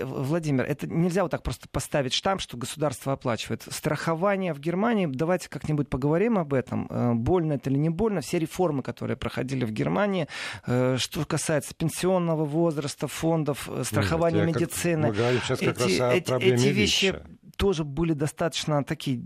Владимир, 0.05 0.64
это 0.64 0.86
нельзя 0.88 1.22
вот 1.22 1.30
так 1.30 1.42
просто 1.42 1.68
поставить 1.68 2.12
штамп, 2.12 2.40
что 2.40 2.57
государство 2.57 3.12
оплачивает. 3.12 3.62
Страхование 3.68 4.53
в 4.53 4.59
Германии, 4.59 5.07
давайте 5.07 5.48
как-нибудь 5.48 5.88
поговорим 5.88 6.36
об 6.38 6.53
этом. 6.53 6.86
Э, 6.90 7.14
больно 7.14 7.55
это 7.55 7.70
или 7.70 7.78
не 7.78 7.90
больно. 7.90 8.20
Все 8.20 8.38
реформы, 8.38 8.82
которые 8.82 9.16
проходили 9.16 9.64
в 9.64 9.70
Германии, 9.70 10.26
э, 10.66 10.96
что 10.98 11.24
касается 11.24 11.74
пенсионного 11.74 12.44
возраста, 12.44 13.07
фондов, 13.07 13.68
э, 13.68 13.84
страхования 13.84 14.44
Нет, 14.44 14.57
медицины. 14.57 15.09
Мы 15.09 15.14
говорим 15.14 15.40
сейчас 15.42 15.61
как 15.61 15.80
эти, 15.80 15.98
раз 15.98 16.01
о 16.01 16.14
эти, 16.14 16.32
эти 16.42 16.68
вещи 16.68 17.20
тоже 17.57 17.84
были 17.84 18.14
достаточно 18.14 18.82
такие 18.82 19.22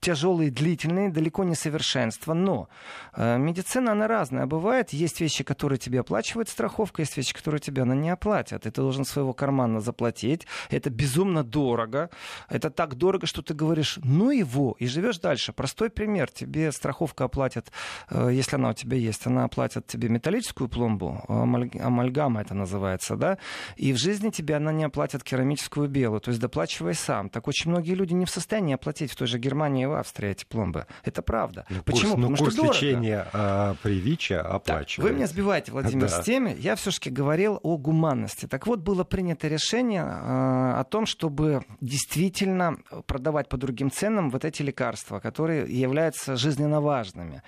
тяжелые, 0.00 0.50
длительные, 0.50 1.10
далеко 1.10 1.44
не 1.44 1.54
совершенство. 1.54 2.34
Но 2.34 2.68
э, 3.14 3.38
медицина, 3.38 3.92
она 3.92 4.08
разная. 4.08 4.46
Бывает, 4.46 4.90
есть 4.90 5.20
вещи, 5.20 5.44
которые 5.44 5.78
тебе 5.78 6.00
оплачивает 6.00 6.48
страховка, 6.48 7.02
есть 7.02 7.16
вещи, 7.16 7.34
которые 7.34 7.60
тебе 7.60 7.82
она 7.82 7.94
не 7.94 8.10
оплатят. 8.10 8.66
И 8.66 8.70
ты 8.70 8.80
должен 8.80 9.04
своего 9.04 9.32
кармана 9.32 9.80
заплатить. 9.80 10.46
Это 10.70 10.90
безумно 10.90 11.44
дорого. 11.44 12.10
Это 12.48 12.70
так 12.70 12.94
дорого, 12.94 13.26
что 13.26 13.42
ты 13.42 13.54
говоришь, 13.54 13.98
ну 14.02 14.30
его, 14.30 14.76
и 14.78 14.86
живешь 14.86 15.18
дальше. 15.18 15.52
Простой 15.52 15.90
пример. 15.90 16.30
Тебе 16.30 16.72
страховка 16.72 17.24
оплатит, 17.24 17.70
э, 18.10 18.30
если 18.32 18.56
она 18.56 18.70
у 18.70 18.74
тебя 18.74 18.96
есть, 18.96 19.26
она 19.26 19.44
оплатит 19.44 19.86
тебе 19.86 20.08
металлическую 20.08 20.68
пломбу, 20.68 21.22
амальгама 21.28 22.40
это 22.40 22.54
называется, 22.54 23.16
да, 23.16 23.38
и 23.76 23.92
в 23.92 23.98
жизни 23.98 24.30
тебе 24.30 24.56
она 24.56 24.72
не 24.72 24.84
оплатит 24.84 25.22
керамическую 25.22 25.88
белую, 25.88 26.20
то 26.20 26.30
есть 26.30 26.40
доплачивай 26.40 26.94
сам. 26.94 27.28
Так 27.28 27.48
очень 27.48 27.70
многие 27.70 27.94
люди 27.94 28.14
не 28.14 28.24
в 28.24 28.30
состоянии 28.30 28.74
оплатить 28.74 29.12
в 29.12 29.16
той 29.16 29.26
же 29.26 29.38
Германии 29.38 29.89
в 29.90 29.94
Австрии 29.94 30.30
эти 30.30 30.44
пломбы. 30.44 30.86
Это 31.04 31.22
правда. 31.22 31.66
Ну, 31.68 31.82
Почему? 31.82 32.14
Курс, 32.14 32.16
ну, 32.16 32.30
Потому 32.30 32.36
курс 32.36 32.54
что 32.54 32.66
лечения 32.66 33.26
а, 33.32 33.74
при 33.82 34.00
ВИЧе 34.00 34.38
оплачивается. 34.38 35.02
Вы 35.02 35.12
меня 35.12 35.26
сбиваете, 35.26 35.72
Владимир, 35.72 36.08
Да. 36.08 36.22
с 36.22 36.24
теми. 36.24 36.56
Я 36.58 36.76
все-таки 36.76 37.10
говорил 37.10 37.60
о 37.62 37.76
гуманности. 37.76 38.46
Так 38.46 38.66
вот, 38.66 38.80
было 38.80 39.04
принято 39.04 39.48
решение 39.48 40.02
э, 40.02 40.80
о 40.80 40.84
том, 40.88 41.06
чтобы 41.06 41.64
действительно 41.80 42.78
продавать 43.06 43.48
по 43.48 43.56
другим 43.56 43.90
ценам 43.90 44.30
вот 44.30 44.44
эти 44.44 44.62
лекарства, 44.62 45.20
которые 45.20 45.66
являются 45.80 46.36
жизненно 46.36 46.80
важными. 46.80 47.42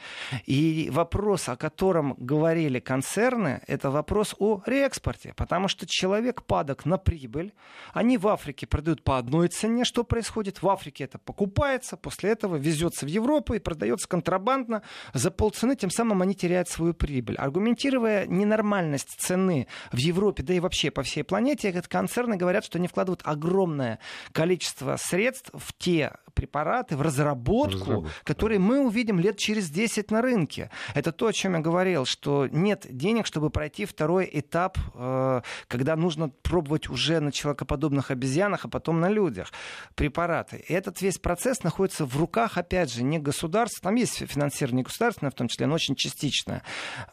И 0.47 0.91
вопрос, 0.93 1.49
о 1.49 1.57
котором 1.57 2.15
говорили 2.19 2.81
концерны, 2.81 3.61
это 3.67 3.91
вопрос 3.91 4.35
о 4.39 4.63
реэкспорте. 4.67 5.33
Потому 5.37 5.69
что 5.69 5.87
человек 5.87 6.43
падок 6.43 6.85
на 6.87 6.99
прибыль. 6.99 7.53
Они 7.93 8.19
в 8.19 8.29
Африке 8.29 8.67
продают 8.67 9.03
по 9.03 9.19
одной 9.19 9.49
цене. 9.49 9.85
Что 9.85 10.05
происходит? 10.05 10.63
В 10.63 10.69
Африке 10.69 11.05
это 11.05 11.19
покупается, 11.19 11.97
после 11.97 12.32
этого 12.33 12.57
везется 12.57 13.07
в 13.07 13.09
Европу 13.09 13.55
и 13.55 13.59
продается 13.59 14.09
контрабандно 14.09 14.83
за 15.15 15.31
полцены, 15.31 15.77
тем 15.77 15.91
самым 15.91 16.23
они 16.23 16.35
теряют 16.35 16.69
свою 16.69 16.95
прибыль. 16.95 17.37
Аргументируя 17.37 18.27
ненормальность 18.27 19.15
цены 19.19 19.67
в 19.93 19.99
Европе, 19.99 20.43
да 20.43 20.55
и 20.55 20.61
вообще 20.61 20.91
по 20.91 21.03
всей 21.03 21.23
планете, 21.23 21.73
концерны 21.89 22.37
говорят, 22.37 22.65
что 22.65 22.79
они 22.79 22.89
вкладывают 22.89 23.21
огромное 23.25 23.99
количество 24.33 24.97
средств 24.97 25.51
в 25.53 25.73
те 25.79 26.13
препараты, 26.35 26.97
в 26.97 27.03
разработку, 27.03 27.73
Разработку, 27.73 28.11
которые 28.25 28.59
мы 28.59 28.81
увидим 28.81 29.19
лет 29.21 29.39
через 29.39 29.71
10 29.71 30.11
на 30.11 30.23
рынке. 30.23 30.71
Это 30.95 31.13
то, 31.13 31.27
о 31.27 31.33
чем 31.33 31.55
я 31.55 31.61
говорил, 31.61 32.05
что 32.05 32.47
нет 32.47 32.87
денег, 32.89 33.27
чтобы 33.27 33.51
пройти 33.51 33.85
второй 33.85 34.29
этап, 34.33 34.79
э, 34.95 35.43
когда 35.69 35.97
нужно 35.97 36.29
пробовать 36.29 36.89
уже 36.89 37.21
на 37.21 37.33
человекоподобных 37.33 38.11
обезьянах, 38.11 38.65
а 38.65 38.69
потом 38.69 39.01
на 39.01 39.09
людях 39.09 39.53
препараты. 39.95 40.65
И 40.69 40.73
этот 40.73 41.01
весь 41.03 41.19
процесс 41.19 41.63
находится 41.63 42.05
в 42.05 42.17
руках, 42.17 42.59
опять 42.59 42.93
же, 42.93 43.03
не 43.03 43.19
государства, 43.19 43.83
там 43.85 43.95
есть 43.97 44.27
финансирование 44.27 44.85
государственное, 44.85 45.31
в 45.31 45.35
том 45.35 45.49
числе, 45.49 45.67
но 45.67 45.75
очень 45.75 45.95
частичное. 45.95 46.63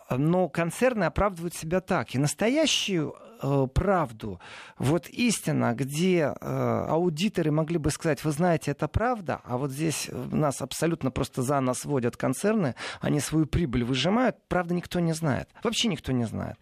Но 0.10 0.50
концерны 0.50 1.06
оправдывают 1.06 1.56
себя 1.56 1.82
так. 1.82 2.16
И 2.16 2.18
настоящую 2.18 3.16
э, 3.42 3.68
правду, 3.74 4.40
вот 4.78 5.08
истина, 5.10 5.74
где 5.74 6.34
э, 6.40 6.86
аудиторы 6.90 7.52
могли 7.52 7.78
бы 7.78 7.92
сказать, 7.92 8.24
вы 8.24 8.32
знаете, 8.32 8.72
это 8.72 8.88
правда, 8.88 9.42
а 9.44 9.58
вот 9.58 9.72
здесь 9.72 10.10
нас 10.12 10.62
абсолютно 10.62 11.12
просто 11.12 11.42
за 11.42 11.60
нас 11.60 11.86
водят 11.86 12.18
концерны, 12.18 12.76
они 13.02 13.20
свою 13.20 13.46
прибыль 13.46 13.84
выжимают, 13.84 14.38
правда 14.48 14.74
никто 14.74 15.00
не 15.00 15.14
знает. 15.14 15.50
Вообще 15.64 15.88
никто 15.88 16.12
не 16.12 16.26
знает. 16.26 16.58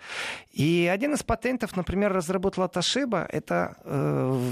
И 0.51 0.89
один 0.91 1.13
из 1.13 1.23
патентов, 1.23 1.75
например, 1.75 2.13
разработала 2.13 2.67
Ташиба, 2.67 3.27
это 3.29 3.77
э, 3.83 4.49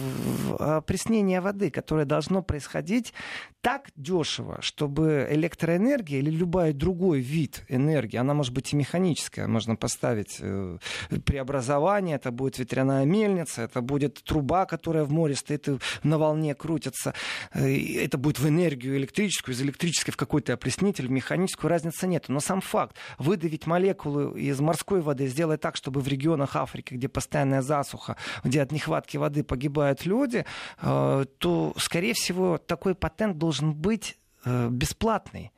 опреснение 0.60 1.42
воды, 1.42 1.70
которое 1.72 2.06
должно 2.06 2.42
происходить 2.42 3.14
так 3.62 3.90
дешево, 3.96 4.60
чтобы 4.62 5.28
электроэнергия 5.32 6.20
или 6.20 6.30
любой 6.30 6.74
другой 6.74 7.20
вид 7.20 7.64
энергии, 7.68 8.18
она 8.18 8.34
может 8.34 8.54
быть 8.54 8.74
и 8.74 8.76
механическая, 8.76 9.48
можно 9.48 9.76
поставить 9.76 10.38
э, 10.40 10.78
преобразование, 11.26 12.15
это 12.16 12.32
будет 12.32 12.58
ветряная 12.58 13.06
мельница, 13.06 13.64
это 13.64 13.82
будет 13.82 14.24
труба, 14.24 14.66
которая 14.66 15.04
в 15.04 15.12
море 15.12 15.36
стоит 15.36 15.68
и 15.68 15.78
на 16.04 16.18
волне 16.18 16.56
крутится, 16.56 17.14
Э, 17.54 18.04
это 18.04 18.18
будет 18.18 18.40
в 18.40 18.48
энергию 18.48 18.98
электрическую, 18.98 19.56
из 19.56 19.62
электрической 19.62 20.14
в 20.14 20.18
какой-то 20.18 20.54
опреснитель, 20.54 21.08
в 21.08 21.12
механическую, 21.12 21.70
разницы 21.70 22.08
нет. 22.08 22.26
Но 22.28 22.40
сам 22.40 22.62
факт, 22.62 22.96
выдавить 23.18 23.68
молекулы 23.68 24.40
из 24.40 24.60
морской 24.60 25.02
воды, 25.02 25.28
сделать 25.28 25.62
так, 25.62 25.76
чтобы 25.76 26.02
в 26.02 26.08
регионах 26.08 26.56
Африки, 26.56 26.94
где 26.94 27.08
постоянная 27.08 27.62
засуха, 27.62 28.18
где 28.44 28.62
от 28.62 28.72
нехватки 28.72 29.18
воды 29.18 29.44
погибают 29.44 30.06
люди, 30.06 30.46
э, 30.82 31.26
то, 31.38 31.74
скорее 31.78 32.14
всего, 32.14 32.58
такой 32.58 32.96
патент 32.96 33.38
должен 33.38 33.74
быть 33.74 34.18
э, 34.44 34.70
бесплатный. 34.70 35.52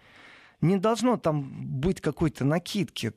Не 0.61 0.77
должно 0.77 1.17
там 1.17 1.79
быть 1.79 2.01
какой-то 2.01 2.45
накидки. 2.45 3.13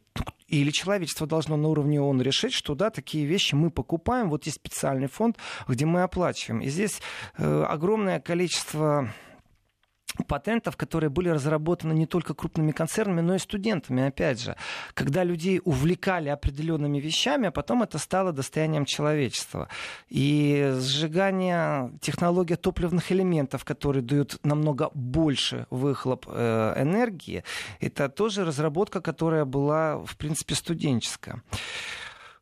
Или 0.46 0.70
человечество 0.70 1.26
должно 1.26 1.56
на 1.56 1.68
уровне 1.68 2.00
ООН 2.00 2.22
решить, 2.22 2.52
что 2.52 2.74
да, 2.74 2.90
такие 2.90 3.24
вещи 3.24 3.54
мы 3.54 3.70
покупаем, 3.70 4.28
вот 4.28 4.46
есть 4.46 4.56
специальный 4.56 5.06
фонд, 5.06 5.36
где 5.68 5.86
мы 5.86 6.02
оплачиваем. 6.02 6.60
И 6.60 6.68
здесь 6.68 7.00
э, 7.38 7.64
огромное 7.68 8.18
количество 8.18 9.12
патентов, 10.26 10.76
которые 10.76 11.10
были 11.10 11.28
разработаны 11.28 11.92
не 11.92 12.06
только 12.06 12.34
крупными 12.34 12.72
концернами, 12.72 13.20
но 13.20 13.34
и 13.34 13.38
студентами, 13.38 14.04
опять 14.04 14.40
же. 14.40 14.56
Когда 14.94 15.24
людей 15.24 15.60
увлекали 15.64 16.28
определенными 16.28 16.98
вещами, 16.98 17.48
а 17.48 17.50
потом 17.50 17.82
это 17.82 17.98
стало 17.98 18.32
достоянием 18.32 18.84
человечества. 18.84 19.68
И 20.08 20.74
сжигание, 20.78 21.92
технология 22.00 22.56
топливных 22.56 23.12
элементов, 23.12 23.64
которые 23.64 24.02
дают 24.02 24.38
намного 24.44 24.90
больше 24.94 25.66
выхлоп 25.70 26.26
э, 26.28 26.74
энергии, 26.76 27.44
это 27.80 28.08
тоже 28.08 28.44
разработка, 28.44 29.00
которая 29.00 29.44
была, 29.44 29.98
в 29.98 30.16
принципе, 30.16 30.54
студенческая. 30.54 31.42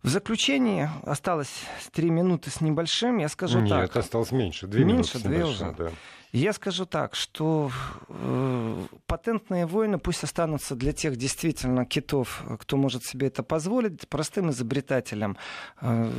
В 0.03 0.09
заключении 0.09 0.89
осталось 1.03 1.51
три 1.93 2.11
минуты 2.11 2.51
с 2.51 2.61
небольшим. 2.61 3.19
Я 3.19 3.29
скажу 3.29 3.61
Нет, 3.61 3.69
так. 3.69 3.97
осталось 3.97 4.31
меньше. 4.31 4.69
Две 4.69 4.85
Меньше, 4.85 5.19
минуты 5.19 5.19
с 5.19 5.25
небольшим, 5.25 5.69
уже. 5.69 5.77
да. 5.77 5.91
Я 6.33 6.53
скажу 6.53 6.85
так, 6.85 7.15
что 7.15 7.71
э, 8.09 8.87
патентные 9.07 9.65
войны 9.65 9.99
пусть 9.99 10.25
останутся 10.25 10.75
для 10.75 10.93
тех 10.93 11.17
действительно 11.17 11.87
китов, 11.87 12.43
кто 12.61 12.77
может 12.77 13.05
себе 13.05 13.29
это 13.29 13.43
позволить, 13.43 14.07
простым 14.09 14.51
изобретателям. 14.51 15.39
Э, 15.81 16.11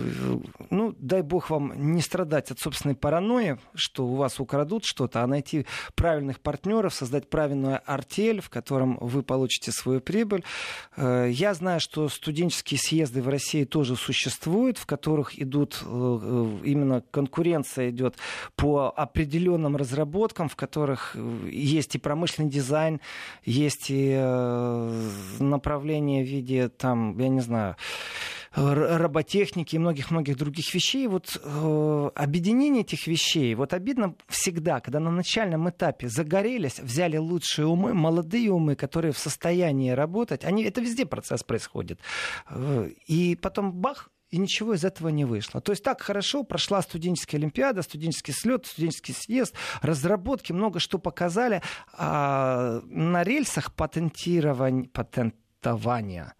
ну, 0.71 0.95
дай 0.97 1.21
бог 1.21 1.51
вам 1.51 1.93
не 1.93 2.01
страдать 2.01 2.49
от 2.49 2.59
собственной 2.59 2.95
паранойи, 2.95 3.59
что 3.75 4.07
у 4.07 4.15
вас 4.15 4.39
украдут 4.39 4.83
что-то, 4.83 5.21
а 5.21 5.27
найти 5.27 5.67
правильных 5.93 6.39
партнеров, 6.39 6.95
создать 6.95 7.29
правильную 7.29 7.79
артель, 7.85 8.41
в 8.41 8.49
котором 8.49 8.97
вы 8.99 9.21
получите 9.21 9.71
свою 9.71 10.01
прибыль. 10.01 10.43
Э, 10.97 11.29
я 11.29 11.53
знаю, 11.53 11.79
что 11.79 12.09
студенческие 12.09 12.79
съезды 12.79 13.21
в 13.21 13.29
России 13.29 13.63
тоже 13.63 13.95
существуют, 13.95 14.79
в 14.79 14.87
которых 14.87 15.39
идут 15.39 15.83
э, 15.83 15.85
э, 15.85 16.57
именно 16.63 17.03
конкуренция 17.11 17.91
идет 17.91 18.15
по 18.55 18.89
определенным 18.89 19.75
разработкам, 19.75 19.98
в 20.05 20.55
которых 20.55 21.15
э, 21.15 21.49
есть 21.51 21.95
и 21.95 21.99
промышленный 21.99 22.49
дизайн, 22.49 22.99
есть 23.43 23.89
и 23.89 24.13
э, 24.15 25.09
направление 25.39 26.23
в 26.23 26.27
виде 26.27 26.69
там, 26.69 27.17
я 27.17 27.29
не 27.29 27.41
знаю, 27.41 27.75
роботехники 28.55 29.75
и 29.75 29.79
многих-многих 29.79 30.35
других 30.35 30.73
вещей. 30.73 31.07
Вот 31.07 31.39
э, 31.41 32.09
объединение 32.15 32.81
этих 32.81 33.07
вещей, 33.07 33.53
вот 33.55 33.73
обидно 33.73 34.15
всегда, 34.27 34.79
когда 34.79 34.99
на 34.99 35.11
начальном 35.11 35.69
этапе 35.69 36.07
загорелись, 36.07 36.79
взяли 36.79 37.17
лучшие 37.17 37.67
умы, 37.67 37.93
молодые 37.93 38.51
умы, 38.51 38.75
которые 38.75 39.11
в 39.11 39.17
состоянии 39.17 39.91
работать, 39.91 40.43
они, 40.45 40.63
это 40.63 40.81
везде 40.81 41.05
процесс 41.05 41.43
происходит. 41.43 41.99
И 43.07 43.37
потом 43.41 43.71
бах, 43.71 44.09
и 44.29 44.37
ничего 44.37 44.73
из 44.73 44.83
этого 44.83 45.09
не 45.09 45.25
вышло. 45.25 45.61
То 45.61 45.71
есть 45.71 45.83
так 45.83 46.01
хорошо 46.01 46.43
прошла 46.43 46.81
студенческая 46.81 47.37
олимпиада, 47.37 47.81
студенческий 47.81 48.33
слет, 48.33 48.65
студенческий 48.65 49.13
съезд, 49.13 49.55
разработки, 49.81 50.51
много 50.53 50.79
что 50.79 50.99
показали. 50.99 51.61
А 51.93 52.81
на 52.85 53.23
рельсах 53.23 53.73
патентирования, 53.73 54.89
патентования 54.89 56.33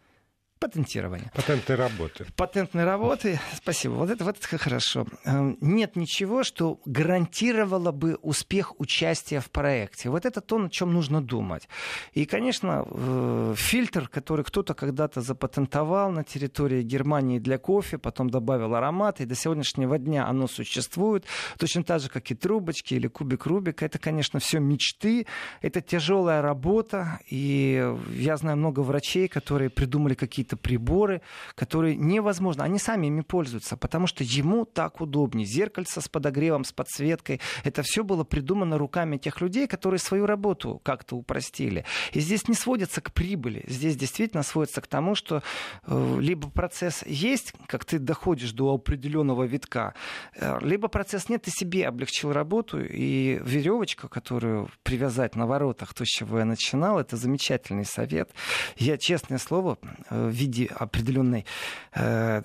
патентирования. 0.59 1.31
Патентные 1.33 1.77
работы. 1.77 2.25
Патентной 2.35 2.83
работы, 2.83 3.39
спасибо, 3.55 3.93
вот 3.93 4.09
это, 4.09 4.25
вот 4.25 4.37
это 4.37 4.57
хорошо. 4.57 5.07
Эм, 5.23 5.57
Нет 5.61 5.95
ничего, 5.95 6.43
что 6.43 6.79
гарантировало 6.85 7.91
бы 7.91 8.15
успех 8.21 8.79
участия 8.79 9.39
в 9.39 9.49
проекте. 9.49 10.09
Вот 10.09 10.25
это 10.25 10.41
то, 10.41 10.57
над 10.57 10.71
чем 10.71 10.93
нужно 10.93 11.21
думать. 11.21 11.69
И, 12.13 12.25
конечно, 12.25 12.85
э, 12.89 13.53
фильтр, 13.57 14.09
который 14.09 14.43
кто-то 14.43 14.73
когда-то 14.73 15.21
запатентовал 15.21 16.11
на 16.11 16.23
территории 16.23 16.83
Германии 16.83 17.39
для 17.39 17.57
кофе, 17.57 17.97
потом 17.97 18.29
добавил 18.29 18.75
аромат, 18.75 19.21
и 19.21 19.25
до 19.25 19.35
сегодняшнего 19.35 19.97
дня 19.97 20.27
оно 20.27 20.47
существует, 20.47 21.25
точно 21.57 21.83
так 21.83 22.01
же, 22.01 22.09
как 22.09 22.29
и 22.31 22.35
трубочки 22.35 22.95
или 22.95 23.07
кубик 23.07 23.45
Рубика. 23.45 23.85
Это, 23.85 23.97
конечно, 23.97 24.39
все 24.39 24.59
мечты, 24.59 25.25
это 25.61 25.81
тяжелая 25.81 26.41
работа, 26.41 27.19
и 27.29 27.95
я 28.11 28.37
знаю 28.37 28.57
много 28.57 28.81
врачей, 28.81 29.27
которые 29.27 29.69
придумали 29.69 30.15
какие-то 30.15 30.48
приборы, 30.57 31.21
которые 31.55 31.95
невозможно, 31.95 32.63
они 32.63 32.79
сами 32.79 33.07
ими 33.07 33.21
пользуются, 33.21 33.77
потому 33.77 34.07
что 34.07 34.23
ему 34.23 34.65
так 34.65 35.01
удобнее. 35.01 35.45
Зеркальце 35.45 36.01
с 36.01 36.07
подогревом, 36.07 36.63
с 36.63 36.71
подсветкой, 36.71 37.41
это 37.63 37.81
все 37.83 38.03
было 38.03 38.23
придумано 38.23 38.77
руками 38.77 39.17
тех 39.17 39.41
людей, 39.41 39.67
которые 39.67 39.99
свою 39.99 40.25
работу 40.25 40.79
как-то 40.83 41.15
упростили. 41.15 41.85
И 42.13 42.19
здесь 42.19 42.47
не 42.47 42.55
сводится 42.55 43.01
к 43.01 43.11
прибыли, 43.13 43.63
здесь 43.67 43.95
действительно 43.95 44.43
сводится 44.43 44.81
к 44.81 44.87
тому, 44.87 45.15
что 45.15 45.43
э, 45.85 46.17
либо 46.19 46.49
процесс 46.49 47.03
есть, 47.05 47.53
как 47.67 47.85
ты 47.85 47.99
доходишь 47.99 48.51
до 48.51 48.73
определенного 48.73 49.43
витка, 49.43 49.93
э, 50.35 50.59
либо 50.61 50.87
процесс 50.87 51.29
нет, 51.29 51.43
ты 51.43 51.51
себе 51.51 51.87
облегчил 51.87 52.31
работу, 52.31 52.79
и 52.81 53.39
веревочка, 53.43 54.07
которую 54.07 54.69
привязать 54.83 55.35
на 55.35 55.45
воротах, 55.45 55.93
то, 55.93 56.05
с 56.05 56.07
чего 56.07 56.39
я 56.39 56.45
начинал, 56.45 56.99
это 56.99 57.17
замечательный 57.17 57.85
совет. 57.85 58.31
Я, 58.77 58.97
честное 58.97 59.37
слово, 59.37 59.77
э, 60.09 60.29
виде 60.39 60.65
определенной 60.65 61.45
э, 61.93 62.41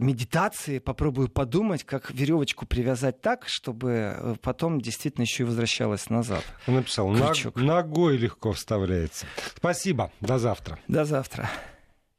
медитации 0.00 0.78
попробую 0.78 1.28
подумать, 1.28 1.84
как 1.84 2.10
веревочку 2.10 2.66
привязать 2.66 3.20
так, 3.20 3.44
чтобы 3.46 3.90
э, 3.90 4.36
потом 4.42 4.80
действительно 4.80 5.22
еще 5.22 5.44
и 5.44 5.46
возвращалась 5.46 6.10
назад. 6.10 6.44
Он 6.66 6.74
написал, 6.74 7.08
ногой 7.54 8.16
легко 8.16 8.52
вставляется. 8.52 9.26
Спасибо, 9.56 10.10
до 10.20 10.38
завтра. 10.38 10.78
До 10.88 11.04
завтра. 11.04 11.50